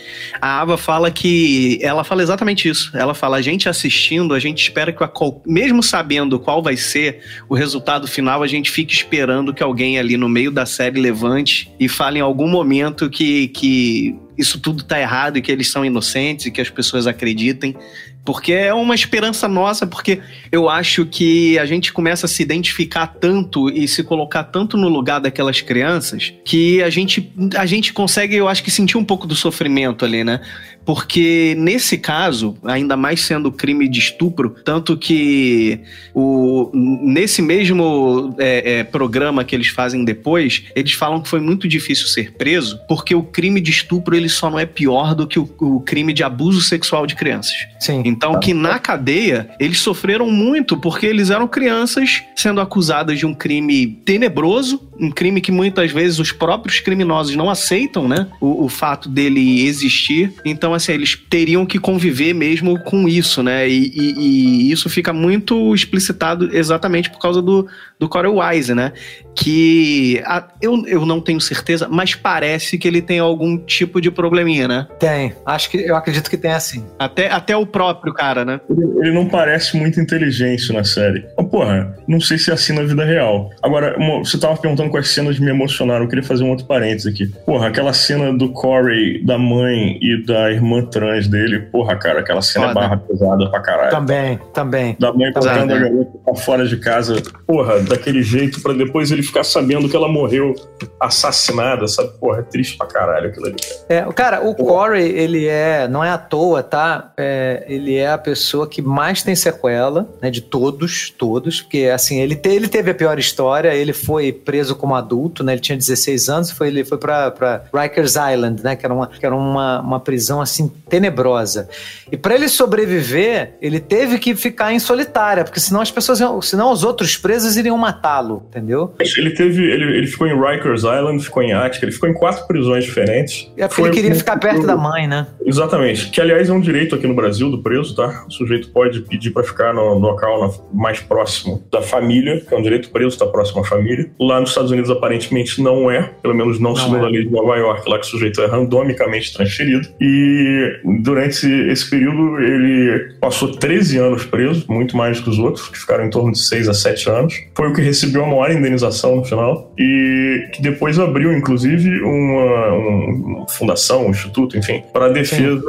[0.41, 1.79] A Ava fala que.
[1.83, 2.91] Ela fala exatamente isso.
[2.97, 5.11] Ela fala: a gente assistindo, a gente espera que, a,
[5.47, 10.17] mesmo sabendo qual vai ser o resultado final, a gente fica esperando que alguém ali
[10.17, 14.99] no meio da série levante e fale em algum momento que, que isso tudo tá
[14.99, 17.77] errado e que eles são inocentes e que as pessoas acreditem.
[18.24, 20.20] Porque é uma esperança nossa, porque
[20.52, 24.88] eu acho que a gente começa a se identificar tanto e se colocar tanto no
[24.88, 29.26] lugar daquelas crianças que a gente, a gente consegue, eu acho que sentir um pouco
[29.26, 30.40] do sofrimento ali, né?
[30.84, 35.80] porque nesse caso, ainda mais sendo crime de estupro, tanto que
[36.14, 41.68] o, nesse mesmo é, é, programa que eles fazem depois, eles falam que foi muito
[41.68, 45.38] difícil ser preso, porque o crime de estupro ele só não é pior do que
[45.38, 47.55] o, o crime de abuso sexual de crianças.
[47.78, 48.02] Sim.
[48.11, 53.35] Então que na cadeia eles sofreram muito porque eles eram crianças sendo acusadas de um
[53.35, 58.27] crime tenebroso, um crime que muitas vezes os próprios criminosos não aceitam, né?
[58.40, 60.32] O, o fato dele existir.
[60.44, 63.68] Então assim, eles teriam que conviver mesmo com isso, né?
[63.68, 67.66] E, e, e isso fica muito explicitado exatamente por causa do,
[67.98, 68.93] do Corey Wise, né?
[69.35, 74.10] Que a, eu, eu não tenho certeza, mas parece que ele tem algum tipo de
[74.10, 74.86] probleminha, né?
[74.98, 75.32] Tem.
[75.47, 76.85] Acho que eu acredito que tem assim.
[76.98, 78.60] Até, até o próprio cara, né?
[78.68, 81.24] Ele, ele não parece muito inteligente na série.
[81.36, 83.51] Mas, porra, não sei se é assim na vida real.
[83.62, 86.05] Agora, uma, você tava perguntando quais cenas me emocionaram.
[86.05, 87.27] Eu queria fazer um outro parênteses aqui.
[87.47, 92.43] Porra, aquela cena do Corey, da mãe e da irmã trans dele, porra, cara, aquela
[92.43, 92.81] cena é Foda.
[92.81, 93.91] é barra pesada pra caralho.
[93.91, 94.97] Também, também.
[94.99, 97.23] Da mãe colocando a garota pra fora de casa.
[97.47, 100.55] Porra, daquele jeito para depois ele ficar sabendo que ela morreu
[101.01, 102.11] assassinada, sabe?
[102.19, 103.57] Porra, é triste pra caralho aquilo ali.
[103.89, 107.12] É, cara, o Corey, ele é, não é à toa, tá?
[107.17, 110.31] É, ele é a pessoa que mais tem sequela, né?
[110.31, 114.75] De todos, todos, porque assim, ele, te, ele teve a pior história, ele foi preso
[114.81, 115.52] como adulto, né?
[115.52, 118.74] Ele tinha 16 anos, foi, ele foi pra, pra Rikers Island, né?
[118.74, 121.69] Que era uma, que era uma, uma prisão assim tenebrosa.
[122.11, 126.73] E para ele sobreviver, ele teve que ficar em solitária, porque senão as pessoas, senão
[126.73, 128.94] os outros presos iriam matá-lo, entendeu?
[129.16, 132.47] Ele teve, ele, ele ficou em Rikers Island, ficou em Attica, ele ficou em quatro
[132.47, 133.51] prisões diferentes.
[133.57, 135.27] É porque ele queria ficar perto da mãe, né?
[135.44, 136.11] Exatamente.
[136.11, 138.24] Que, aliás, é um direito aqui no Brasil do preso, tá?
[138.27, 142.57] O sujeito pode pedir para ficar no, no local mais próximo da família, que é
[142.57, 144.11] um direito preso, estar tá próximo à família.
[144.19, 147.06] Lá nos Estados Unidos, aparentemente, não é, pelo menos não, não segundo é.
[147.06, 149.88] a lei de Nova York, lá que o sujeito é randomicamente transferido.
[150.01, 155.78] E durante esse período, ele passou 13 anos preso, muito mais que os outros, que
[155.78, 157.34] ficaram em torno de 6 a 7 anos.
[157.55, 162.68] Foi o que recebeu a maior indenização no final e que depois abriu, inclusive, uma,
[162.72, 165.62] uma fundação, um instituto, enfim, para defesa,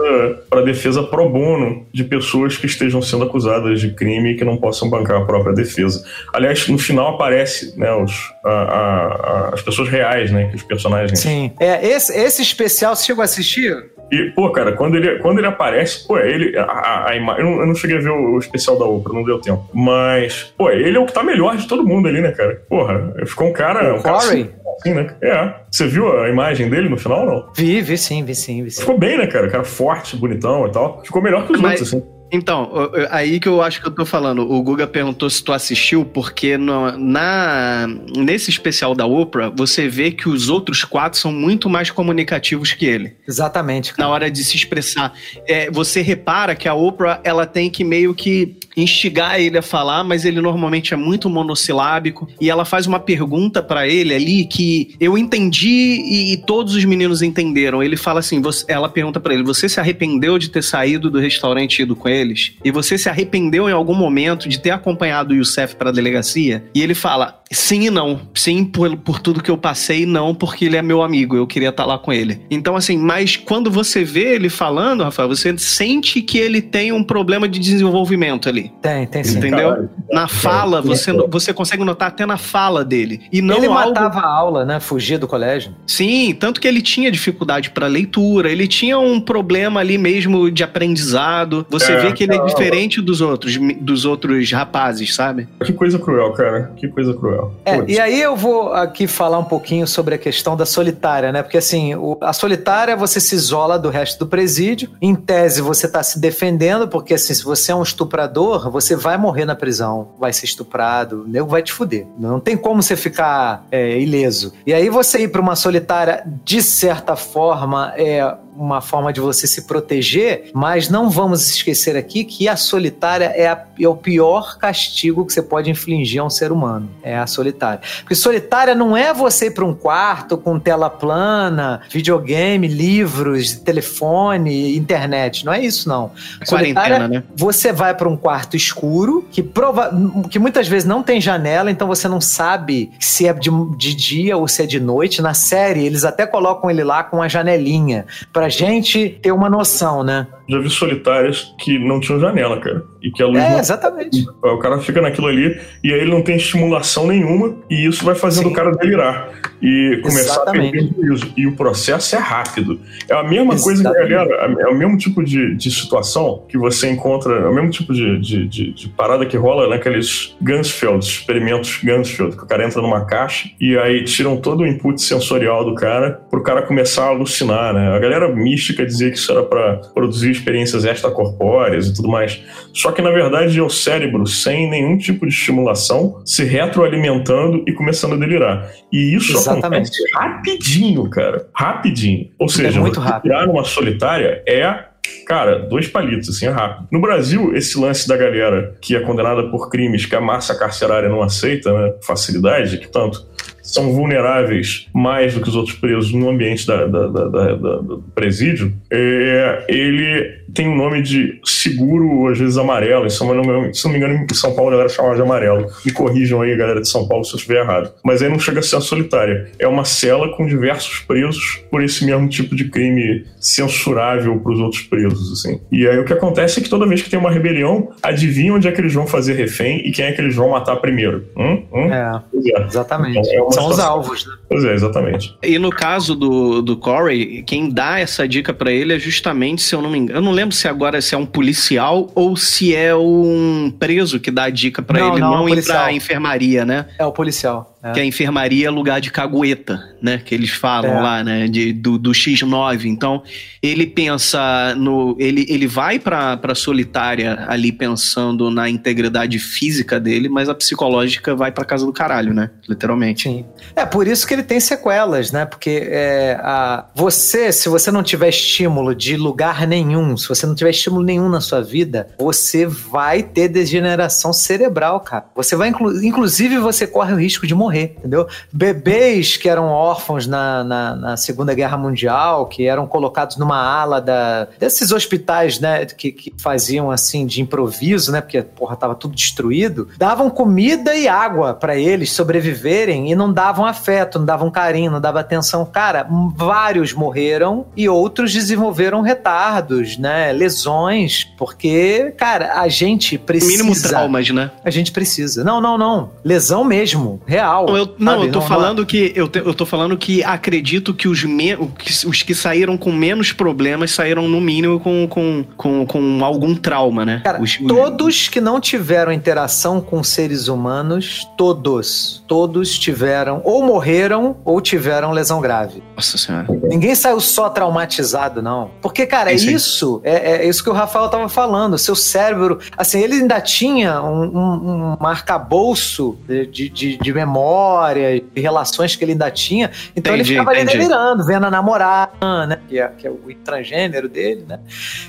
[0.50, 4.58] para defesa pro bono de pessoas que estejam sendo acusadas de crime e que não
[4.58, 6.06] possam bancar a própria defesa.
[6.34, 10.64] Aliás, no final aparece, né, os, a, a, a, as pessoas reais, né, que os
[10.64, 11.20] personagens.
[11.20, 11.52] Sim.
[11.60, 13.92] É esse, esse especial você chegou a assistir?
[14.12, 16.58] E, pô, cara, quando ele, quando ele aparece, pô, ele.
[16.58, 19.14] A, a, a eu, não, eu, não, cheguei a ver o, o, especial da Oprah,
[19.14, 19.66] não deu tempo.
[19.74, 22.62] Mas, pô, ele é o que tá melhor de todo mundo ali, né, cara?
[22.68, 23.94] Porra, ficou um cara.
[23.94, 25.16] O um cara assim, assim, né?
[25.22, 25.54] É.
[25.72, 27.54] Você viu a imagem dele no final, não?
[27.56, 28.82] Vi, vi sim, vi sim, vi sim.
[28.82, 29.50] Ficou bem, né, cara?
[29.50, 31.02] Cara forte, bonitão e tal.
[31.06, 31.80] Ficou melhor que os Mas...
[31.80, 32.21] outros, assim.
[32.32, 32.72] Então,
[33.10, 34.50] aí que eu acho que eu tô falando.
[34.50, 40.12] O Guga perguntou se tu assistiu, porque no, na, nesse especial da Oprah, você vê
[40.12, 43.16] que os outros quatro são muito mais comunicativos que ele.
[43.28, 43.94] Exatamente.
[43.94, 44.08] Cara.
[44.08, 45.14] Na hora de se expressar.
[45.46, 50.04] É, você repara que a Oprah, ela tem que meio que instigar ele a falar,
[50.04, 52.28] mas ele normalmente é muito monossilábico.
[52.40, 56.86] E ela faz uma pergunta para ele ali que eu entendi e, e, todos os
[56.86, 57.84] meninos entenderam.
[57.84, 61.20] Ele fala assim: você, ela pergunta para ele: Você se arrependeu de ter saído do
[61.20, 62.54] restaurante e ido com eles?
[62.64, 66.64] E você se arrependeu em algum momento de ter acompanhado o Youssef pra delegacia?
[66.74, 68.22] E ele fala: Sim e não.
[68.34, 71.36] Sim, por, por tudo que eu passei, não, porque ele é meu amigo.
[71.36, 72.40] Eu queria estar tá lá com ele.
[72.50, 77.04] Então, assim, mas quando você vê ele falando, Rafael, você sente que ele tem um
[77.04, 78.61] problema de desenvolvimento ali.
[78.82, 79.38] Tem, tem sim.
[79.38, 79.90] Entendeu?
[80.12, 83.22] Na fala, você, você consegue notar até na fala dele.
[83.32, 83.80] E não ele algo...
[83.80, 84.80] matava a aula, né?
[84.80, 85.74] Fugia do colégio.
[85.86, 90.64] Sim, tanto que ele tinha dificuldade para leitura, ele tinha um problema ali mesmo de
[90.64, 91.66] aprendizado.
[91.70, 95.48] Você é, vê que ele é diferente dos outros, dos outros rapazes, sabe?
[95.64, 96.72] Que coisa cruel, cara.
[96.76, 97.54] Que coisa cruel.
[97.66, 101.42] É, e aí eu vou aqui falar um pouquinho sobre a questão da solitária, né?
[101.42, 104.90] Porque assim, o, a solitária você se isola do resto do presídio.
[105.02, 109.18] Em tese, você está se defendendo, porque assim, se você é um estuprador, você vai
[109.18, 112.06] morrer na prisão, vai ser estuprado, o nego vai te fuder.
[112.18, 114.54] Não tem como você ficar é, ileso.
[114.66, 119.48] E aí você ir para uma solitária, de certa forma, é uma forma de você
[119.48, 124.58] se proteger, mas não vamos esquecer aqui que a solitária é, a, é o pior
[124.60, 126.90] castigo que você pode infligir a um ser humano.
[127.02, 127.82] É a solitária.
[128.02, 134.78] Porque solitária não é você ir para um quarto com tela plana, videogame, livros, telefone,
[134.78, 135.44] internet.
[135.44, 136.12] Não é isso, não.
[136.44, 137.24] Solitária, né?
[137.36, 139.92] você vai para um quarto escuro que, prova
[140.30, 144.38] que muitas vezes não tem janela, então você não sabe se é de, de dia
[144.38, 145.20] ou se é de noite.
[145.22, 150.04] Na série, eles até colocam ele lá com uma janelinha pra gente ter uma noção,
[150.04, 150.28] né?
[150.48, 152.86] Já vi solitárias que não tinham janela, cara.
[153.02, 153.38] E que a luz.
[153.38, 153.60] É, não...
[153.60, 154.26] exatamente.
[154.44, 158.16] O cara fica naquilo ali e aí ele não tem estimulação nenhuma e isso vai
[158.16, 158.52] fazendo Sim.
[158.52, 159.30] o cara delirar
[159.62, 160.68] e começar exatamente.
[160.68, 161.34] a perder juízo.
[161.38, 162.80] E o processo é rápido.
[163.10, 163.64] É a mesma exatamente.
[163.64, 167.54] coisa que, galera, é o mesmo tipo de, de situação que você encontra, é o
[167.54, 172.48] mesmo tipo de, de, de, de parada que rola naqueles Gunsfield, experimentos Gunsfield, que o
[172.48, 176.62] cara entra numa caixa e aí tiram todo o input sensorial do cara pro cara
[176.64, 177.96] começar a alucinar, né?
[177.96, 182.42] A galera mística dizia que isso era para produzir experiências extracorpóreas e tudo mais.
[182.74, 187.74] Só que, na verdade, é o cérebro sem nenhum tipo de estimulação se retroalimentando e
[187.74, 188.72] começando a delirar.
[188.92, 189.90] E isso Exatamente.
[189.90, 191.48] acontece rapidinho, cara.
[191.54, 192.30] Rapidinho.
[192.40, 193.32] Ou é seja, é muito rápido.
[193.32, 194.92] tirar numa solitária é
[195.26, 196.88] Cara, dois palitos, assim, é rápido.
[196.92, 201.10] No Brasil, esse lance da galera que é condenada por crimes que a massa carcerária
[201.10, 201.94] não aceita, né?
[202.06, 203.26] Facilidade, que tanto
[203.74, 208.74] são vulneráveis mais do que os outros presos no ambiente da, da, da, do presídio,
[208.92, 213.10] é, ele tem o um nome de seguro, às vezes amarelo.
[213.10, 215.68] Se não, se não me engano, em São Paulo a galera chama de amarelo.
[215.86, 217.94] Me corrijam aí, galera de São Paulo, se eu estiver errado.
[218.04, 219.50] Mas aí não chega a ser a solitária.
[219.58, 224.60] É uma cela com diversos presos por esse mesmo tipo de crime censurável para os
[224.60, 225.60] outros presos, assim.
[225.72, 228.68] E aí o que acontece é que toda vez que tem uma rebelião, adivinha onde
[228.68, 231.26] é que eles vão fazer refém e quem é que eles vão matar primeiro.
[231.38, 231.64] Hum?
[231.72, 231.94] Hum?
[231.94, 232.22] É,
[232.56, 233.20] é, exatamente.
[233.20, 234.34] Então, é São os alvos, né?
[234.50, 235.36] Pois é, exatamente.
[235.44, 239.76] E no caso do, do Corey, quem dá essa dica para ele é justamente, se
[239.76, 242.76] eu não me engano, eu não lembro se agora se é um policial ou se
[242.76, 246.88] é um preso que dá a dica para ele não, não ir pra enfermaria, né?
[246.98, 247.71] É o policial.
[247.84, 247.94] É.
[247.94, 250.22] Que a enfermaria é lugar de cagueta, né?
[250.24, 251.02] Que eles falam é.
[251.02, 251.48] lá, né?
[251.48, 252.86] De, do, do X9.
[252.86, 253.24] Então,
[253.62, 255.16] ele pensa no.
[255.20, 261.36] Ele, ele vai pra, pra solitária ali pensando na integridade física dele, mas a psicológica
[261.36, 262.52] vai pra casa do caralho, né?
[262.70, 263.24] Literalmente.
[263.24, 263.46] Sim.
[263.76, 265.46] É por isso que ele tem sequelas, né?
[265.46, 270.54] Porque é, a, você, se você não tiver estímulo de lugar nenhum, se você não
[270.54, 275.26] tiver estímulo nenhum na sua vida, você vai ter degeneração cerebral, cara.
[275.36, 278.28] Você vai, inclu, inclusive, você corre o risco de morrer morrer, entendeu?
[278.52, 284.02] Bebês que eram órfãos na, na, na, Segunda Guerra Mundial, que eram colocados numa ala
[284.02, 289.16] da, desses hospitais, né, que, que faziam assim de improviso, né, porque, porra, tava tudo
[289.16, 294.92] destruído, davam comida e água para eles sobreviverem e não davam afeto, não davam carinho,
[294.92, 295.66] não davam atenção.
[295.66, 303.64] Cara, vários morreram e outros desenvolveram retardos, né, lesões, porque, cara, a gente precisa...
[303.64, 304.52] Mínimo traumas, né?
[304.64, 305.44] A gente precisa.
[305.44, 306.12] Não, não, não.
[306.24, 307.61] Lesão mesmo, real.
[307.68, 308.86] Não, eu, não, eu tô não, falando não...
[308.86, 312.92] que eu, te, eu tô falando que acredito que os, me, os que saíram com
[312.92, 317.22] menos problemas saíram no mínimo com, com, com, com algum trauma, né?
[317.24, 324.38] Cara, os, todos que não tiveram interação com seres humanos, todos, todos tiveram ou morreram
[324.46, 325.84] ou tiveram lesão grave.
[325.96, 326.48] Nossa senhora.
[326.64, 328.72] Ninguém saiu só traumatizado, não.
[328.82, 331.78] Porque, cara, é isso, é, é, isso que o Rafael tava falando.
[331.78, 338.24] Seu cérebro, assim, ele ainda tinha um, um, um arcabouço de, de, de memória memória
[338.36, 339.70] e relações que ele ainda tinha.
[339.96, 342.60] Então entendi, ele ficava ali delirando, vendo a namorada, né?
[342.68, 344.60] Que é, que é o transgênero dele, né?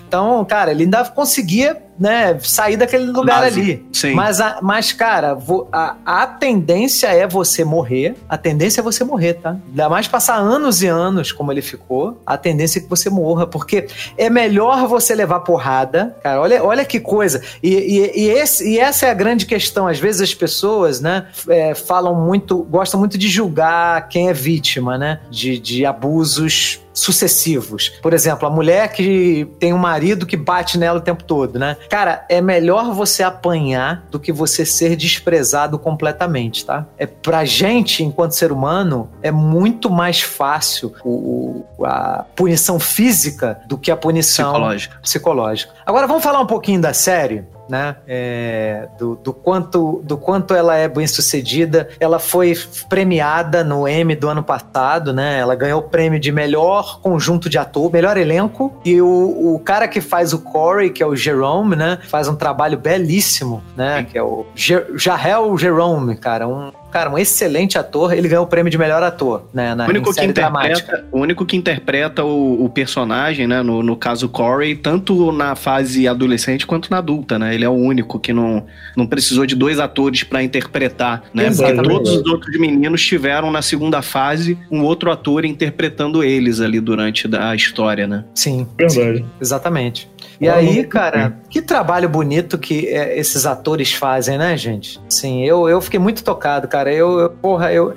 [0.07, 3.61] Então, cara, ele ainda conseguia né, sair daquele lugar Base.
[3.61, 3.87] ali.
[3.93, 4.15] Sim.
[4.15, 8.15] Mas, a- mas cara, vo- a, a tendência é você morrer.
[8.29, 9.57] A tendência é você morrer, tá?
[9.69, 12.21] Ainda mais passar anos e anos como ele ficou.
[12.27, 13.87] A tendência é que você morra, porque
[14.17, 16.17] é melhor você levar porrada.
[16.23, 17.43] Cara, olha, olha que coisa.
[17.63, 19.87] E, e, e esse- e essa é a grande questão.
[19.87, 24.97] Às vezes as pessoas, né, é, falam muito, gostam muito de julgar quem é vítima,
[24.99, 27.91] né, de, de abusos sucessivos.
[28.03, 31.77] Por exemplo, a mulher que tem um marido que bate nela o tempo todo, né?
[31.89, 36.87] Cara, é melhor você apanhar do que você ser desprezado completamente, tá?
[36.99, 43.61] É pra gente, enquanto ser humano, é muito mais fácil o, o- a punição física
[43.67, 44.99] do que a punição Psicológica.
[45.03, 45.73] psicológica.
[45.87, 47.97] Agora vamos falar um pouquinho da série, né?
[48.07, 51.89] É, do, do quanto do quanto ela é bem sucedida.
[51.99, 52.55] Ela foi
[52.87, 55.39] premiada no Emmy do ano passado, né?
[55.39, 58.79] Ela ganhou o prêmio de melhor conjunto de ator, melhor elenco.
[58.85, 61.99] E o, o cara que faz o Corey, que é o Jerome, né?
[62.09, 64.05] Faz um trabalho belíssimo, né?
[64.05, 68.71] Que é o Jarrell Jerome, cara, um Cara, um excelente ator, ele ganhou o prêmio
[68.71, 69.75] de melhor ator, né?
[69.75, 70.75] Na O único, em que série dramática.
[70.83, 73.63] interpreta, o único que interpreta o, o personagem, né?
[73.63, 77.55] No, no caso Corey, tanto na fase adolescente quanto na adulta, né?
[77.55, 78.65] Ele é o único que não,
[78.97, 81.47] não precisou de dois atores pra interpretar, né?
[81.47, 86.61] Exato, Porque todos os outros meninos tiveram na segunda fase um outro ator interpretando eles
[86.61, 88.25] ali durante a história, né?
[88.35, 89.25] Sim, Verdade.
[89.41, 90.11] exatamente.
[90.41, 95.01] E aí, não- cara, que trabalho bonito que é, esses atores fazem, né, gente?
[95.09, 96.82] Sim, eu, eu fiquei muito tocado, cara.
[96.91, 97.95] Eu, eu- porra, eu.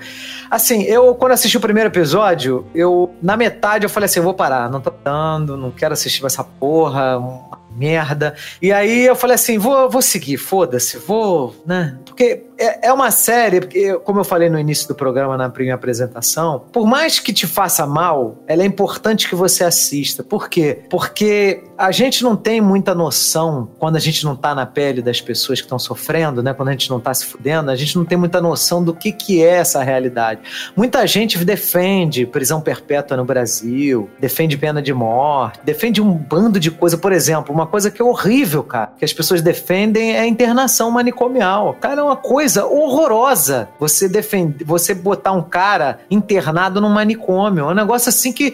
[0.52, 4.34] Assim, eu, quando assisti o primeiro episódio, eu, na metade, eu falei assim: eu vou
[4.34, 8.36] parar, não tô dando, não quero assistir essa porra, uma merda.
[8.62, 11.98] E aí eu falei assim: vou, vou seguir, foda-se, vou, né?
[12.06, 15.76] Porque é, é uma série, porque, como eu falei no início do programa, na minha
[15.76, 20.24] apresentação, por mais que te faça mal, ela é importante que você assista.
[20.24, 20.80] Por quê?
[20.90, 25.20] Porque a gente não tem muita noção, quando a gente não tá na pele das
[25.20, 26.54] pessoas que estão sofrendo, né?
[26.54, 29.12] Quando a gente não tá se fudendo, a gente não tem muita noção do que,
[29.12, 30.42] que é essa realidade.
[30.76, 36.72] Muita gente defende prisão perpétua no Brasil, defende pena de morte, defende um bando de
[36.72, 36.98] coisa.
[36.98, 40.92] Por exemplo, uma coisa que é horrível, cara, que as pessoas defendem é a internação
[40.92, 41.76] manicomial.
[41.80, 47.66] Cara, é uma coisa horrorosa você defender, você botar um cara internado num manicômio.
[47.66, 48.54] É um negócio assim que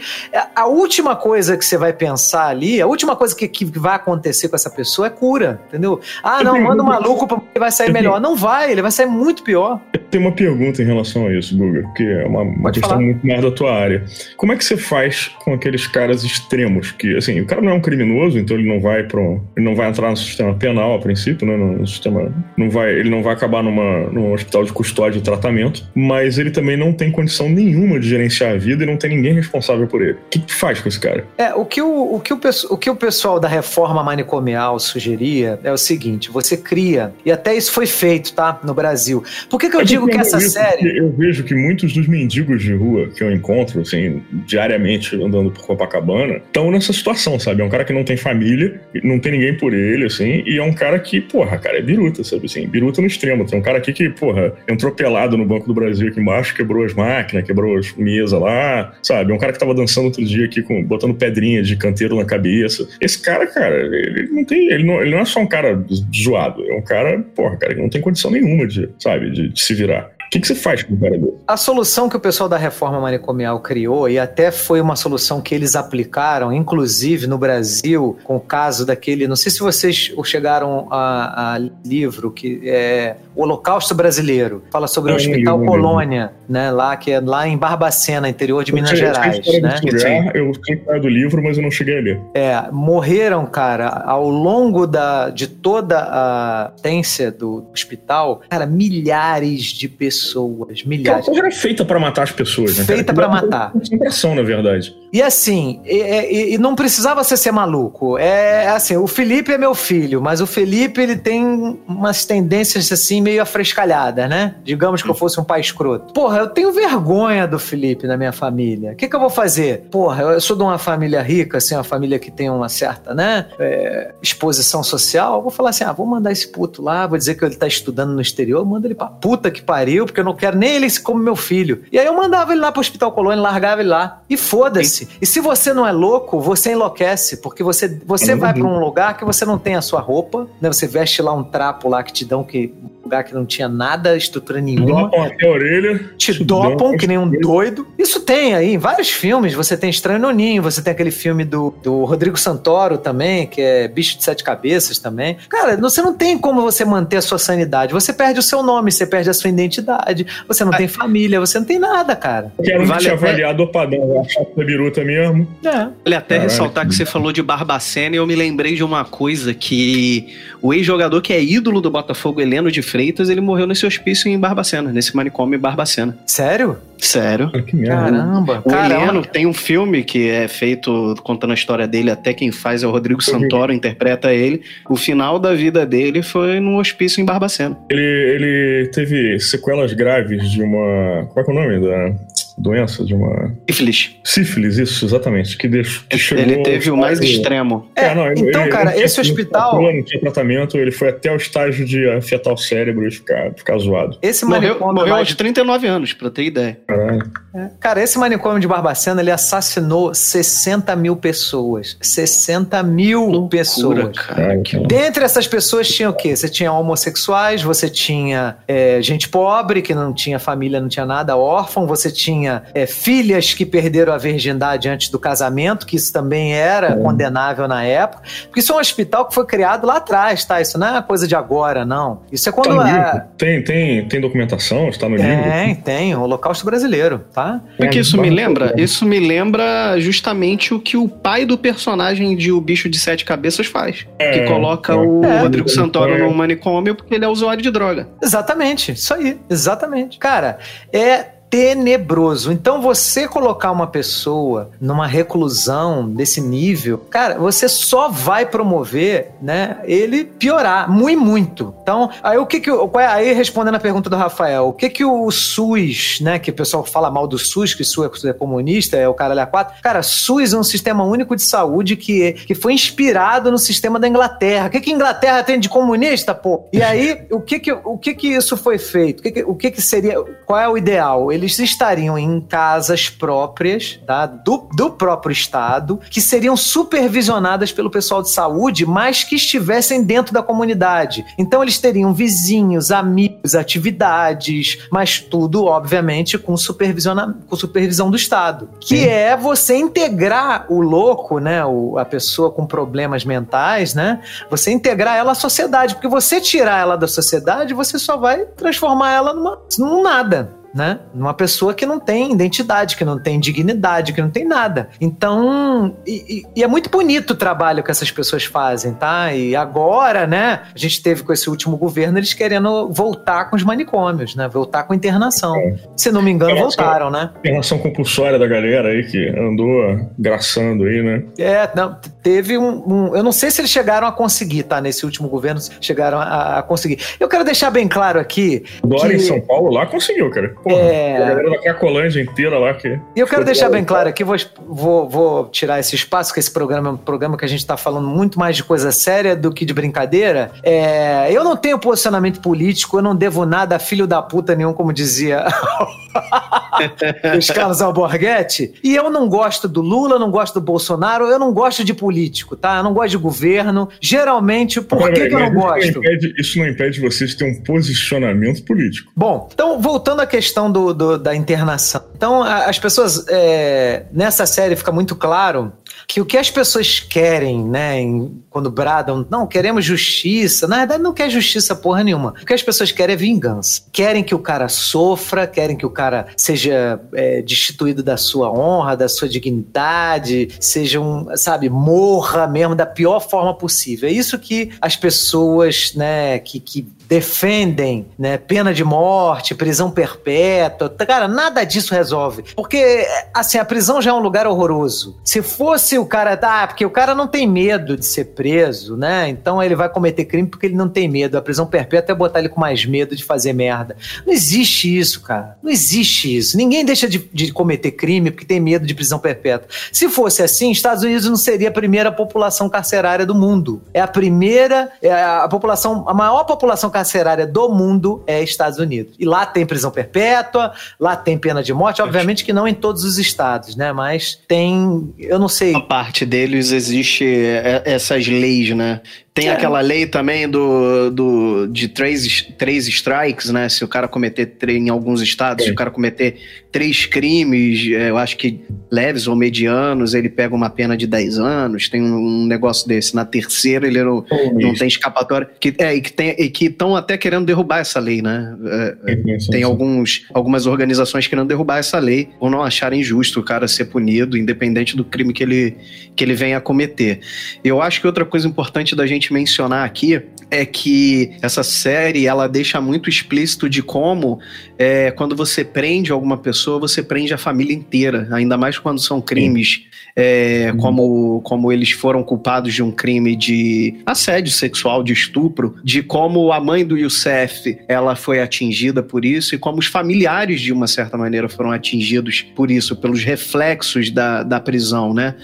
[0.56, 4.50] a última coisa que você vai pensar ali, a última coisa que, que vai acontecer
[4.50, 6.00] com essa pessoa é cura, entendeu?
[6.24, 8.20] Ah, não, manda o maluco porque vai sair melhor.
[8.20, 9.80] Não vai, ele vai sair muito pior.
[10.10, 13.02] Tem uma pergunta em relação a isso, Guga, que é uma, uma questão falar.
[13.02, 14.04] muito mais da tua área.
[14.36, 17.74] Como é que você faz com aqueles caras extremos que, assim, o cara não é
[17.74, 21.00] um criminoso, então ele não vai para ele não vai entrar no sistema penal a
[21.00, 25.20] princípio, né, no sistema, não vai, ele não vai acabar numa, num hospital de custódia
[25.20, 28.98] e tratamento, mas ele também não tem condição nenhuma de gerenciar a vida e não
[28.98, 30.14] tem ninguém responsável por ele.
[30.14, 31.26] O que que faz com esse cara?
[31.38, 35.60] É, o que o, o, que o, o que o pessoal da reforma manicomial sugeria
[35.64, 38.60] é o seguinte: você cria, e até isso foi feito, tá?
[38.64, 39.24] No Brasil.
[39.50, 40.98] Por que, que eu digo que essa isso, série.
[40.98, 45.66] Eu vejo que muitos dos mendigos de rua que eu encontro, assim, diariamente andando por
[45.66, 47.62] Copacabana, estão nessa situação, sabe?
[47.62, 50.64] É um cara que não tem família, não tem ninguém por ele, assim, e é
[50.64, 52.46] um cara que, porra, cara, é biruta, sabe?
[52.46, 53.46] Assim, biruta no extremo.
[53.46, 56.84] Tem um cara aqui que, porra, entrou pelado no Banco do Brasil aqui embaixo, quebrou
[56.84, 59.32] as máquinas, quebrou as mesas lá, sabe?
[59.32, 62.26] É um cara que tava dançando outro dia aqui, com, botando pedrinha de canteiro na
[62.26, 62.88] cabeça.
[63.00, 64.72] Esse cara, cara, ele não tem.
[64.72, 67.82] Ele não, ele não é só um cara zoado, é um cara, porra, cara, que
[67.82, 70.12] não tem condição nenhuma de, sabe, de, de se virar.
[70.32, 71.34] O que, que você faz com um cara desse?
[71.46, 75.54] A solução que o pessoal da reforma manicomial criou, e até foi uma solução que
[75.54, 79.28] eles aplicaram, inclusive no Brasil, com o caso daquele.
[79.28, 84.64] Não sei se vocês chegaram a, a livro, que é o Holocausto Brasileiro.
[84.72, 85.72] Fala sobre o É um Hospital mesmo.
[85.74, 86.72] Colônia, né?
[86.72, 89.46] Lá, que é lá em Barbacena, interior de Eu Minas eu Gerais.
[89.46, 89.82] Né?
[89.84, 92.22] lugar, eu sei do livro, mas eu não cheguei a ler.
[92.34, 99.88] É, morreram, cara, ao longo da, de toda a existência do hospital, cara, milhares de
[99.88, 101.26] pessoas, Aquela milhares.
[101.26, 102.84] porra era feita pra matar as pessoas, né?
[102.86, 103.72] Feita era matar.
[103.72, 104.96] Concentração, na verdade.
[105.12, 108.18] E assim, e, e- e não precisava você ser maluco.
[108.18, 111.44] É assim, o Felipe é meu filho, mas o Felipe ele tem
[111.88, 114.56] umas tendências assim meio afrescalhadas, né?
[114.64, 116.14] Digamos que eu fosse um pai escroto.
[116.14, 118.92] Porra, eu tenho vergonha do Felipe na minha família.
[118.92, 119.88] O que, que eu vou fazer?
[119.92, 123.48] Porra, eu sou de uma família rica, assim, uma família que tem uma certa, né,
[123.60, 125.36] é, exposição social.
[125.36, 127.68] Eu vou falar assim, ah, vou mandar esse puto lá, vou dizer que ele tá
[127.68, 130.92] estudando no exterior, manda ele pra puta que pariu, porque eu não quero nem ele
[131.00, 131.84] como meu filho.
[131.92, 134.22] E aí eu mandava ele lá pro Hospital Colônia, largava ele lá.
[134.30, 135.08] E foda-se.
[135.22, 139.18] E se você não é louco, você enlouquece, porque você, você vai para um lugar
[139.18, 140.72] que você não tem a sua roupa, né?
[140.72, 143.68] Você veste lá um trapo lá que te dão que um lugar que não tinha
[143.68, 145.04] nada, estrutura nenhuma.
[145.04, 146.12] Dopam até a orelha.
[146.18, 147.88] Te dopam que nem um doido.
[147.98, 149.54] Isso tem aí em vários filmes.
[149.54, 153.62] Você tem Estranho no Ninho, você tem aquele filme do, do Rodrigo Santoro também, que
[153.62, 155.38] é Bicho de Sete Cabeças também.
[155.50, 157.94] Cara, você não tem como você manter a sua sanidade.
[157.94, 160.01] Você perde o seu nome, você perde a sua identidade,
[160.48, 162.52] você não tem família, você não tem nada, cara.
[162.64, 163.30] Quero um Vale que tinha a pena.
[163.30, 165.48] avaliado o padrão, achar que é biruta mesmo.
[165.64, 165.88] É.
[166.06, 166.42] Olha, até Caralho.
[166.50, 170.28] ressaltar que você falou de Barbacena e eu me lembrei de uma coisa que
[170.62, 174.40] o ex-jogador que é ídolo do Botafogo, Heleno de Freitas, ele morreu nesse hospício em
[174.40, 176.18] Barbacena, nesse manicômio em Barbacena.
[176.26, 176.78] Sério?
[177.02, 177.52] Sério.
[177.86, 178.62] Caramba.
[178.64, 179.04] O Caramba.
[179.04, 182.88] Heleno tem um filme que é feito contando a história dele, até quem faz é
[182.88, 184.62] o Rodrigo Santoro, interpreta ele.
[184.88, 187.76] O final da vida dele foi num hospício em Barbacena.
[187.90, 191.26] Ele, ele teve sequelas graves de uma.
[191.34, 192.16] Qual é, que é o nome da
[192.62, 193.04] doença?
[193.04, 193.54] De uma.
[193.70, 194.16] Sífilis.
[194.24, 195.58] Sífilis, isso, exatamente.
[195.58, 197.90] Que, deixou, que chegou Ele teve o mais extremo.
[197.96, 201.86] É, então, cara, não esse tinha- hospital- Não tinha tratamento, ele foi até o estágio
[201.86, 204.18] de afetar o cérebro e ficar, ficar zoado.
[204.22, 206.80] Esse Morreu, manicômio morreu lá aos 39 anos, pra ter ideia.
[206.88, 207.32] Caralho.
[207.56, 207.70] É.
[207.80, 211.98] Cara, esse manicômio de Barbacena, ele assassinou 60 mil pessoas.
[212.02, 214.18] 60 mil pessoas.
[214.18, 214.58] cara.
[214.62, 214.78] Que.
[214.88, 216.36] Dentre essas pessoas tinha o quê?
[216.36, 221.36] Você tinha homossexuais, você tinha é, gente pobre que não tinha família, não tinha nada,
[221.36, 226.54] órfão, você tinha é, filhas que perderam a virgindade antes do casamento, que isso também
[226.54, 228.24] era condenável na época.
[228.46, 230.60] Porque isso é um hospital que foi criado lá atrás, tá?
[230.62, 232.22] Isso não é uma coisa de agora, não.
[232.32, 232.76] Isso é Tá quando.
[232.76, 233.26] no é?
[233.38, 234.90] Tem, tem, tem documentação?
[234.90, 235.32] Está no livro?
[235.44, 237.62] tem, tem, o Holocausto Brasileiro, tá?
[237.80, 238.74] O que É, isso me lembra?
[238.78, 243.24] Isso me lembra justamente o que o pai do personagem de O Bicho de Sete
[243.26, 244.06] Cabeças faz.
[244.20, 244.96] É, que coloca é.
[244.96, 245.40] o É.
[245.40, 246.18] Rodrigo Santoro É.
[246.20, 248.08] no manicômio porque ele é usuário de droga.
[248.22, 250.18] Exatamente, isso aí, exatamente.
[250.18, 250.58] Cara,
[250.92, 252.50] é tenebroso.
[252.54, 259.80] Então, você colocar uma pessoa numa reclusão desse nível, cara, você só vai promover, né,
[259.84, 261.76] ele piorar, muito, muito.
[261.84, 265.04] Então, aí o que que, é- aí respondendo a pergunta do Rafael, o que que
[265.04, 268.96] o SUS, né, que o pessoal fala mal do SUS, que o SUS é comunista,
[268.96, 272.56] é o caralho a quatro, cara, SUS é um sistema único de saúde que, que
[272.56, 274.68] foi inspirado no sistema da Inglaterra.
[274.68, 276.64] O que que a Inglaterra tem de comunista, pô?
[276.72, 279.20] E aí, o que que, o que, que isso foi feito?
[279.20, 280.16] O que que, o que que seria,
[280.46, 281.32] qual é o ideal?
[281.42, 284.28] Eles estariam em casas próprias, tá?
[284.28, 290.32] Do, do próprio Estado, que seriam supervisionadas pelo pessoal de saúde, mas que estivessem dentro
[290.32, 291.26] da comunidade.
[291.38, 298.70] Então, eles teriam vizinhos, amigos, atividades, mas tudo, obviamente, com, supervisiona, com supervisão do Estado.
[298.80, 301.66] Que é você integrar o louco, né?
[301.66, 304.22] O, a pessoa com problemas mentais, né?
[304.50, 305.96] Você integrar ela à sociedade.
[305.96, 310.61] Porque você tirar ela da sociedade, você só vai transformar ela numa, num nada.
[310.74, 311.00] Né?
[311.14, 314.88] Numa pessoa que não tem identidade, que não tem dignidade, que não tem nada.
[315.02, 319.34] Então, e, e- é muito bonito o trabalho que essas pessoas fazem, tá?
[319.34, 320.62] E agora, né?
[320.74, 324.48] A gente teve com esse último governo eles querendo voltar com os manicômios, né?
[324.48, 325.56] Voltar com internação.
[325.96, 327.32] Se não me engano, É, voltaram, né?
[327.40, 331.24] Internação compulsória da galera aí que andou graçando aí, né?
[331.38, 334.80] É, não, teve um, um- Eu não sei se eles chegaram a conseguir, tá?
[334.80, 337.00] Nesse último governo, chegaram a, a conseguir.
[337.20, 338.64] Eu quero deixar bem claro aqui.
[338.84, 340.54] Dória que- em São Paulo lá conseguiu, cara.
[340.64, 341.16] Porra, É.
[341.16, 342.88] A galera da Cracolândia inteira lá que.
[343.16, 344.36] E eu quero deixar bem claro aqui, vou,
[344.68, 347.76] vou, vou tirar esse espaço, porque esse programa é um programa que a gente está
[347.78, 350.52] falando muito mais de coisa séria do que de brincadeira.
[350.64, 354.74] É, eu não tenho posicionamento político, eu não devo nada a filho da puta nenhum,
[354.74, 355.46] como dizia
[357.34, 358.74] Luiz Carlos Alborguete.
[358.84, 362.56] E eu não gosto do Lula, não gosto do Bolsonaro, eu não gosto de político,
[362.56, 362.78] tá?
[362.78, 363.90] Eu não gosto de governo.
[364.00, 365.98] Geralmente, por Agora, que, que eu não gosto?
[366.00, 369.12] impede- isso não impede você de ter um posicionamento político.
[369.16, 372.04] Bom, então voltando à questão do, do- da internação.
[372.16, 373.26] Então, a- as pessoas.
[373.30, 375.72] é, nessa série fica muito claro
[376.08, 381.02] que o que as pessoas querem, né, em- quando bradam, não, queremos justiça, na verdade
[381.02, 382.34] não quer justiça porra nenhuma.
[382.42, 383.84] O que as pessoas querem é vingança.
[383.92, 388.96] Querem que o cara sofra, querem que o cara seja é, destituído da sua honra,
[388.98, 394.10] da sua dignidade, seja um, sabe, morra mesmo da pior forma possível.
[394.10, 400.90] É isso que as pessoas, né, que, que defendem né, pena de morte, prisão perpétua.
[400.90, 402.42] Cara, nada disso resolve.
[402.56, 405.18] Porque, assim, a prisão já é um lugar horroroso.
[405.22, 406.40] Se fosse o cara.
[406.42, 409.28] Ah, porque o cara não tem medo de ser preso, né?
[409.28, 411.38] Então ele vai cometer crime porque ele não tem medo.
[411.38, 413.98] A prisão perpétua é botar ele com mais medo de fazer merda.
[414.26, 415.58] Não existe isso, cara.
[415.62, 416.56] Não existe isso.
[416.56, 419.68] Ninguém deixa de, de cometer crime porque tem medo de prisão perpétua.
[419.92, 423.82] Se fosse assim, Estados Unidos não seria a primeira população carcerária do mundo.
[423.94, 428.78] É a primeira, é a população, a maior população carcerária carcerária do mundo é Estados
[428.78, 429.16] Unidos.
[429.18, 433.04] E lá tem prisão perpétua, lá tem pena de morte, obviamente que não em todos
[433.04, 433.92] os estados, né?
[433.92, 435.76] Mas tem, eu não sei.
[435.76, 439.02] A parte deles existe é, essas leis, né?
[439.34, 439.54] Tem é.
[439.54, 443.70] aquela lei também do, do, de três, três strikes, né?
[443.70, 445.68] Se o cara cometer, em alguns estados, é.
[445.68, 446.36] se o cara cometer
[446.70, 448.60] três crimes, é, eu acho que
[448.92, 453.16] leves ou medianos, ele pega uma pena de 10 anos, tem um negócio desse.
[453.16, 455.50] Na terceira, ele não, não tem escapatória.
[455.60, 458.54] Que, é, e que estão até querendo derrubar essa lei, né?
[458.66, 463.44] É, é tem alguns, algumas organizações querendo derrubar essa lei ou não acharem justo o
[463.44, 465.78] cara ser punido, independente do crime que ele,
[466.18, 467.22] que ele venha a cometer.
[467.64, 472.48] Eu acho que outra coisa importante da gente mencionar aqui é que essa série ela
[472.48, 474.40] deixa muito explícito de como
[474.78, 479.22] é, quando você prende alguma pessoa, você prende a família inteira, ainda mais quando são
[479.22, 479.86] crimes
[480.16, 480.78] é, uhum.
[480.78, 486.52] como, como eles foram culpados de um crime de assédio sexual, de estupro, de como
[486.52, 490.88] a mãe do Youssef ela foi atingida por isso e como os familiares de uma
[490.88, 495.36] certa maneira foram atingidos por isso, pelos reflexos da, da prisão, né?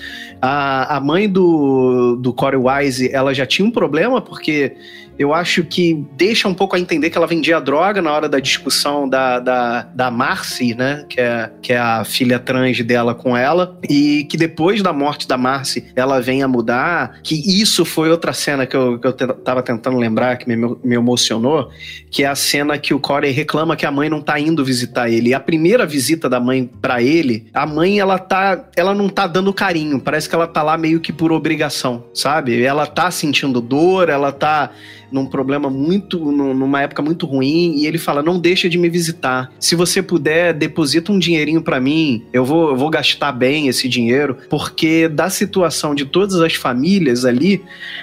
[0.41, 4.76] A, a mãe do, do Corey Wise, ela já tinha um problema porque
[5.18, 8.39] eu acho que deixa um pouco a entender que ela vendia droga na hora da
[8.39, 11.06] discussão da, da, da Marcy, né?
[11.10, 13.77] Que é, que é a filha trans dela com ela.
[13.89, 17.19] E que depois da morte da Marcy, ela vem a mudar.
[17.23, 20.95] Que isso foi outra cena que eu, que eu tava tentando lembrar, que me, me
[20.95, 21.69] emocionou.
[22.11, 25.10] Que é a cena que o Corey reclama que a mãe não tá indo visitar
[25.10, 25.30] ele.
[25.30, 28.65] E a primeira visita da mãe para ele, a mãe, ela tá.
[28.76, 29.99] Ela não tá dando carinho.
[29.99, 32.61] Parece que ela tá lá meio que por obrigação, sabe?
[32.61, 34.72] Ela tá sentindo dor, ela tá
[35.11, 39.51] num problema muito, numa época muito ruim, e ele fala: não deixa de me visitar.
[39.59, 43.88] Se você puder, deposita um dinheirinho para mim, eu vou, eu vou gastar bem esse
[43.88, 47.61] dinheiro, porque da situação de todas as famílias ali,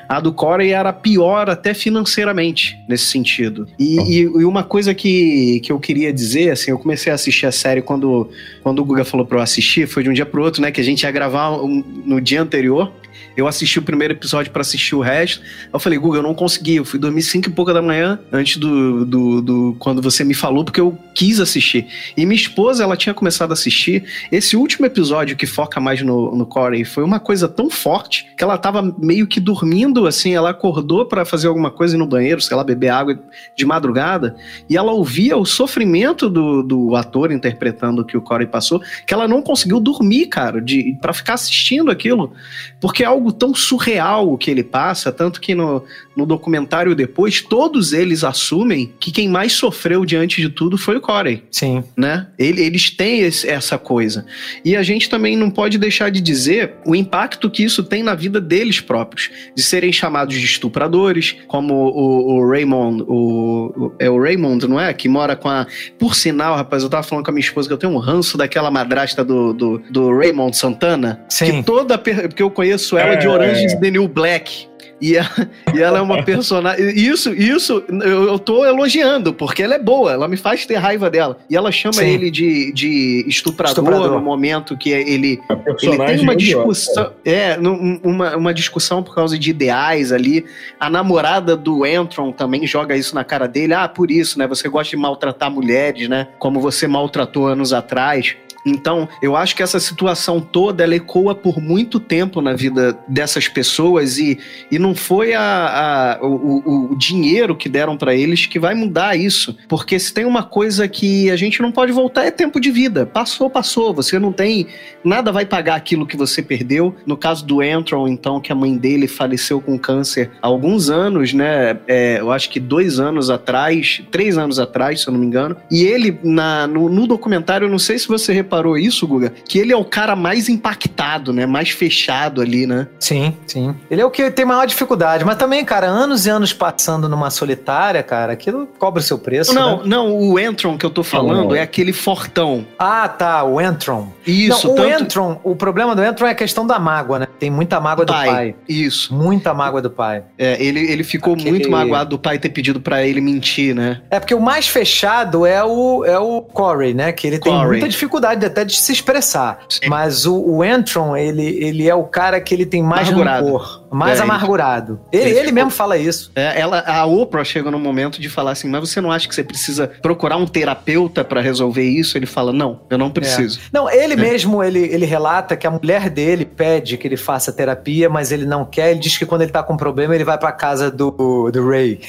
[0.09, 3.66] a do Corey era pior até financeiramente, nesse sentido.
[3.78, 7.47] E, e, e, uma coisa que, que eu queria dizer, assim, eu comecei a assistir
[7.47, 8.28] a série quando,
[8.62, 10.81] quando o Guga falou pra eu assistir, foi de um dia pro outro, né, que
[10.81, 12.93] a gente ia gravar um, no dia anterior.
[13.36, 15.43] Eu assisti o primeiro episódio para assistir o resto.
[15.73, 16.77] Eu falei, Google, eu não consegui.
[16.77, 20.35] Eu fui dormir cinco e pouca da manhã antes do, do, do, quando você me
[20.35, 21.86] falou, porque eu quis assistir.
[22.16, 24.05] E minha esposa, ela tinha começado a assistir.
[24.31, 28.44] Esse último episódio que foca mais no, no Corey foi uma coisa tão forte que
[28.44, 30.35] ela tava meio que dormindo, assim.
[30.35, 33.19] Ela acordou para fazer alguma coisa no banheiro, sei lá, beber água
[33.56, 34.36] de madrugada.
[34.69, 39.12] E ela ouvia o sofrimento do, do ator interpretando o que o Corey passou, que
[39.12, 42.32] ela não conseguiu dormir, cara, de para ficar assistindo aquilo.
[42.81, 45.82] Porque é algo algo tão surreal o que ele passa, tanto que no,
[46.14, 51.01] no documentário depois, todos eles assumem que quem mais sofreu diante de tudo foi o
[51.01, 51.42] Corey.
[51.51, 51.82] Sim.
[51.96, 52.26] Né?
[52.38, 54.26] Ele, eles têm esse, essa coisa.
[54.64, 58.14] E a gente também não pode deixar de dizer o impacto que isso tem na
[58.14, 64.20] vida deles próprios, de serem chamados de estupradores, como o, o Raymond, o, é o
[64.20, 64.92] Raymond, não é?
[64.92, 65.66] Que mora com a.
[65.98, 68.36] Por sinal, rapaz, eu tava falando com a minha esposa que eu tenho um ranço
[68.36, 71.24] daquela madrasta do, do, do Raymond Santana.
[71.28, 71.46] Sim.
[71.46, 71.96] Que toda.
[71.96, 74.69] Porque eu conheço ela de Orange is the New Black.
[75.01, 75.28] E, a,
[75.74, 76.89] e ela é uma personagem.
[76.97, 81.11] Isso, isso eu, eu tô elogiando, porque ela é boa, ela me faz ter raiva
[81.11, 81.39] dela.
[81.51, 82.07] E ela chama Sim.
[82.07, 85.41] ele de, de estuprador, estuprador, no momento que ele,
[85.82, 87.12] ele tem uma discussão.
[87.24, 87.59] É,
[88.03, 90.45] uma, uma discussão por causa de ideais ali.
[90.78, 93.74] A namorada do Entron também joga isso na cara dele.
[93.74, 94.47] Ah, por isso, né?
[94.47, 96.28] Você gosta de maltratar mulheres, né?
[96.39, 98.36] Como você maltratou anos atrás.
[98.65, 103.47] Então, eu acho que essa situação toda ela ecoa por muito tempo na vida dessas
[103.47, 104.39] pessoas e,
[104.70, 109.16] e não foi a, a o, o, dinheiro que deram para eles que vai mudar
[109.16, 109.57] isso.
[109.69, 113.05] Porque se tem uma coisa que a gente não pode voltar é tempo de vida.
[113.05, 113.93] Passou, passou.
[113.95, 114.66] Você não tem.
[115.05, 116.95] Nada vai pagar aquilo que você perdeu.
[117.05, 121.35] No caso do Antron, então, que a mãe dele faleceu com câncer há alguns anos,
[121.35, 121.78] né?
[121.86, 125.57] É, eu acho que dois anos atrás, três anos atrás, se eu não me engano.
[125.70, 129.32] E ele, na, no, no documentário, eu não sei se você reparou reparou isso, Guga?
[129.47, 131.44] Que ele é o cara mais impactado, né?
[131.44, 132.86] Mais fechado ali, né?
[133.01, 133.74] Sim, sim.
[133.90, 135.24] Ele é o que tem maior dificuldade.
[135.24, 139.52] Mas também, cara, anos e anos passando numa solitária, cara, aquilo cobra o seu preço.
[139.52, 139.82] Não, né?
[139.86, 142.64] não, o Entron que eu tô falando é aquele fortão.
[142.78, 144.12] Ah, tá, o Entron.
[144.26, 145.02] Isso, não, o tanto...
[145.02, 147.26] Entron, o problema do Entron é a questão da mágoa, né?
[147.39, 148.28] Tem muita mágoa do pai.
[148.28, 148.55] pai.
[148.68, 149.14] Isso.
[149.14, 150.22] Muita mágoa do pai.
[150.39, 151.51] É, ele, ele ficou Aquele...
[151.51, 154.01] muito magoado do pai ter pedido para ele mentir, né?
[154.10, 157.12] É porque o mais fechado é o, é o Corey, né?
[157.12, 157.59] Que ele Corey.
[157.59, 159.60] tem muita dificuldade até de se expressar.
[159.68, 159.88] Sim.
[159.88, 163.46] Mas o, o Entron, ele, ele é o cara que ele tem mais amargurado.
[163.46, 163.84] rancor.
[163.94, 165.00] Mais É, amargurado.
[165.12, 166.32] Ele, ele ele mesmo fala isso.
[166.34, 169.34] É, ela, a Oprah chega no momento de falar assim, mas você não acha que
[169.34, 172.16] você precisa procurar um terapeuta pra resolver isso?
[172.18, 173.60] Ele fala, não, eu não preciso.
[173.72, 178.08] Não, ele mesmo, ele, ele relata que a mulher dele pede que ele faça terapia,
[178.08, 178.90] mas ele não quer.
[178.90, 182.00] Ele diz que quando ele tá com problema, ele vai pra casa do, do Ray.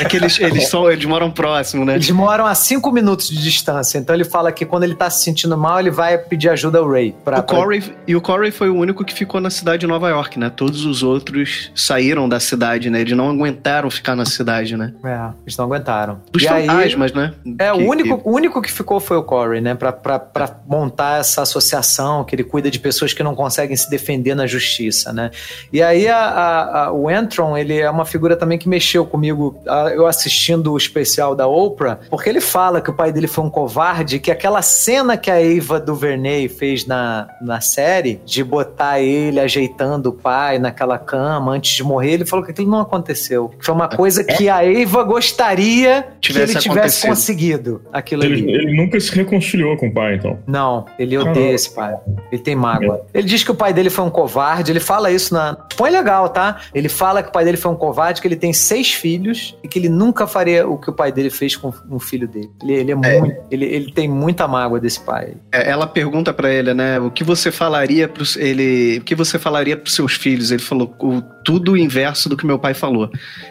[0.00, 1.94] É que eles, eles, são, eles moram próximo, né?
[1.94, 3.98] Eles moram a cinco minutos de distância.
[3.98, 6.88] Então ele fala que quando ele tá se sentindo mal, ele vai pedir ajuda ao
[6.90, 7.14] Ray.
[7.24, 10.08] Pra, O Corey, e o Corey foi o único que ficou na cidade de Nova
[10.08, 10.50] York, né?
[10.54, 11.25] Todos os outros
[11.74, 13.00] saíram da cidade, né?
[13.00, 14.92] Eles não aguentaram ficar na cidade, né?
[15.04, 16.20] É, eles não aguentaram.
[16.32, 17.32] Dos E aí- fantasmas, né?
[17.58, 19.74] É, o Que- único, o único que ficou foi o Corey, né?
[19.74, 23.88] Pra, pra, pra montar essa associação que ele cuida de pessoas que não conseguem se
[23.90, 25.30] defender na justiça, né?
[25.72, 29.58] E aí a- a- a- o Entron, ele é uma figura também que mexeu comigo,
[29.94, 33.50] eu assistindo o especial da Oprah, porque ele fala que o pai dele foi um
[33.50, 39.40] covarde, que aquela cena que a Eva DuVernay fez na, na série, de botar ele
[39.40, 43.48] ajeitando o pai naquela cama antes de morrer, ele falou que aquilo não aconteceu.
[43.58, 47.08] Que foi uma coisa que a Eva gostaria que Tivesse ele tivesse acontecido.
[47.08, 48.52] conseguido aquilo Ele, ali.
[48.52, 50.38] ele nunca se reconciliou com o pai, então.
[50.46, 51.52] Não, ele odeia Caramba.
[51.52, 51.94] esse pai.
[52.32, 53.04] Ele tem mágoa.
[53.14, 54.72] Ele diz que o pai dele foi um covarde.
[54.72, 55.54] Ele fala isso na.
[55.76, 56.60] Põe legal, tá?
[56.74, 59.68] Ele fala que o pai dele foi um covarde, que ele tem seis filhos e
[59.68, 62.50] que ele nunca faria o que o pai dele fez com um filho dele.
[62.62, 63.36] Ele, ele é, muito.
[63.50, 65.34] Ele, ele tem muita mágoa desse pai.
[65.52, 66.98] É, Ela pergunta pra ele, né?
[66.98, 70.50] O que você falaria pros ele, o que você falaria pros seus filhos?
[70.50, 73.08] Ele falou o, tudo o inverso do que meu pai falou.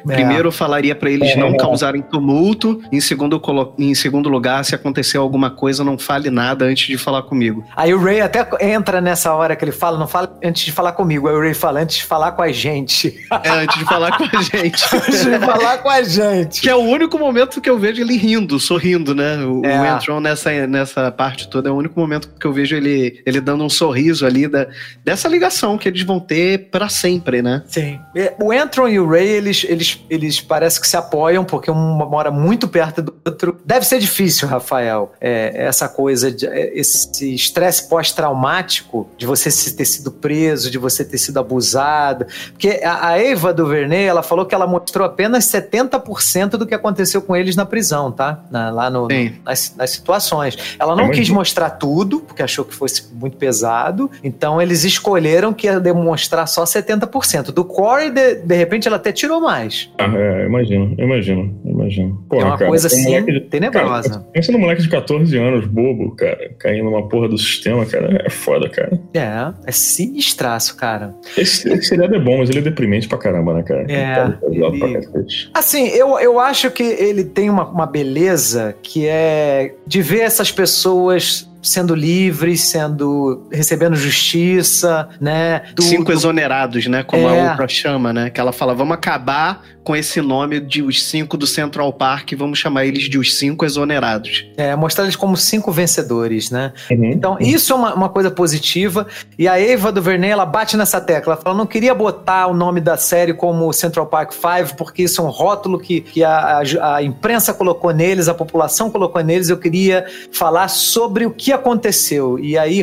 [0.09, 0.13] É.
[0.13, 2.81] Primeiro eu falaria pra eles não causarem tumulto.
[2.91, 3.41] Em segundo,
[3.79, 7.63] em segundo lugar, se acontecer alguma coisa, não fale nada antes de falar comigo.
[7.73, 10.91] Aí o Ray até entra nessa hora que ele fala, não fala antes de falar
[10.91, 11.29] comigo.
[11.29, 13.15] Aí o Ray fala antes de falar com a gente.
[13.43, 14.83] É, antes de falar com a gente.
[14.93, 16.61] antes de falar com a gente.
[16.61, 19.37] Que é o único momento que eu vejo ele rindo, sorrindo, né?
[19.45, 19.79] O, É.
[19.79, 23.39] o Entron nessa, nessa parte toda é o único momento que eu vejo ele, ele
[23.39, 24.67] dando um sorriso ali da,
[25.03, 27.63] dessa ligação que eles vão ter pra sempre, né?
[27.67, 27.84] Sim.
[28.15, 31.75] É, O Entron e o Ray, eles, eles, eles parecem que se apoiam, porque um
[31.75, 33.57] mora muito perto do outro.
[33.65, 39.75] Deve ser difícil, Rafael, é, essa coisa, de, é, esse estresse pós-traumático de você se-
[39.75, 42.25] ter sido preso, de você ter sido abusado.
[42.51, 46.73] Porque a, a Eva do Vernet, ela falou que ela mostrou apenas 70% do que
[46.73, 48.39] aconteceu com eles na prisão, tá?
[48.49, 49.29] Na- lá no, Sim.
[49.29, 50.57] no- nas, nas situações.
[50.79, 54.09] Ela não Mas- quis mostrar tudo, porque achou que fosse muito pesado.
[54.23, 57.51] Então eles escolheram que ia demonstrar só 70%.
[57.51, 59.91] Do Corey, de, de repente, ela até tirou mais.
[59.97, 62.23] Ah, é, imagino, imagino, imagino.
[62.29, 64.09] Porra, é uma cara, coisa assim de- tenebrosa.
[64.09, 68.23] Cara, pensa num moleque de 14 anos, bobo, cara, caindo numa porra do sistema, cara,
[68.25, 68.97] é foda, cara.
[69.13, 71.13] É, é sinistraço, cara.
[71.37, 73.85] Esse, esse seriado é bom, mas ele é deprimente pra caramba, né, cara?
[73.91, 75.07] É, Tá pesado pra ele-.
[75.53, 80.51] Assim, eu, eu acho que ele tem uma, uma beleza que é de ver essas
[80.51, 85.63] pessoas sendo livres, sendo recebendo justiça, né?
[85.75, 87.03] Do- Cinco do- exonerados, né?
[87.03, 87.47] Como É.
[87.47, 88.29] a Oprah chama, né?
[88.29, 92.35] Que ela fala, vamos acabar com esse nome de os cinco do Central Park e
[92.35, 94.45] vamos chamar eles de os cinco exonerados.
[94.57, 96.73] é, mostrar eles como cinco vencedores, né?
[96.89, 97.05] Uhum.
[97.11, 99.05] Então, isso é uma, uma coisa positiva.
[99.37, 101.33] E a Eva do Vernet, ela bate nessa tecla.
[101.33, 105.21] Ela fala, não queria botar o nome da série como Central Park 5, porque isso
[105.21, 109.49] é um rótulo que, que a, a- a imprensa colocou neles, a população colocou neles.
[109.49, 112.37] Eu queria falar sobre o que aconteceu.
[112.39, 112.81] E aí,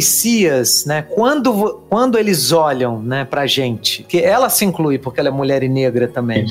[0.00, 1.02] See Us, né?
[1.02, 4.02] Quando, quando eles olham né, pra gente.
[4.04, 6.44] Que ela se inclui, porque ela é mulher e negra também.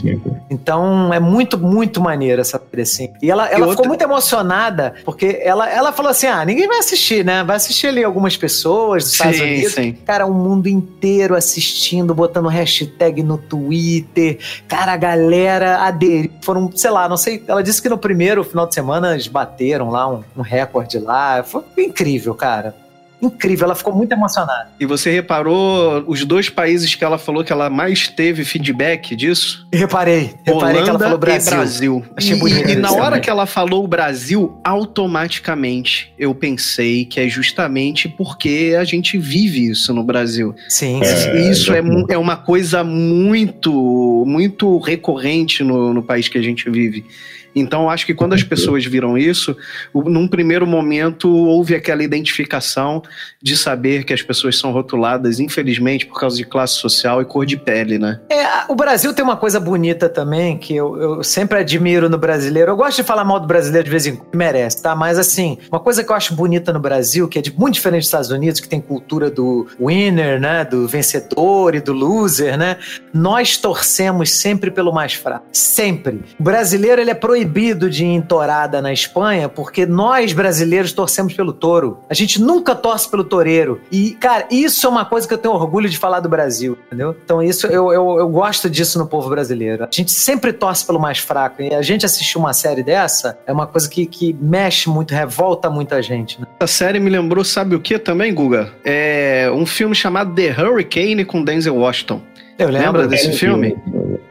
[0.49, 3.09] Então é muito, muito maneiro essa série, assim.
[3.21, 6.79] E ela, ela outra- ficou muito emocionada, porque ela, ela falou assim: ah, ninguém vai
[6.79, 7.43] assistir, né?
[7.43, 9.73] Vai assistir ali algumas pessoas dos Estados Sim, Unidos.
[9.73, 9.93] sim.
[10.05, 14.37] Cara, o mundo inteiro assistindo, botando hashtag no Twitter.
[14.67, 16.31] Cara, a galera aderiu.
[16.41, 17.43] Foram, sei lá, não sei.
[17.47, 21.43] Ela disse que no primeiro final de semana eles bateram lá um, um recorde lá.
[21.43, 22.75] Foi incrível, cara.
[23.21, 23.63] Incrível.
[23.67, 24.67] Ela ficou muito emocionada.
[24.77, 29.65] E você reparou os dois países que ela falou que ela mais teve feedback disso?
[29.71, 31.53] Reparei, reparei que ela falou Brasil.
[31.53, 32.05] e Brasil.
[32.17, 33.21] Achei E- bonito E, na isso hora também.
[33.21, 39.69] que ela falou o Brasil, automaticamente eu pensei que é justamente porque a gente vive
[39.69, 40.53] isso no Brasil.
[40.67, 41.49] Sim, É, sim.
[41.49, 47.05] isso é, é uma coisa muito, muito recorrente no, no país que a gente vive.
[47.55, 49.55] Então, acho que quando as pessoas viram isso,
[49.93, 53.01] num primeiro momento houve aquela identificação
[53.41, 57.45] de saber que as pessoas são rotuladas, infelizmente, por causa de classe social e cor
[57.45, 58.19] de pele, né?
[58.29, 62.71] É, o Brasil tem uma coisa bonita também, que eu, eu sempre admiro no brasileiro.
[62.71, 64.95] Eu gosto de falar mal do brasileiro de vez em quando, merece, tá?
[64.95, 68.01] Mas assim, uma coisa que eu acho bonita no Brasil, que é de, muito diferente
[68.01, 70.65] dos Estados Unidos, que tem cultura do winner, né?
[70.65, 72.77] Do vencedor e do loser, né?
[73.13, 75.45] Nós torcemos sempre pelo mais fraco.
[75.51, 76.21] Sempre.
[76.39, 80.93] O brasileiro, ele é proibido proibido de ir em tourada na Espanha porque nós brasileiros
[80.93, 81.99] torcemos pelo touro.
[82.09, 83.81] A gente nunca torce pelo toureiro.
[83.91, 87.15] E, cara, isso é uma coisa que eu tenho orgulho de falar do Brasil, entendeu?
[87.23, 89.83] Então, isso eu, eu, eu gosto disso no povo brasileiro.
[89.83, 91.61] A gente sempre torce pelo mais fraco.
[91.61, 95.69] E a gente assistir uma série dessa é uma coisa que, que mexe muito, revolta
[95.69, 96.39] muita gente.
[96.39, 96.47] Né?
[96.59, 98.71] Essa série me lembrou, sabe o que também, Guga?
[98.85, 102.21] É um filme chamado The Hurricane com Denzel Washington.
[102.57, 103.75] Eu lembro Lembra desse filme?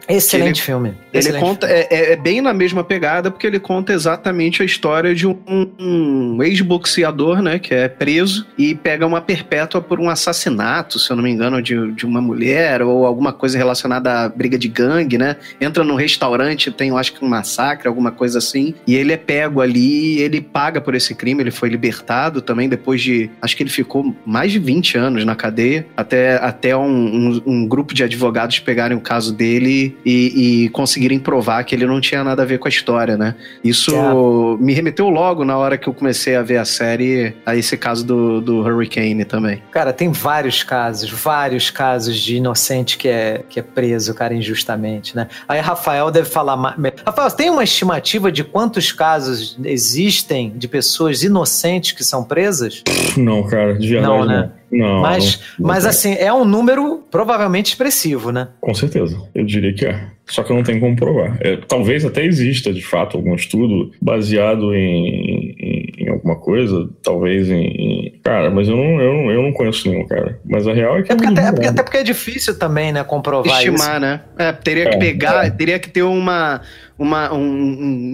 [0.09, 1.02] Excelente Ele- filme.
[1.13, 4.65] Ele Excelente conta, é, é- é bem na mesma pegada, porque ele conta exatamente a
[4.65, 5.37] história de um,
[5.79, 11.17] um ex-boxeador, né, que é preso e pega uma perpétua por um assassinato, se eu
[11.17, 15.19] não me engano, de, de uma mulher ou alguma coisa relacionada à briga de gangue,
[15.19, 15.37] né?
[15.61, 19.17] Entra num restaurante, tem, eu acho que um massacre, alguma coisa assim, e ele é
[19.17, 23.63] pego ali, ele paga por esse crime, ele foi libertado também depois de, acho que
[23.63, 28.03] ele ficou mais de 20 anos na cadeia, até, até um, um- um grupo de
[28.03, 30.69] advogados pegarem o caso dele e, e
[31.03, 33.35] conseguirem provar que ele não tinha nada a ver com a história, né?
[33.63, 33.93] Isso
[34.61, 38.05] me remeteu logo na hora que eu comecei a ver a série a esse caso
[38.05, 39.63] do, do Hurricane também.
[39.71, 45.17] Cara, tem vários casos, vários casos de inocente que é, que é preso, cara, injustamente,
[45.17, 45.29] né?
[45.49, 46.77] Aí Rafael deve falar mais.
[47.05, 52.83] Rafael, tem uma estimativa de quantos casos existem de pessoas inocentes que são presas?
[53.17, 54.27] Não, cara, de verdade Não, não.
[54.27, 54.43] né?
[54.43, 55.91] Não, mas, não, não mas tem.
[55.91, 58.49] assim, é um número provavelmente expressivo, né?
[58.61, 60.05] Com certeza, eu diria que é.
[60.27, 61.37] Só que eu não tenho como provar.
[61.41, 67.51] É, talvez até exista, de fato, algum estudo baseado em, em, em alguma coisa, talvez
[67.51, 70.39] em, em- Cara, mas eu não, eu, não, eu não conheço nenhum, cara.
[70.45, 71.13] Mas a real é que.
[71.13, 73.75] É porque eu não até, é porque, até porque é difícil também, né, comprovar isso.
[73.75, 74.21] Estimar, né?
[74.39, 75.51] É, teria que É, pegar, é.
[75.51, 76.61] teria que ter uma,
[76.99, 77.41] uma, um,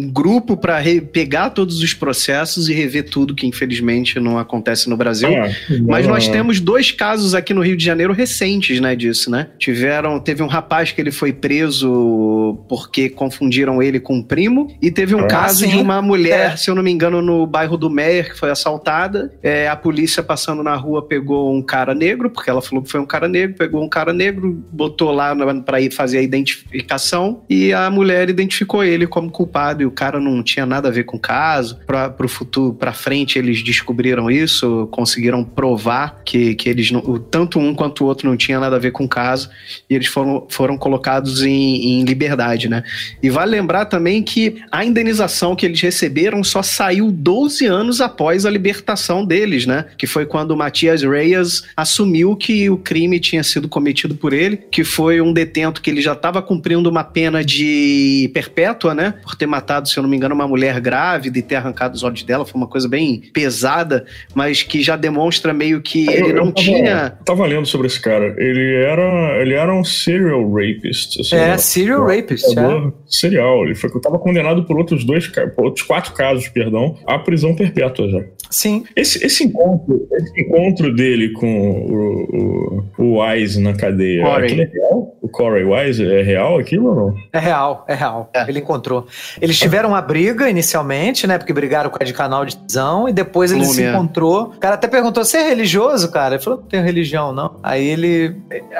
[0.04, 0.80] um grupo para
[1.12, 5.28] pegar todos os processos e rever tudo que infelizmente não acontece no Brasil.
[5.36, 5.50] Ah,
[5.86, 9.48] Mas nós temos dois casos aqui no Rio de Janeiro recentes, né, disso, né?
[9.58, 14.90] Tiveram, teve um rapaz que ele foi preso porque confundiram ele com um primo e
[14.90, 15.70] teve um Ah, caso sim.
[15.70, 16.56] de uma mulher, É.
[16.56, 19.32] se eu não me engano, no bairro do Meyer que foi assaltada.
[19.42, 23.00] É, a polícia passando na rua pegou um cara negro, porque ela falou que foi
[23.00, 25.34] um cara negro, pegou um cara negro, botou lá
[25.64, 30.20] para ir fazer a identificação e a mulher identificou ele como culpado e o cara
[30.20, 31.78] não tinha nada a ver com o caso.
[31.86, 37.58] Para pro futuro, para frente eles descobriram isso, conseguiram provar que, que eles não, tanto
[37.58, 39.50] um quanto o outro não tinha nada a ver com o caso
[39.88, 42.82] e eles foram, foram colocados em, em liberdade, né?
[43.22, 48.44] E vale lembrar também que a indenização que eles receberam só saiu 12 anos após
[48.44, 49.86] a libertação deles, né?
[49.96, 54.84] Que foi quando Matias Reyes assumiu que o crime tinha sido cometido por ele, que
[54.84, 58.57] foi um detento que ele já estava cumprindo uma pena de perpétua,
[58.94, 59.14] né?
[59.22, 62.02] Por ter matado, se eu não me engano, uma mulher grávida e ter arrancado os
[62.02, 62.44] olhos dela.
[62.44, 64.04] Foi uma coisa bem pesada,
[64.34, 67.10] mas que já demonstra meio que Eu- ele eu não tava- tinha.
[67.24, 68.34] Tava lendo sobre esse cara.
[68.38, 71.20] Ele era, ele era um serial rapist.
[71.20, 71.58] assim, É, né?
[71.58, 72.92] serial Um rapist, é.
[73.06, 73.64] Serial.
[73.64, 78.08] Ele foi, tava condenado por outros dois, por outros quatro casos, perdão, à prisão perpétua
[78.08, 78.20] já.
[78.50, 78.84] Sim.
[78.96, 84.44] Esse, esse encontro, esse encontro dele com o, o, o Wise na cadeia, Corey.
[84.46, 85.18] aquilo é real?
[85.20, 87.14] O Corey Wise é real aquilo ou não?
[87.32, 88.30] É real, é real.
[88.32, 88.47] É.
[88.50, 89.06] Ele encontrou.
[89.40, 91.38] Eles tiveram uma briga inicialmente, né?
[91.38, 93.90] Porque brigaram com a de canal de visão e depois ele se Lume, é.
[93.90, 94.42] encontrou.
[94.56, 96.34] O cara até perguntou: você é religioso, cara?
[96.34, 97.56] Ele falou: não tenho religião, não.
[97.62, 98.36] Aí ele.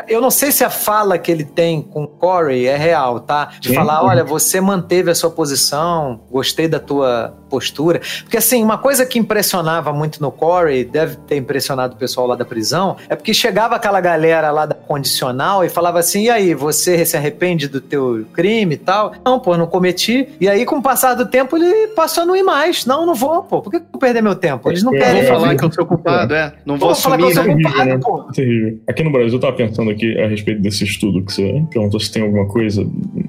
[0.09, 3.51] Eu não sei se a fala que ele tem com o Corey é real, tá?
[3.61, 3.75] De Sim.
[3.75, 8.01] falar: olha, você manteve a sua posição, gostei da tua postura.
[8.23, 12.37] Porque assim, uma coisa que impressionava muito no Corey, deve ter impressionado o pessoal lá
[12.37, 16.55] da prisão, é porque chegava aquela galera lá da condicional e falava assim: e aí,
[16.55, 19.13] você se arrepende do teu crime e tal?
[19.25, 20.29] Não, pô, não cometi.
[20.41, 22.87] E aí, com o passar do tempo, ele passou a não ir mais.
[22.87, 23.61] Não, não vou, pô.
[23.61, 24.71] Por que eu vou perder meu tempo?
[24.71, 25.23] Eles não É, querem.
[25.25, 26.53] falar que eu sou culpado, é.
[26.65, 27.63] Não vou Vou falar que eu assumir, sou né?
[27.63, 27.99] culpado, né?
[28.03, 28.23] pô.
[28.33, 28.79] Terrível.
[28.89, 32.11] Aqui no Brasil, eu tava pensando aqui a respeito desse estudo que você perguntou se
[32.13, 32.87] tem alguma coisa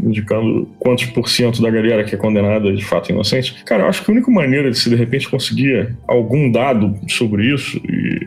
[0.10, 3.56] indicando quantos por cento da galera que é condenada de fato inocente.
[3.66, 7.54] Cara, eu acho que a única maneira de se de repente conseguir algum dado sobre
[7.54, 7.80] isso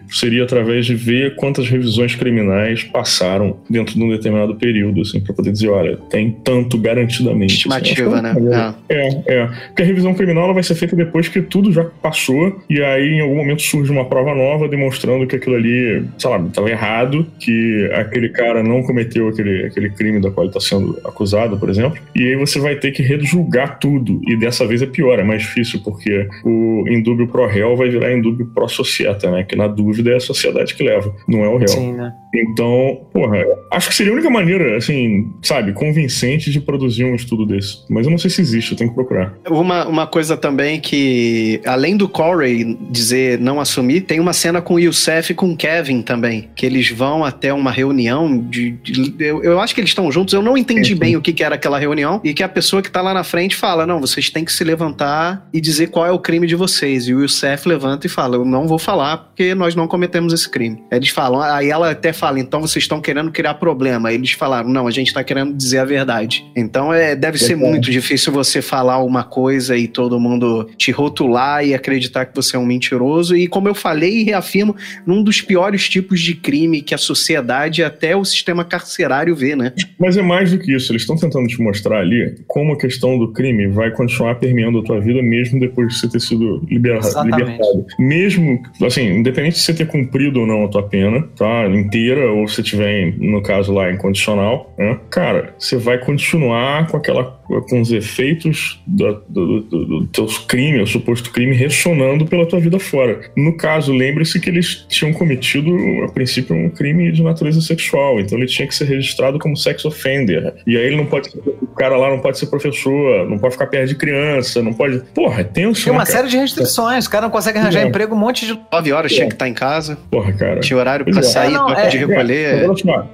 [0.09, 5.35] seria através de ver quantas revisões criminais passaram dentro de um determinado período, assim, pra
[5.35, 7.69] poder dizer, olha, tem tanto garantidamente.
[7.69, 7.81] assim.
[7.83, 8.57] Estimativa, Acho que é né?
[8.57, 9.47] uma é, é.
[9.69, 13.15] Porque a revisão criminal ela vai ser feita depois que tudo já passou e aí
[13.15, 17.27] em algum momento surge uma prova nova demonstrando que aquilo ali, sei lá, estava errado,
[17.39, 21.69] que aquele cara não cometeu aquele, aquele crime da qual ele está sendo acusado, por
[21.69, 21.72] exemplo.
[22.15, 24.21] E aí você vai ter que rejulgar tudo.
[24.29, 28.13] E dessa vez é pior, é mais difícil, porque o indúbio pro réu vai virar
[28.13, 29.45] indúbio pro societa, né?
[29.45, 31.69] Que na dúvida é a sociedade que leva, não é o réu.
[31.69, 32.13] Sim, né?
[32.35, 37.45] Então, porra, acho que seria a única maneira, assim, sabe, convincente de produzir um estudo
[37.45, 37.83] desse.
[37.91, 39.35] Mas eu não sei se existe, eu tenho que procurar.
[39.49, 44.75] Uma, uma coisa também que, além do Corey dizer não assumir, tem uma cena com
[44.75, 48.73] o Youssef e com o Kevin também, que eles vão até uma reunião de.
[48.73, 51.45] de eu, eu, acho que eles estão juntos, eu não entendi bem o que, que,
[51.45, 54.31] era aquela reunião, e que a pessoa que tá lá na frente fala: não, vocês
[54.31, 57.09] têm que se levantar e dizer qual é o crime de vocês.
[57.09, 60.49] E o Youssef levanta e fala: eu não vou falar porque nós não cometemos esse
[60.49, 60.83] crime.
[60.91, 64.13] Eles falam, aí ela até fala, então vocês estão querendo criar problema.
[64.13, 66.45] Eles falaram, não, a gente está querendo dizer a verdade.
[66.55, 71.67] Então é, deve ser muito difícil você falar uma coisa e todo mundo te rotular
[71.67, 73.37] e acreditar que você é um mentiroso.
[73.37, 77.83] E como eu falei e reafirmo, num dos piores tipos de crime que a sociedade
[77.83, 79.73] até o sistema carcerário vê, né?
[79.99, 80.93] Mas é mais do que isso.
[80.93, 84.85] Eles estão tentando te mostrar ali como a questão do crime vai continuar permeando a
[84.85, 87.25] tua vida mesmo depois de você ter sido liberado.
[87.25, 87.85] libertado.
[87.99, 91.67] Mesmo, assim, independente de você ter cumprido ou não a tua pena, tá?
[91.69, 94.99] Inteira, ou se tiver, no caso lá, incondicional, né?
[95.11, 100.89] Cara, você vai continuar com aquela com os efeitos do, do, do, do teus crimes,
[100.89, 103.21] o suposto crime, ressonando pela tua vida fora.
[103.37, 105.71] No caso, lembre-se que eles tinham cometido,
[106.05, 109.85] a princípio, um crime de natureza sexual, então ele tinha que ser registrado como sex
[109.85, 110.55] offender.
[110.67, 113.55] E aí ele não pode ser, o cara lá não pode ser professor, não pode
[113.55, 115.01] ficar perto de criança, não pode.
[115.15, 115.85] Porra, é tenso.
[115.85, 117.89] Tem uma né, série de restrições, o cara não consegue arranjar é.
[117.89, 118.59] emprego um monte de.
[118.73, 119.15] 9 horas é.
[119.15, 119.99] tinha que estar em casa.
[120.11, 120.61] Porra, cara.
[120.61, 121.23] Tinha horário pra é.
[121.23, 122.69] sair, não, é, de recolher.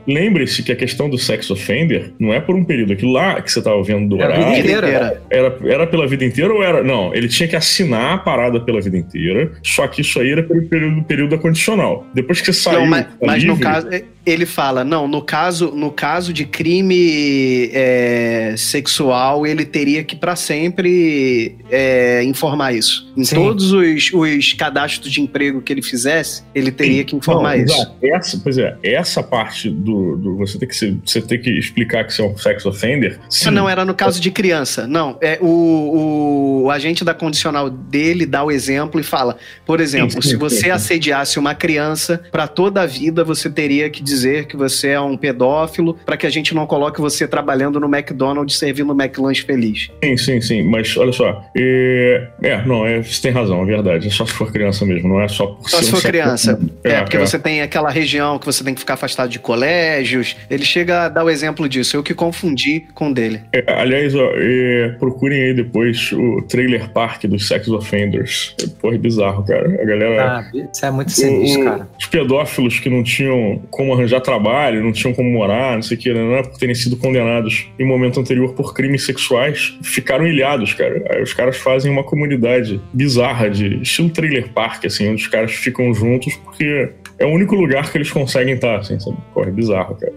[0.06, 2.93] Lembre-se que a questão do sex offender não é por um período.
[2.93, 4.47] Aquilo lá que você tava vendo do horário.
[4.47, 5.23] Vida inteira.
[5.31, 6.83] Era, era pela vida inteira ou era.
[6.83, 9.53] Não, ele tinha que assinar a parada pela vida inteira.
[9.63, 12.07] Só que isso aí era pelo período, período condicional.
[12.15, 12.81] Depois que você saiu.
[12.81, 13.89] Não, mas, mas no caso
[14.31, 20.37] ele fala, não, no caso, no caso de crime é, sexual, ele teria que para
[20.37, 23.11] sempre é, informar isso.
[23.17, 23.37] Em Sim.
[23.37, 27.97] todos os, os, cadastros de emprego que ele fizesse, ele teria que informar não, isso.
[28.03, 32.05] Essa, pois é, essa parte do, do você ter que ser, você ter que explicar
[32.05, 33.19] que você é um sex offender.
[33.31, 33.51] Sim.
[33.51, 35.18] Não era no caso de criança, não.
[35.20, 40.36] É o, o, agente da condicional dele dá o exemplo e fala, por exemplo, se
[40.36, 45.01] você assediasse uma criança para toda a vida, você teria que dizer que você é
[45.01, 49.90] um pedófilo para que a gente não coloque você trabalhando no McDonald's servindo McLanche feliz.
[50.02, 50.62] Sim, sim, sim.
[50.62, 51.44] Mas olha só.
[51.56, 54.09] É, é não, é, você tem razão, é verdade.
[54.09, 56.59] É só se for criança mesmo, não é só por Só se for criança.
[56.85, 57.20] É, é porque é.
[57.20, 60.36] você tem aquela região que você tem que ficar afastado de colégios.
[60.51, 61.97] Ele chega a dar o exemplo disso.
[61.97, 63.43] Eu que confundi com o dele.
[63.52, 68.55] É, aliás, ó, é, procurem aí depois o trailer park dos sex offenders.
[68.81, 69.66] Porra, é bizarro, cara.
[69.81, 70.39] A galera.
[70.39, 71.89] Ah, isso é muito sinistro, cara.
[71.99, 76.01] Os pedófilos que não tinham como arranjar trabalho, não tinham como morar, não sei o
[76.01, 76.43] que, né?
[76.43, 81.05] por terem sido condenados em momento anterior por crimes sexuais, ficaram ilhados, cara.
[81.11, 85.53] Aí os caras fazem uma comunidade bizarra de estilo trailer park, assim, onde os caras
[85.53, 89.16] ficam juntos porque é o único lugar que eles conseguem estar, assim, sabe?
[89.33, 90.12] Corre bizarro, cara.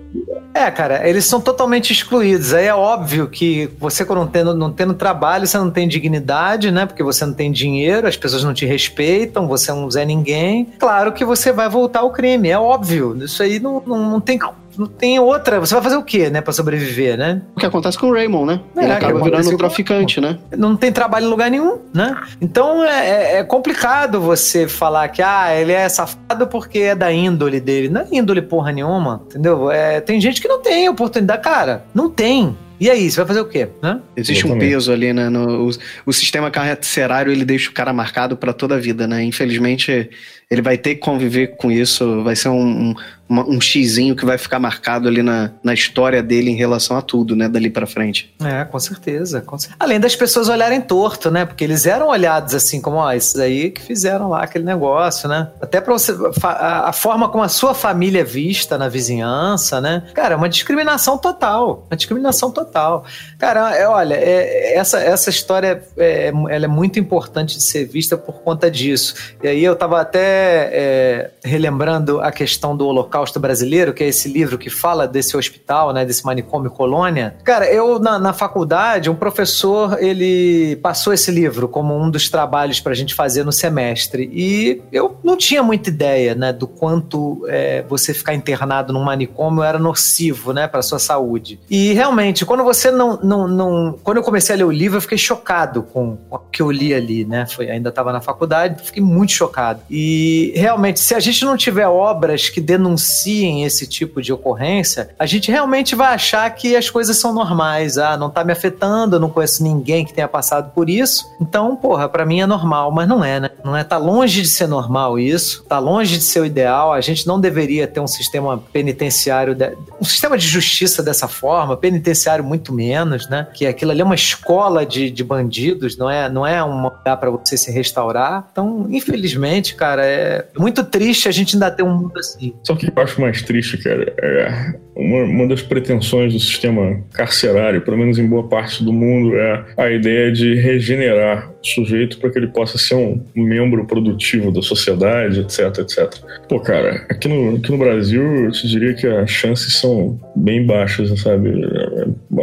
[0.54, 2.54] É, cara, eles são totalmente excluídos.
[2.54, 6.72] Aí é óbvio que você, quando não tendo, não tendo trabalho, você não tem dignidade,
[6.72, 6.86] né?
[6.86, 10.66] Porque você não tem dinheiro, as pessoas não te respeitam, você é um Zé Ninguém.
[10.78, 13.18] Claro que você vai voltar ao crime, é óbvio.
[13.24, 14.38] Isso aí não, não, não tem
[14.78, 15.60] não tem outra.
[15.60, 17.42] Você vai fazer o quê, né, pra sobreviver, né?
[17.56, 18.62] O que acontece com o Raymond, né?
[18.76, 20.22] É, Ele acaba virando um traficante, com...
[20.22, 20.40] né?
[20.58, 22.16] Não tem trabalho em lugar nenhum, né?
[22.40, 27.12] Então é, é, é, complicado você falar que, ah, ele é safado porque é da
[27.12, 27.90] índole dele.
[27.90, 29.72] Não é índole porra nenhuma, entendeu?
[29.72, 31.42] É, tem gente que não tem oportunidade.
[31.42, 32.56] Cara, não tem.
[32.82, 33.70] E aí, você vai fazer o quê?
[33.80, 34.02] Né?
[34.18, 35.30] Existe um peso ali, né?
[35.30, 35.72] No, o,
[36.04, 39.24] o sistema carcerário ele deixa o cara marcado para toda a vida, né?
[39.24, 40.10] Infelizmente,
[40.52, 42.94] ele vai ter que conviver com isso, vai ser um,
[43.30, 47.02] um, um xizinho que vai ficar marcado ali na, na história dele em relação a
[47.02, 48.36] tudo, né, dali para frente.
[48.44, 52.54] É, com certeza, com certeza, Além das pessoas olharem torto, né, porque eles eram olhados
[52.54, 56.14] assim, como, ó, esses aí que fizeram lá aquele negócio, né, até pra você,
[56.44, 60.50] a, a forma como a sua família é vista na vizinhança, né, cara, é uma
[60.50, 63.06] discriminação total, uma discriminação total.
[63.40, 68.18] Cara, é, olha, é, essa, essa história, é, ela é muito importante de ser vista
[68.18, 69.16] por conta disso.
[69.42, 74.28] E aí eu tava até é, relembrando a questão do Holocausto Brasileiro, que é esse
[74.28, 77.36] livro que fala desse hospital, né, desse manicômio colônia.
[77.44, 82.80] Cara, eu na, na faculdade, um professor ele passou esse livro como um dos trabalhos
[82.80, 87.46] para a gente fazer no semestre e eu não tinha muita ideia, né, do quanto
[87.48, 91.60] é, você ficar internado num manicômio era nocivo, né, para sua saúde.
[91.70, 95.02] E realmente, quando você não, não, não, quando eu comecei a ler o livro, eu
[95.02, 97.46] fiquei chocado com o que eu li ali, né?
[97.46, 99.82] Foi, ainda estava na faculdade, fiquei muito chocado.
[99.90, 105.26] E realmente, se a gente não tiver obras que denunciem esse tipo de ocorrência, a
[105.26, 107.98] gente realmente vai achar que as coisas são normais.
[107.98, 111.26] Ah, não tá me afetando, eu não conheço ninguém que tenha passado por isso.
[111.40, 113.50] Então, porra, para mim é normal, mas não é, né?
[113.64, 116.94] Não é, tá longe de ser normal isso, tá longe de ser o ideal.
[116.94, 121.78] A gente não deveria ter um sistema penitenciário, de, um sistema de justiça dessa forma,
[121.78, 123.48] penitenciário muito menos, né?
[123.54, 127.18] Que aquilo ali é uma escola de, de bandidos, não é, não é um lugar
[127.18, 128.48] para você se restaurar.
[128.52, 130.21] Então, infelizmente, cara, é
[130.58, 132.54] muito triste a gente ainda ter um mundo assim.
[132.64, 137.82] Só que eu acho mais triste, cara, é uma, uma das pretensões do sistema carcerário,
[137.82, 142.30] pelo menos em boa parte do mundo, é a ideia de regenerar o sujeito para
[142.30, 146.14] que ele possa ser um membro produtivo da sociedade, etc, etc.
[146.48, 150.66] Pô, cara, aqui no, aqui no Brasil, eu te diria que as chances são bem
[150.66, 151.52] baixas, sabe?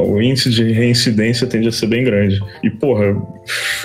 [0.03, 2.41] O índice de reincidência tende a ser bem grande.
[2.63, 3.17] E, porra,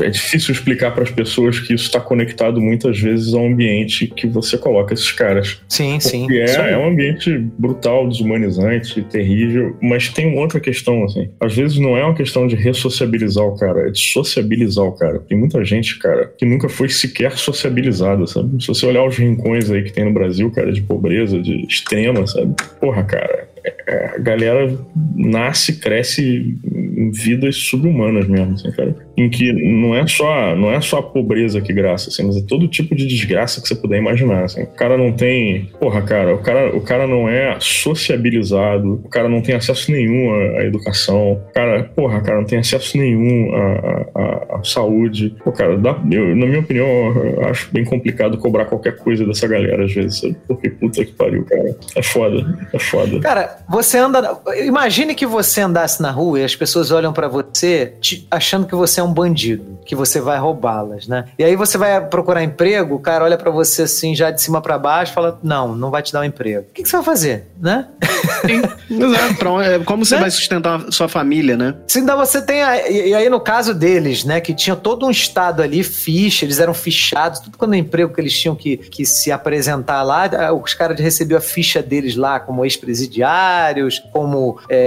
[0.02, 4.27] é difícil explicar para as pessoas que isso está conectado muitas vezes ao ambiente que
[4.27, 5.61] você coloca esses caras.
[5.68, 6.60] Sim, Porque sim.
[6.60, 11.30] É, é um ambiente brutal, desumanizante, terrível, mas tem outra questão, assim.
[11.40, 15.19] Às vezes não é uma questão de ressociabilizar o cara, é de sociabilizar o cara.
[15.19, 18.61] Tem muita gente, cara, que nunca foi sequer sociabilizada, sabe?
[18.61, 22.26] Se você olhar os rincões aí que tem no Brasil, cara, de pobreza, de extrema,
[22.27, 22.53] sabe?
[22.80, 23.53] Porra, cara,
[23.88, 24.77] a galera
[25.15, 28.95] nasce, cresce em vidas subhumanas mesmo, assim, cara.
[29.15, 32.41] Em que não é só não é só a pobreza que graça, assim, mas é
[32.41, 34.64] todo tipo de desgraça que você puder imaginar, assim.
[34.64, 39.30] O cara não tem, porra, cara, o cara, o cara não é sociabilizado, o cara
[39.30, 43.53] não tem acesso nenhum à, à educação, o cara, porra, cara, não tem acesso nenhum
[43.53, 45.35] à, à, à saúde.
[45.44, 49.48] Pô, cara, dá, eu, na minha opinião, eu acho bem complicado cobrar qualquer coisa dessa
[49.48, 50.35] galera às vezes, sabe?
[50.48, 51.76] Porque puta que pariu, cara.
[51.95, 53.19] É foda, é foda.
[53.19, 54.38] Cara, você anda.
[54.65, 58.76] Imagine que você andasse na rua e as pessoas olham para você te, achando que
[58.76, 61.26] você é um bandido, que você vai roubá-las, né?
[61.38, 64.62] E aí você vai procurar emprego, o cara olha para você assim, já de cima
[64.62, 66.68] para baixo, fala: Não, não vai te dar um emprego.
[66.70, 67.88] O que, que você vai fazer, né?
[68.45, 68.61] Sim,
[69.03, 69.61] exato.
[69.61, 70.22] É, Como você Né?
[70.22, 71.76] vai sustentar a sua família, né?
[71.88, 72.61] Se ainda você tem.
[72.61, 76.45] A, e, e aí, no caso deles, né, que tinha todo um estado ali, ficha,
[76.45, 80.30] eles eram fichados, tudo quando é emprego que eles tinham que, que se apresentar lá,
[80.53, 84.78] os caras recebiam a ficha deles lá como ex-presidiários, como é,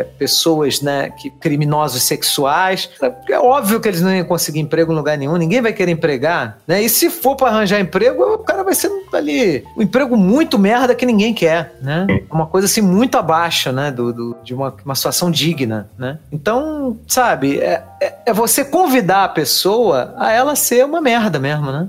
[0.00, 2.88] é, pessoas, né, que, criminosos sexuais.
[3.28, 6.58] É óbvio que eles não iam conseguir emprego em lugar nenhum, ninguém vai querer empregar,
[6.66, 6.82] né?
[6.82, 10.94] E se for para arranjar emprego, o cara vai ser ali um emprego muito merda
[10.94, 12.06] que ninguém quer, né?
[12.30, 16.18] Uma coisa assim muito abaixo, né, do, do- de uma, uma situação digna, né?
[16.32, 21.70] Então, sabe, é, é, é você convidar a pessoa a ela ser uma merda mesmo,
[21.72, 21.88] né?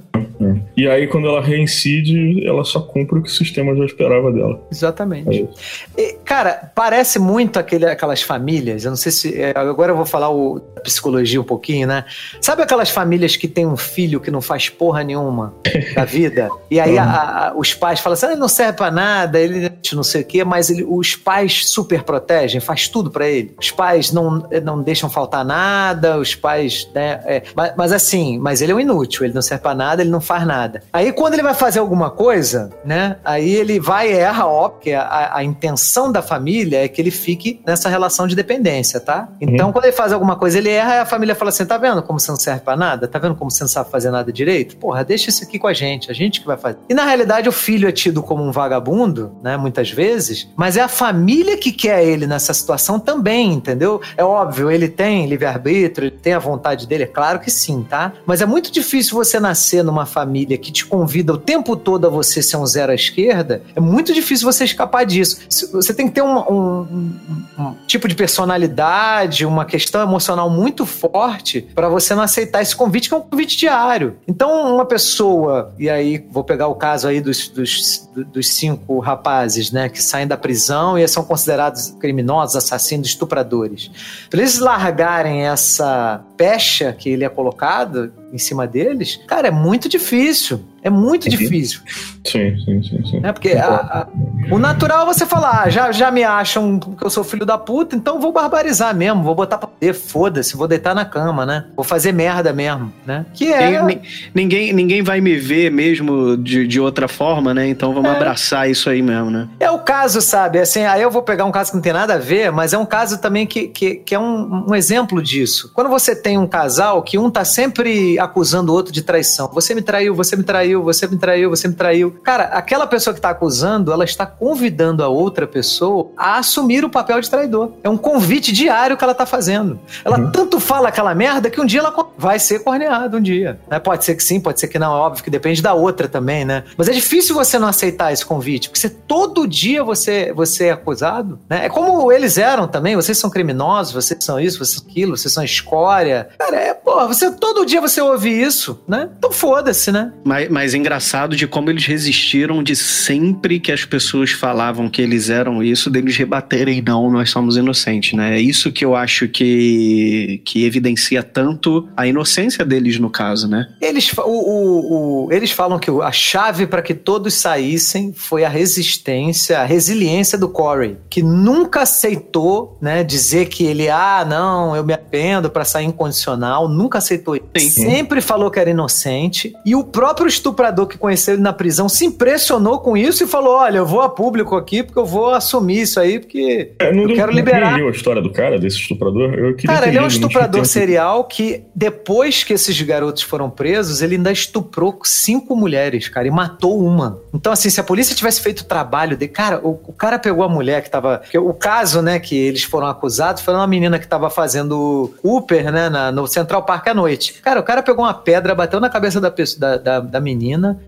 [0.78, 4.62] E aí, quando ela reincide, ela só cumpre o que o sistema já esperava dela.
[4.70, 5.42] É Exatamente.
[5.44, 5.50] isso.
[5.98, 8.86] E, cara, parece muito aquele, aquelas famílias.
[8.86, 9.42] Eu não sei se.
[9.42, 12.06] é, agora eu vou falar o, a psicologia um pouquinho, né?
[12.40, 15.56] Sabe aquelas famílias que tem um filho que não faz porra nenhuma
[15.96, 16.48] da vida?
[16.70, 17.04] E aí a-
[17.50, 20.26] a- os pais falam assim: ah, ele não serve pra nada, ele não sei o
[20.26, 23.56] quê, mas ele- os pais super protegem, faz tudo pra ele.
[23.60, 27.20] Os pais não, não deixam faltar nada, os pais, né?
[27.26, 30.12] é, mas, mas assim, mas ele é um inútil, ele não serve pra nada, ele
[30.12, 30.67] não faz nada.
[30.92, 33.18] Aí quando ele vai fazer alguma coisa, né?
[33.24, 37.12] Aí ele vai e erra, ó, porque a, a intenção da família é que ele
[37.12, 39.30] fique nessa relação de dependência, tá?
[39.40, 42.02] Então quando ele faz alguma coisa, ele erra, e a família fala assim: tá vendo
[42.04, 43.08] como você não serve pra nada?
[43.08, 44.78] Tá vendo como você não sabe fazer nada direito?
[44.78, 46.78] Porra, deixa isso aqui com a gente, a gente que vai fazer.
[46.90, 49.58] E na realidade o filho é tido como um vagabundo, né?
[49.58, 54.02] Muitas vezes, mas é a família que quer ele nessa situação também, entendeu?
[54.16, 58.14] É óbvio, ele tem livre-arbítrio, ele tem a vontade dele, é claro que sim, tá?
[58.26, 62.10] Mas é muito difícil você nascer numa família que te convida o tempo todo a
[62.10, 65.40] você ser um zero à esquerda, é muito difícil você escapar disso.
[65.72, 67.16] Você tem que ter um, um-
[67.60, 73.10] um- tipo de personalidade, uma questão emocional muito forte para você não aceitar esse convite,
[73.10, 74.18] que é um convite diário.
[74.28, 79.72] Então, uma pessoa, e aí vou pegar o caso aí dos, dos, dos cinco rapazes,
[79.72, 83.92] né, que saem da prisão e são considerados criminosos, assassinos, estupradores.
[84.30, 89.88] Para eles largarem essa pecha que ele é colocado em cima deles, cara, é muito
[89.88, 90.60] difícil.
[90.88, 91.82] É muito difícil.
[92.26, 93.20] Sim, sim, sim, sim.
[93.20, 93.32] Né?
[93.32, 94.08] Porque a- a-
[94.52, 97.58] o natural é você falar, ah, já, já me acham que eu sou filho da
[97.58, 101.66] puta, então vou barbarizar mesmo, vou botar pra poder, foda-se, vou deitar na cama, né?
[101.76, 103.26] Vou fazer merda mesmo, né?
[103.34, 103.58] Que é.
[103.80, 104.02] Tem- ni-
[104.34, 107.68] ninguém, ninguém vai me ver mesmo de, de outra forma, né?
[107.68, 108.16] Então vamos É.
[108.16, 109.48] abraçar isso aí mesmo, né?
[109.60, 110.60] É o caso, sabe?
[110.60, 112.78] Assim, aí eu vou pegar um caso que não tem nada a ver, mas é
[112.78, 115.72] um caso também que, que, que é um, um exemplo disso.
[115.74, 119.50] Quando você tem um casal que um tá sempre acusando o outro de traição.
[119.54, 122.12] Você me traiu, você me traiu, você me traiu, você me traiu.
[122.24, 126.90] Cara, aquela pessoa que tá acusando, ela está convidando a outra pessoa a assumir o
[126.90, 127.72] papel de traidor.
[127.84, 129.80] É um convite diário que ela tá fazendo.
[130.04, 133.60] Ela tanto fala aquela merda que um dia ela vai ser corneado um dia.
[133.70, 133.80] Né?
[133.80, 136.46] Pode ser que sim, pode ser que não, é óbvio que depende da outra também,
[136.46, 136.64] né?
[136.78, 140.72] Mas é difícil você não aceitar esse convite, porque você, todo dia você, você é
[140.72, 141.66] acusado, né?
[141.66, 145.34] É como eles eram também, vocês são criminosos, vocês são isso, vocês são aquilo, vocês
[145.34, 146.30] são escória.
[146.38, 149.10] Cara, é, pô, você, todo dia você ouve isso, né?
[149.18, 150.14] Então foda-se, né?
[150.24, 155.30] Mas, mas engraçado de como eles resistiram de sempre que as pessoas falavam que eles
[155.30, 158.38] eram isso, deles rebaterem, não, nós somos inocentes, né?
[158.38, 163.68] É isso que eu acho que, que evidencia tanto a inocência deles no caso, né?
[163.82, 168.50] Eles, o, o, o eles falam que a chave para que todos saíssem foi a
[168.50, 174.84] resistência, a resiliência do Corey, que nunca aceitou, né, dizer que ele, ah, não, eu
[174.84, 177.82] me arrependo para sair incondicional, nunca aceitou isso.
[177.82, 179.54] Sempre falou que era inocente.
[179.66, 183.56] E o próprio estuprador que conheceu ele na prisão se impressionou com isso e falou:
[183.56, 187.04] olha, eu vou a público aqui porque eu vou assumir isso aí, porque é, não,
[187.04, 187.78] eu quero não liberar.
[187.78, 189.34] Não a história do cara, desse estuprador?
[189.34, 194.16] Eu cara, ele é um estuprador serial que, depois que esses garotos foram presos, ele
[194.16, 197.20] ainda estuprou cinco mulheres, cara, e matou uma.
[197.34, 199.28] Então, assim, se a polícia tivesse feito o trabalho de.
[199.28, 201.22] Cara, o, o cara pegou a mulher que tava.
[201.36, 205.90] O caso, né, que eles foram acusados foi uma menina que tava fazendo Uber, né,
[205.90, 207.34] na, no Central Park à noite.
[207.42, 210.37] Cara, o cara pegou uma pedra, bateu na cabeça da, da, da, da menina.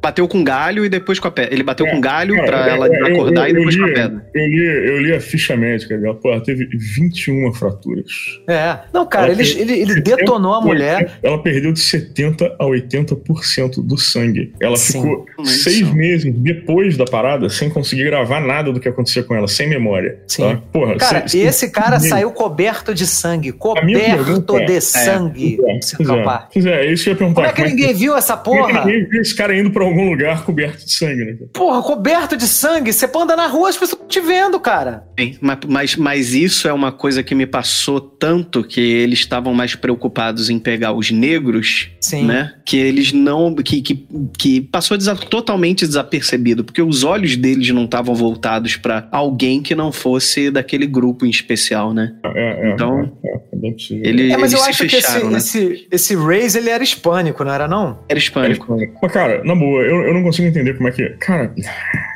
[0.01, 1.53] Bateu com galho e depois com a pedra.
[1.53, 3.75] Ele bateu é, com galho cara, pra é, ela é, acordar eu, eu, e depois
[3.75, 4.25] li, com a pedra.
[4.33, 6.15] Eu li, eu li a ficha médica dela.
[6.15, 8.11] Pô, teve 21 fraturas.
[8.47, 8.79] É.
[8.93, 11.19] Não, cara, ele, ele, ele detonou a mulher.
[11.21, 14.53] Ela perdeu de 70% a 80% do sangue.
[14.61, 15.01] Ela Sim.
[15.01, 19.47] ficou seis meses depois da parada sem conseguir gravar nada do que acontecia com ela,
[19.47, 20.19] sem memória.
[20.27, 20.43] Sim.
[20.43, 20.61] Tá?
[20.71, 23.51] Porra, cara, e esse cara saiu coberto de sangue.
[23.51, 25.57] Coberto de é, sangue.
[25.67, 25.79] É,
[26.53, 27.41] pois é, é, isso que eu ia perguntar.
[27.41, 28.85] Como é que ninguém é viu essa porra?
[28.85, 31.37] Ninguém viu esse cara indo pra algum lugar coberto de sangue, né?
[31.53, 32.91] Porra, coberto de sangue?
[32.91, 35.05] Você pode andar na rua, as pessoas te vendo, cara.
[35.17, 39.53] Sim, mas, mas, mas isso é uma coisa que me passou tanto que eles estavam
[39.53, 42.25] mais preocupados em pegar os negros, Sim.
[42.25, 42.53] né?
[42.65, 43.55] Que eles não.
[43.55, 44.07] Que, que,
[44.37, 49.73] que passou desa totalmente desapercebido, porque os olhos deles não estavam voltados para alguém que
[49.73, 52.13] não fosse daquele grupo em especial, né?
[52.25, 53.09] É, é, então.
[53.23, 55.69] É, é, é ele, é, mas eu acho fecharam, que esse, né?
[55.69, 57.99] esse, esse Raze, ele era hispânico, não era não?
[58.09, 58.73] Era hispânico.
[58.73, 58.99] Era hispânico.
[59.01, 61.09] Mas, cara, na boa, eu, eu não consigo entender como é que...
[61.19, 61.53] Cara,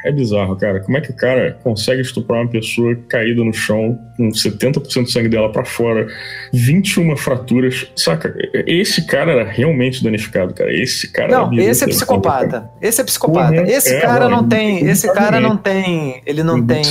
[0.04, 0.80] é bizarro, cara.
[0.80, 5.12] Como é que o cara consegue estuprar uma pessoa caída no chão, com 70% do
[5.12, 6.08] sangue dela para fora,
[6.54, 7.88] 21 fraturas?
[7.96, 8.36] Saca?
[8.68, 10.74] Esse cara era realmente danificado, cara.
[10.74, 12.70] Esse cara Não, esse é psicopata.
[12.82, 13.62] Esse é psicopata.
[13.62, 13.66] Uhum.
[13.66, 14.86] Esse é, cara não, não tem.
[14.86, 16.22] Esse cara não tem.
[16.26, 16.82] Ele não tem.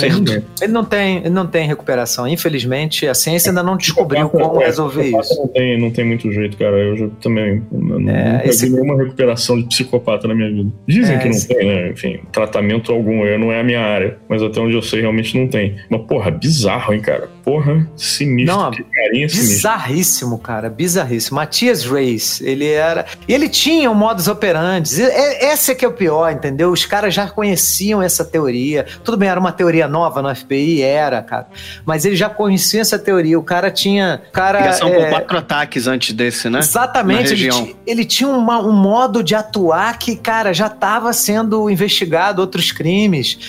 [0.60, 1.16] Ele não tem.
[1.18, 2.26] Ele não tem recuperação.
[2.26, 5.36] Infelizmente, a ciência ainda não descobriu como é, resolver isso.
[5.36, 6.76] Não tem, não tem muito jeito, cara.
[6.76, 7.62] Eu já também.
[7.72, 8.66] É, nunca esse...
[8.66, 10.70] vi nenhuma recuperação de psicopata na minha vida.
[10.86, 11.48] Dizem é, que não esse...
[11.48, 11.90] tem, né?
[11.90, 13.24] Enfim, tratamento algum.
[13.24, 15.76] Eu não é a minha área, mas até onde eu sei realmente não tem.
[15.90, 17.28] Mas, porra, bizarro, hein, cara?
[17.44, 18.56] Porra, sinistro.
[18.56, 20.70] Não, que carinha bizarríssimo, cara.
[20.70, 21.36] Bizarríssimo.
[21.36, 23.04] Matias Reis, ele era.
[23.28, 25.02] Ele tinha um modus operandi.
[25.02, 26.70] Esse é que é o pior, entendeu?
[26.70, 28.86] Os caras já conheciam essa teoria.
[29.02, 31.46] Tudo bem, era uma teoria nova no FBI, era, cara.
[31.84, 33.38] Mas eles já conheciam essa teoria.
[33.38, 34.22] O cara tinha.
[34.28, 35.04] O cara, Ligação é...
[35.04, 36.60] com quatro ataques antes desse, né?
[36.60, 37.32] Exatamente.
[37.32, 42.70] Ele, ele, tinha uma, um modo de atuar que, cara, já estava sendo investigado outros
[42.70, 42.91] crimes.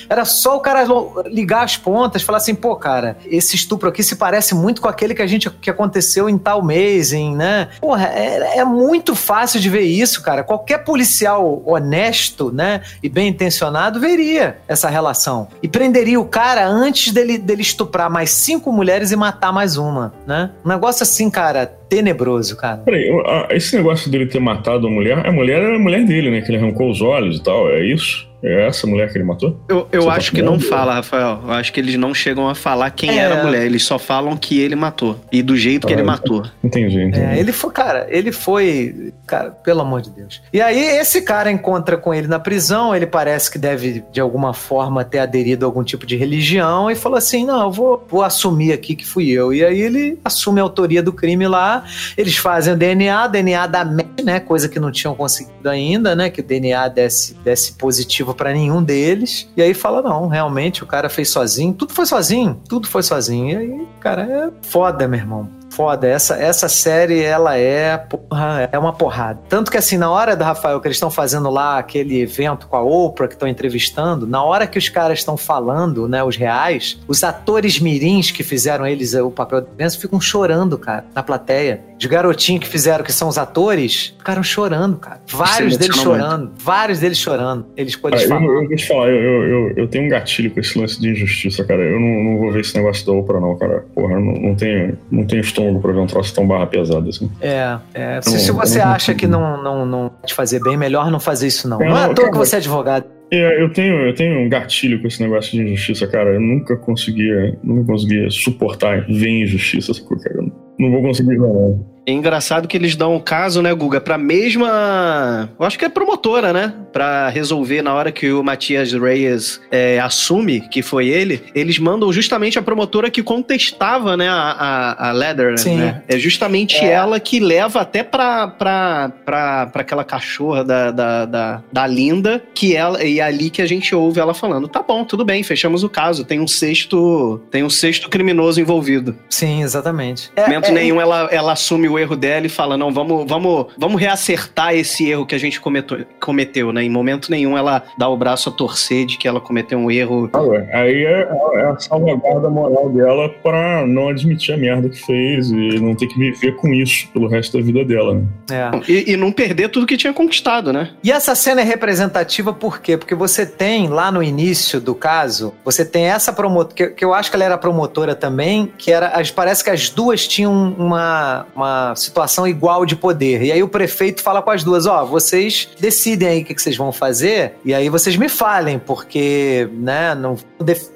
[0.09, 0.85] Era só o cara
[1.25, 5.13] ligar as pontas, falar assim, pô, cara, esse estupro aqui se parece muito com aquele
[5.13, 7.69] que a gente que aconteceu em tal mês, em, né?
[7.79, 10.43] Porra, é, é muito fácil de ver isso, cara.
[10.43, 17.11] Qualquer policial honesto, né, e bem intencionado veria essa relação e prenderia o cara antes
[17.11, 20.51] dele, dele estuprar mais cinco mulheres e matar mais uma, né?
[20.63, 22.77] Um negócio assim, cara, tenebroso, cara.
[22.77, 23.09] Peraí,
[23.51, 26.41] esse negócio dele ter matado a mulher, a mulher era a mulher dele, né?
[26.41, 28.27] Que ele arrancou os olhos e tal, é isso?
[28.43, 29.57] É essa mulher que ele matou?
[29.69, 31.39] Eu, eu acho tá que não fala, Rafael.
[31.45, 33.21] Eu acho que eles não chegam a falar quem é.
[33.21, 33.65] era a mulher.
[33.65, 35.17] Eles só falam que ele matou.
[35.31, 36.43] E do jeito ah, que ele matou.
[36.61, 37.21] Entendi, entendi.
[37.21, 39.13] É, ele foi, cara, ele foi.
[39.25, 40.41] Cara, pelo amor de Deus.
[40.51, 42.93] E aí, esse cara encontra com ele na prisão.
[42.93, 46.91] Ele parece que deve, de alguma forma, ter aderido a algum tipo de religião.
[46.91, 49.53] E falou assim: não, eu vou, vou assumir aqui que fui eu.
[49.53, 51.85] E aí ele assume a autoria do crime lá.
[52.17, 54.41] Eles fazem o DNA, DNA da MET, né?
[54.41, 56.29] Coisa que não tinham conseguido ainda, né?
[56.29, 59.49] Que o DNA desse, desse positivo para nenhum deles.
[59.55, 63.49] E aí fala: não, realmente o cara fez sozinho, tudo foi sozinho, tudo foi sozinho.
[63.49, 66.07] E aí, cara, é foda, meu irmão foda.
[66.07, 69.39] Essa, essa série, ela é, porra, é uma porrada.
[69.49, 72.75] Tanto que, assim, na hora do Rafael, que eles estão fazendo lá aquele evento com
[72.75, 76.99] a Oprah, que estão entrevistando, na hora que os caras estão falando, né, os reais,
[77.07, 81.81] os atores mirins que fizeram eles o papel de criança ficam chorando, cara, na plateia.
[81.99, 85.21] Os garotinhos que fizeram, que são os atores, ficaram chorando, cara.
[85.27, 86.51] Vários deles chorando.
[86.57, 87.65] Vários deles chorando.
[87.77, 90.59] Eles, eles ah, eu, eu, vou te falar, eu, eu, eu, tenho um gatilho com
[90.59, 91.81] esse lance de injustiça, cara.
[91.81, 93.85] Eu não, não vou ver esse negócio da Oprah, não, cara.
[93.95, 96.67] Porra, eu não, não tenho, não tenho estômago estômago pra ver um troço tão barra
[96.67, 97.29] pesado assim.
[97.41, 98.21] É, é.
[98.21, 101.67] Se, se você acha que não, não, não te fazer bem, melhor não fazer isso,
[101.67, 101.79] não.
[101.79, 103.05] Não é à não, toa que você é advogado.
[103.31, 106.33] É, eu tenho, eu tenho um gatilho com esse negócio de injustiça, cara.
[106.33, 109.91] Eu nunca conseguia, nunca conseguia suportar ver injustiça,
[110.23, 110.35] cara?
[110.37, 111.92] Eu não vou conseguir não.
[112.05, 115.49] É engraçado que eles dão o caso, né, Guga, pra mesma.
[115.57, 116.73] Eu acho que é promotora, né?
[116.91, 122.11] Pra resolver na hora que o Matias Reyes é, assume que foi ele, eles mandam
[122.11, 125.77] justamente a promotora que contestava, né, a, a, a Leather, Sim.
[125.77, 126.03] né?
[126.07, 131.63] É justamente ela que leva até pra, pra, pra, pra aquela cachorra da, da, da,
[131.71, 133.03] da Linda, que ela.
[133.03, 135.89] E é ali que a gente ouve ela falando: tá bom, tudo bem, fechamos o
[135.89, 136.25] caso.
[136.25, 137.41] Tem um sexto.
[137.49, 139.15] Tem um sexto criminoso envolvido.
[139.29, 140.31] Sim, exatamente.
[140.35, 143.67] É, momento é, nenhum ela, ela assume o erro dela e fala: não, vamos, vamos,
[143.77, 146.83] vamos reacertar esse erro que a gente cometeu, cometeu, né?
[146.83, 150.29] Em momento nenhum ela dá o braço a torcer de que ela cometeu um erro.
[150.33, 154.99] Ah, ué, aí é, é a salvaguarda moral dela pra não admitir a merda que
[155.05, 158.23] fez e não ter que viver com isso pelo resto da vida dela, né?
[158.51, 158.91] é.
[158.91, 160.89] E, e não perder tudo que tinha conquistado, né?
[161.03, 162.97] E essa cena é representativa por quê?
[162.97, 167.13] Porque você tem lá no início do caso, você tem essa promotora, que, que eu
[167.13, 171.45] acho que ela era promotora também, que era, as- parece que as duas tinham uma,
[171.55, 173.41] uma situação igual de poder.
[173.41, 176.77] E aí o prefeito fala com as duas, ó, vocês decidem aí o que, vocês
[176.77, 180.37] vão fazer, e aí vocês me falem, porque, né, não,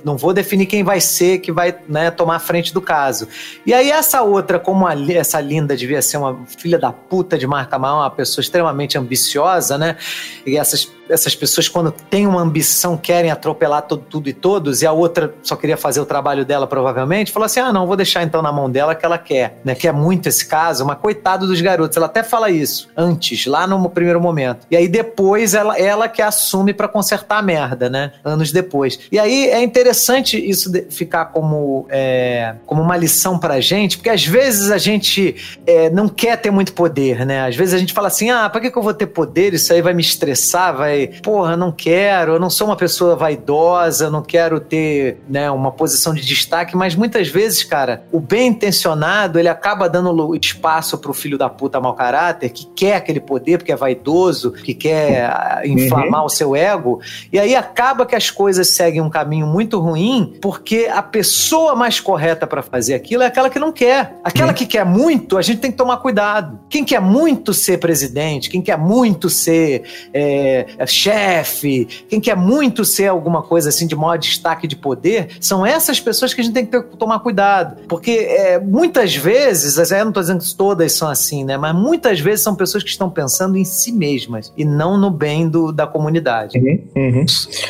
[0.04, 3.28] não vou definir quem vai ser que vai, né, tomar a frente do caso.
[3.66, 7.48] E aí essa outra, como a essa linda devia ser uma filha da puta de
[7.48, 9.98] marca maior, uma pessoa extremamente ambiciosa, né?
[10.46, 14.88] E essas, essas pessoas, quando têm uma ambição, querem atropelar todo, tudo e todos, e
[14.88, 18.24] a outra só queria fazer o trabalho dela, provavelmente, falou assim: ah, não, vou deixar
[18.24, 19.76] então na mão dela que ela quer, né?
[19.76, 21.98] Quer muito esse caso, mas coitado dos garotos.
[21.98, 24.66] Ela até fala isso antes, lá no primeiro momento.
[24.70, 28.12] E aí depois ela, ela que assume pra consertar a merda, né?
[28.24, 29.00] Anos depois.
[29.12, 34.26] E aí é interessante isso ficar como, é, como uma lição pra gente, porque às
[34.26, 35.36] vezes a gente
[35.66, 37.48] é, não quer ter muito poder, né?
[37.48, 39.54] Às vezes a gente fala assim: ah, pra que, que eu vou ter poder?
[39.54, 40.97] Isso aí vai me estressar, vai.
[41.22, 46.14] Porra, não quero, eu não sou uma pessoa vaidosa, não quero ter né, uma posição
[46.14, 51.38] de destaque, mas muitas vezes, cara, o bem intencionado ele acaba dando espaço pro filho
[51.38, 56.26] da puta mau caráter que quer aquele poder, porque é vaidoso, que quer ah, inflamar
[56.26, 57.00] o seu ego,
[57.32, 62.00] e aí acaba que as coisas seguem um caminho muito ruim, porque a pessoa mais
[62.00, 64.16] correta pra fazer aquilo é aquela que não quer.
[64.24, 66.60] Aquela que quer muito, a gente tem que tomar cuidado.
[66.70, 69.84] Quem quer muito ser presidente, quem quer muito ser
[70.14, 75.66] é, chefe, quem quer muito ser alguma coisa assim de maior destaque de poder, são
[75.66, 77.84] essas pessoas que a gente tem que ter- tomar cuidado.
[77.88, 81.58] Porque é, muitas vezes, eu não estou dizendo que todas são assim, né?
[81.58, 85.48] Mas muitas vezes são pessoas que estão pensando em si mesmas e não no bem
[85.50, 86.58] do, da comunidade.
[86.58, 87.26] Uhum, uhum.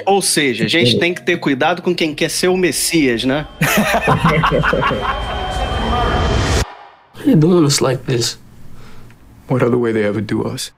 [0.06, 3.48] Ou seja, a gente tem que ter cuidado com quem quer ser o Messias, né?
[7.26, 8.38] Doing us like this.
[9.49, 10.72] What other way they ever do us?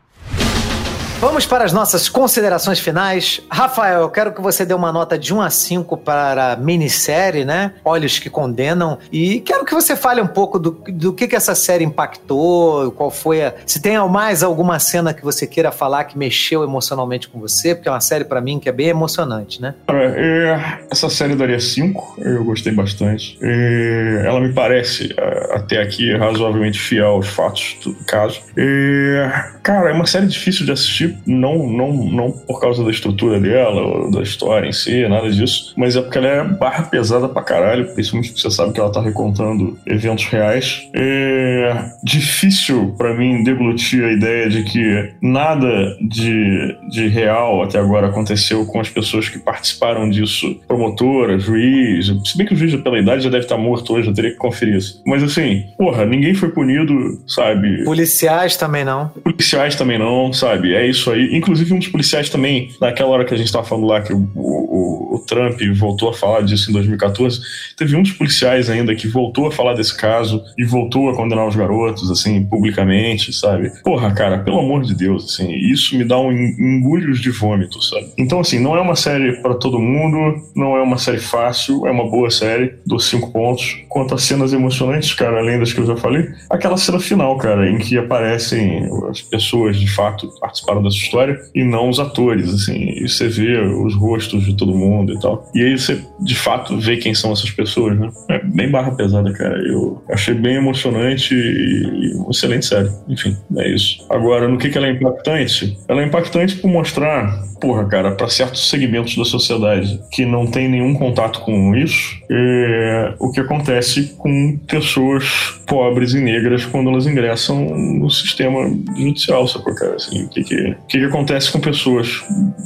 [1.20, 3.42] Vamos para as nossas considerações finais.
[3.52, 7.44] Rafael, eu quero que você dê uma nota de 1 a 5 para a minissérie,
[7.44, 7.74] né?
[7.84, 8.98] Olhos que Condenam.
[9.12, 13.12] E quero que você fale um pouco do, do que, que essa série impactou, qual
[13.12, 13.54] foi a.
[13.66, 17.90] Se tem mais alguma cena que você queira falar que mexeu emocionalmente com você, porque
[17.90, 19.76] é uma série para mim que é bem emocionante, né?
[19.90, 23.38] É, essa série daria 5, eu gostei bastante.
[23.42, 25.14] É, ela me parece,
[25.52, 28.42] até aqui, razoavelmente fiel aos fatos do caso.
[28.56, 29.30] É,
[29.62, 33.82] cara, é uma série difícil de assistir, não, não, não por causa da estrutura dela,
[33.82, 37.42] ou da história em si, nada disso, mas é porque ela é barra pesada pra
[37.42, 40.88] caralho, principalmente porque você sabe que ela tá recontando eventos reais.
[40.94, 48.08] É difícil pra mim deglutir a ideia de que nada de, de real até agora
[48.08, 53.00] aconteceu com as pessoas que participaram disso, promotora, juiz, se bem que o juiz pela
[53.00, 55.02] idade já deve estar morto hoje, eu teria que conferir isso.
[55.06, 57.84] Mas assim, porra, ninguém foi punido, sabe?
[57.84, 59.10] Policiais também não.
[59.24, 60.74] Policiais também não, sabe?
[60.74, 61.36] É isso aí.
[61.36, 64.28] Inclusive, um dos policiais também, naquela hora que a gente tava falando lá, que o,
[64.36, 67.40] o, o Trump voltou a falar disso em 2014,
[67.78, 71.48] teve um dos policiais ainda que voltou a falar desse caso e voltou a condenar
[71.48, 73.72] os garotos, assim, publicamente, sabe?
[73.84, 77.82] Porra, cara, pelo amor de Deus, assim, isso me dá um en- engulhos de vômito,
[77.84, 78.08] sabe?
[78.18, 81.92] Então, assim, não é uma série pra todo mundo, não é uma série fácil, é
[81.92, 83.78] uma boa série, dou cinco pontos.
[83.88, 87.70] Quanto a cenas emocionantes, cara, além das que eu já falei, aquela cena final, cara,
[87.70, 92.90] em que aparecem as pessoas de fato participaram dessa história e não os atores, assim.
[92.90, 95.50] E você vê os rostos de todo mundo e tal.
[95.54, 98.10] E aí você, de fato, vê quem são essas pessoas, né?
[98.30, 99.58] É bem barra pesada, cara.
[99.68, 102.90] Eu achei bem emocionante e, excelente série.
[103.08, 104.06] Enfim, é isso.
[104.10, 105.78] Agora, no que, que ela é impactante?
[105.88, 110.70] Ela é impactante por mostrar porra, cara, para certos segmentos da sociedade que não tem
[110.70, 117.06] nenhum contato com isso, é o que acontece com pessoas pobres e negras quando elas
[117.06, 119.96] ingressam no sistema judicial, sacou, cara?
[119.96, 122.24] Assim, o que que, que que acontece com pessoas,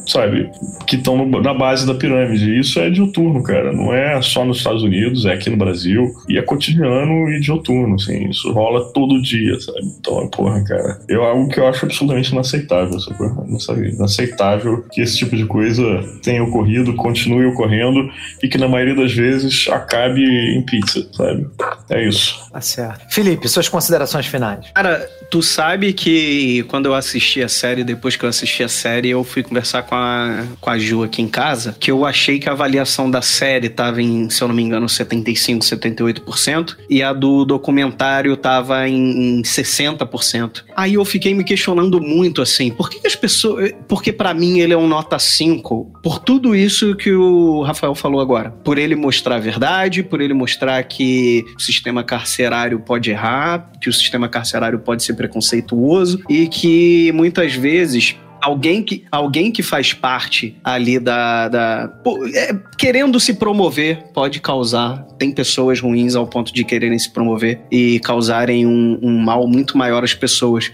[0.08, 0.50] sabe,
[0.86, 2.60] que estão na base da pirâmide?
[2.60, 6.38] Isso é dioturno, cara, não é só nos Estados Unidos, é aqui no Brasil, e
[6.38, 9.80] é cotidiano e dioturno, assim, isso rola todo dia, sabe?
[10.00, 13.46] Então, porra, cara, é algo que eu acho absolutamente inaceitável, sacou?
[13.94, 15.84] Inaceitável que esse tipo de coisa
[16.22, 18.10] tenha ocorrido, continue ocorrendo
[18.42, 21.48] e que na maioria das vezes acabe em pizza, sabe?
[21.90, 22.50] É isso.
[22.52, 23.14] Tá certo.
[23.14, 24.66] Felipe, suas considerações finais.
[24.74, 29.10] Cara, tu sabe que quando eu assisti a série, depois que eu assisti a série,
[29.10, 32.50] eu fui conversar com a, com a Ju aqui em casa, que eu achei que
[32.50, 37.14] a avaliação da série tava em, se eu não me engano, 75, 78%, e a
[37.14, 40.64] do documentário tava em, em 60%.
[40.76, 43.72] Aí eu fiquei me questionando muito assim, por que, que as pessoas.
[43.88, 48.20] Porque para mim ele é um nota 5 por tudo isso que o Rafael falou
[48.20, 48.52] agora.
[48.52, 53.90] Por ele mostrar a verdade, por ele mostrar que o sistema carcerário pode errar, que
[53.90, 59.64] o sistema carcerário pode ser preconceituoso e que muitas vezes vezes alguém que, alguém que
[59.64, 61.48] faz parte ali da.
[61.48, 61.94] da
[62.36, 65.08] é, querendo se promover pode causar.
[65.18, 69.78] Tem pessoas ruins ao ponto de quererem se promover e causarem um, um mal muito
[69.78, 70.70] maior às pessoas.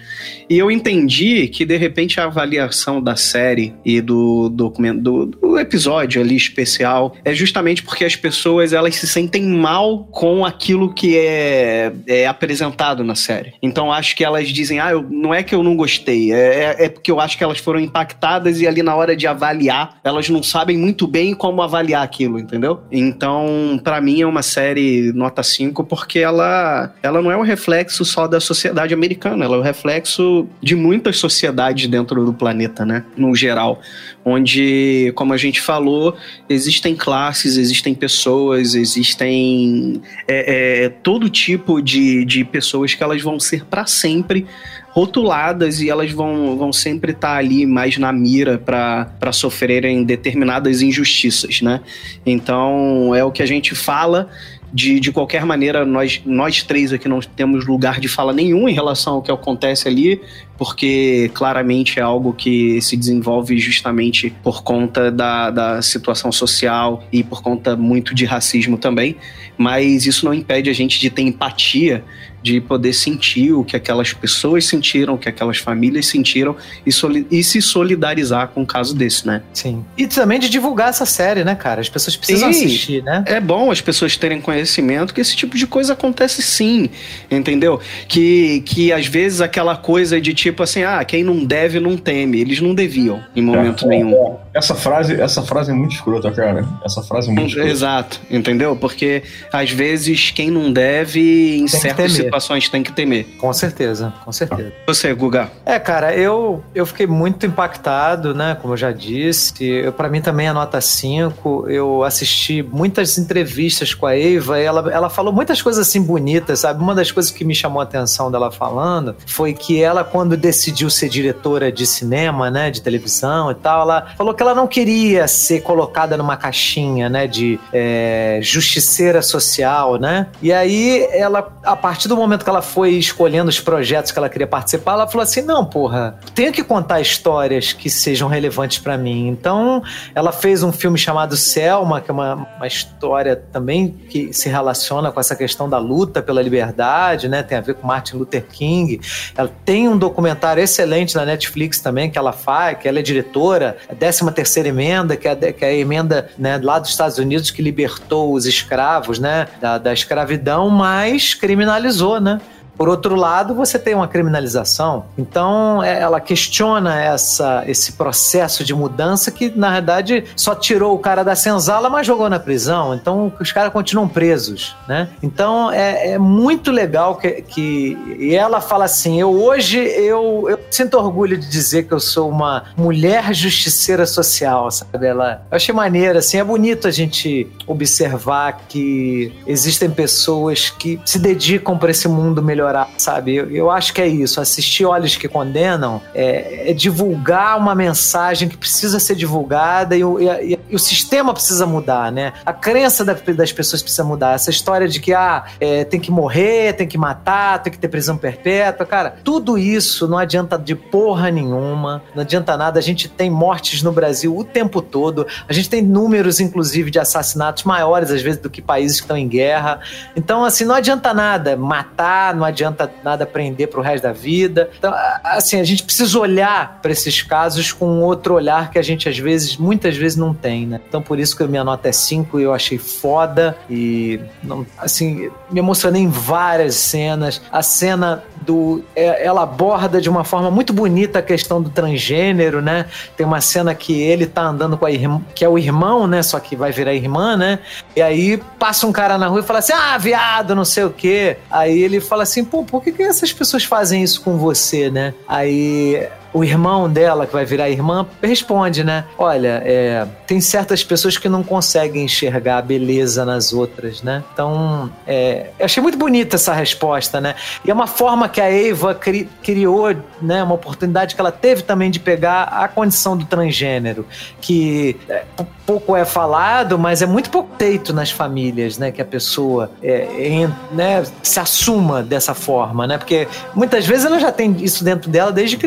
[0.50, 5.60] E eu entendi que, de repente, a avaliação da série e do documento, do, do
[5.60, 11.16] episódio ali especial é justamente porque as pessoas elas se sentem mal com aquilo que
[11.16, 13.54] é, é apresentado na série.
[13.62, 16.86] Então acho que elas dizem, ah, eu, não é que eu não gostei, é, é,
[16.86, 20.30] é porque eu acho que elas foram impactadas e ali na hora de avaliar, elas
[20.30, 22.82] não sabem muito bem como avaliar aquilo, entendeu?
[22.92, 28.04] Então, para mim é uma série nota 5 porque ela, ela não é um reflexo
[28.06, 33.04] só da sociedade americana, ela é um reflexo de muitas sociedades dentro do planeta, né?
[33.16, 33.82] No geral.
[34.24, 36.16] Onde, como a gente falou,
[36.50, 43.40] existem classes, existem pessoas, existem é, é, todo tipo de, de pessoas que elas vão
[43.40, 44.46] ser para sempre
[44.92, 50.82] rotuladas e elas vão, vão sempre estar tá ali mais na mira para sofrerem determinadas
[50.82, 51.82] injustiças, né?
[52.26, 54.30] Então é o que a gente fala.
[54.72, 58.72] De, de qualquer maneira, nós, nós três aqui não temos lugar de fala nenhum em
[58.72, 60.22] relação ao que acontece ali,
[60.60, 67.24] porque claramente é algo que se desenvolve justamente por conta da, da situação social e
[67.24, 69.16] por conta muito de racismo também.
[69.58, 72.04] Mas isso não impede a gente de ter empatia
[72.42, 76.56] de poder sentir o que aquelas pessoas sentiram, o que aquelas famílias sentiram
[76.86, 76.92] e,
[77.32, 79.42] e, se solidarizar com um caso desse, né?
[79.54, 79.84] Sim.
[79.98, 81.82] E também de divulgar essa série, né, cara?
[81.82, 83.24] As pessoas precisam sim, assistir, né?
[83.26, 86.90] É bom as pessoas terem conhecimento que esse tipo de coisa acontece sim,
[87.30, 87.80] entendeu?
[88.08, 92.40] Que, que às vezes aquela coisa de tipo assim, ah, quem não deve não teme.
[92.40, 94.14] Eles não deviam em momento é, nenhum.
[94.54, 96.66] É, essa frase, essa frase é muito escrota, cara.
[96.84, 97.70] Essa frase é muito escrota.
[97.70, 98.76] Exato, entendeu?
[98.76, 103.26] Porque às vezes quem não deve em certas situações tem que temer.
[103.38, 104.72] Com certeza, com certeza.
[104.88, 105.50] Você, Guga?
[105.66, 108.58] É, cara, eu, eu fiquei muito impactado, né?
[108.62, 109.54] Como eu já disse.
[109.98, 111.66] para mim também é nota 5.
[111.70, 116.60] Eu assisti muitas entrevistas com a Eva e ela, ela falou muitas coisas assim bonitas,
[116.60, 116.82] sabe?
[116.82, 120.90] Uma das coisas que me chamou a atenção dela falando foi que ela, quando decidiu
[120.90, 122.70] ser diretora de cinema, né?
[122.70, 127.28] De televisão e tal, ela falou que ela não queria ser colocada numa caixinha, né?
[127.28, 130.28] De é, justiceira social, né?
[130.42, 134.30] E aí ela, a partir do momento que ela foi escolhendo os projetos que ela
[134.30, 138.98] queria participar, ela falou assim: não, porra, tenho que contar histórias que sejam relevantes para
[138.98, 139.28] mim.
[139.28, 139.82] Então,
[140.14, 145.12] ela fez um filme chamado Selma, que é uma, uma história também que se relaciona
[145.12, 147.44] com essa questão da luta pela liberdade, né?
[147.44, 149.00] Tem a ver com Martin Luther King.
[149.36, 153.78] Ela tem um documentário excelente na Netflix também que ela faz, que ela é diretora,
[153.90, 157.18] a 13 terceira emenda, que é, a, que é a emenda né, lá dos Estados
[157.18, 159.48] Unidos que libertou os escravos, né?
[159.60, 162.40] Da, da escravidão, mas criminalizou, né?
[162.80, 165.04] Por outro lado, você tem uma criminalização.
[165.18, 170.98] Então, é, ela questiona essa, esse processo de mudança que, na verdade, só tirou o
[170.98, 172.96] cara da senzala, mas jogou na prisão.
[172.96, 175.10] Então, os caras continuam presos, né?
[175.22, 177.98] Então, é, é muito legal que, que...
[178.18, 182.30] E ela fala assim, eu hoje, eu, eu sinto orgulho de dizer que eu sou
[182.30, 185.06] uma mulher justiceira social, sabe?
[185.06, 185.42] Ela...
[185.52, 191.78] Eu achei maneiro, assim, é bonito a gente observar que existem pessoas que se dedicam
[191.78, 193.36] para esse mundo melhor melhorar, sabe?
[193.36, 194.40] Eu, eu acho que é isso.
[194.40, 200.59] Assistir Olhos que Condenam é, é divulgar uma mensagem que precisa ser divulgada e, e,
[200.76, 202.34] o sistema precisa mudar, né?
[202.46, 204.34] A crença da, das pessoas precisa mudar.
[204.34, 207.88] Essa história de que, ah, é, tem que morrer, tem que matar, tem que ter
[207.88, 212.80] prisão perpétua, cara, tudo isso não adianta de porra nenhuma, não adianta nada.
[212.80, 217.00] A gente tem mortes no Brasil o tempo todo, a gente tem números, inclusive, de
[217.00, 219.80] assassinatos maiores, às vezes, do que países que estão em guerra.
[220.16, 224.70] Então, assim, não adianta nada matar, não adianta nada prender pro resto da vida.
[224.78, 224.94] Então,
[225.24, 229.18] assim, a gente precisa olhar para esses casos com outro olhar que a gente, às
[229.18, 230.80] vezes, muitas vezes não tem, né?
[230.88, 234.66] Então, por isso que a minha nota é 5 e eu achei foda e, não,
[234.78, 237.42] assim, me emocionei em várias cenas.
[237.52, 238.84] A cena do.
[238.96, 242.86] É, ela aborda de uma forma muito bonita a questão do transgênero, né?
[243.16, 246.24] Tem uma cena que ele tá andando com a irmã, que é o irmão, né?
[246.24, 247.60] Só que vai virar irmã, né?
[247.96, 250.90] E aí passa um cara na rua e fala assim: ah, viado, não sei o
[250.90, 251.38] quê.
[251.50, 255.14] Aí ele fala assim: pô, por que, que essas pessoas fazem isso com você, né?
[255.28, 259.06] Aí o irmão dela, que vai virar irmã, responde, né?
[259.18, 264.24] Olha, é, tem certas pessoas que não conseguem enxergar a beleza nas outras, né?
[264.34, 267.36] Então, é, eu achei muito bonita essa resposta, né?
[267.64, 270.44] E é uma forma que a Eva cri, criou, né?
[270.44, 274.06] Uma oportunidade que ela teve também de pegar a condição do transgênero,
[274.40, 275.24] que é,
[275.66, 278.92] pouco é falado, mas é muito pouco feito nas famílias, né?
[278.92, 282.98] Que a pessoa é, né, se assuma dessa forma, né?
[282.98, 285.58] Porque muitas vezes ela já tem isso dentro dela desde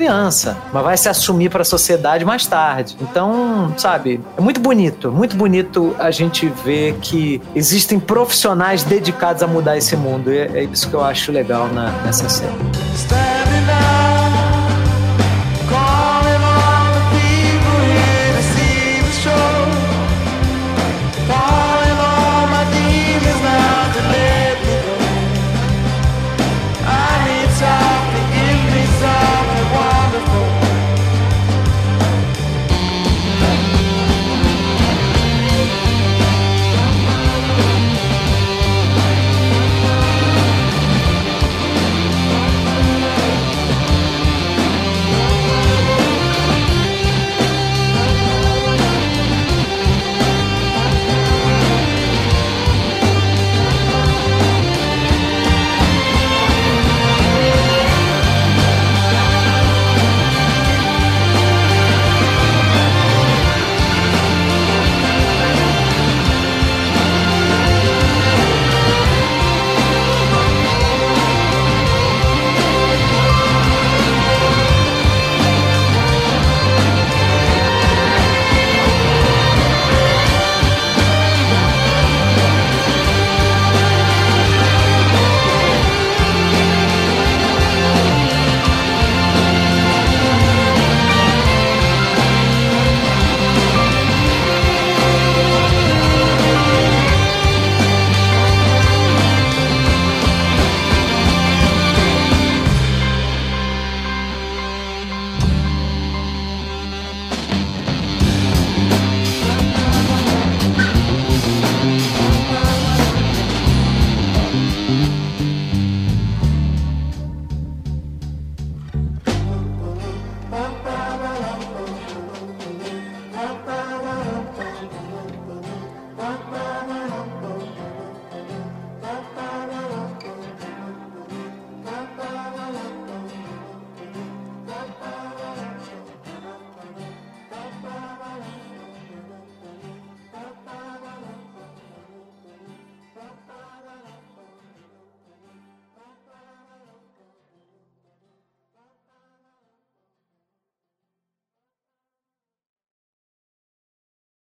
[0.53, 2.97] criança mas vai se assumir para a sociedade mais tarde.
[3.01, 9.47] Então, sabe, é muito bonito, muito bonito a gente ver que existem profissionais dedicados a
[9.47, 10.33] mudar esse mundo.
[10.33, 12.53] E é isso que eu acho legal na, nessa série.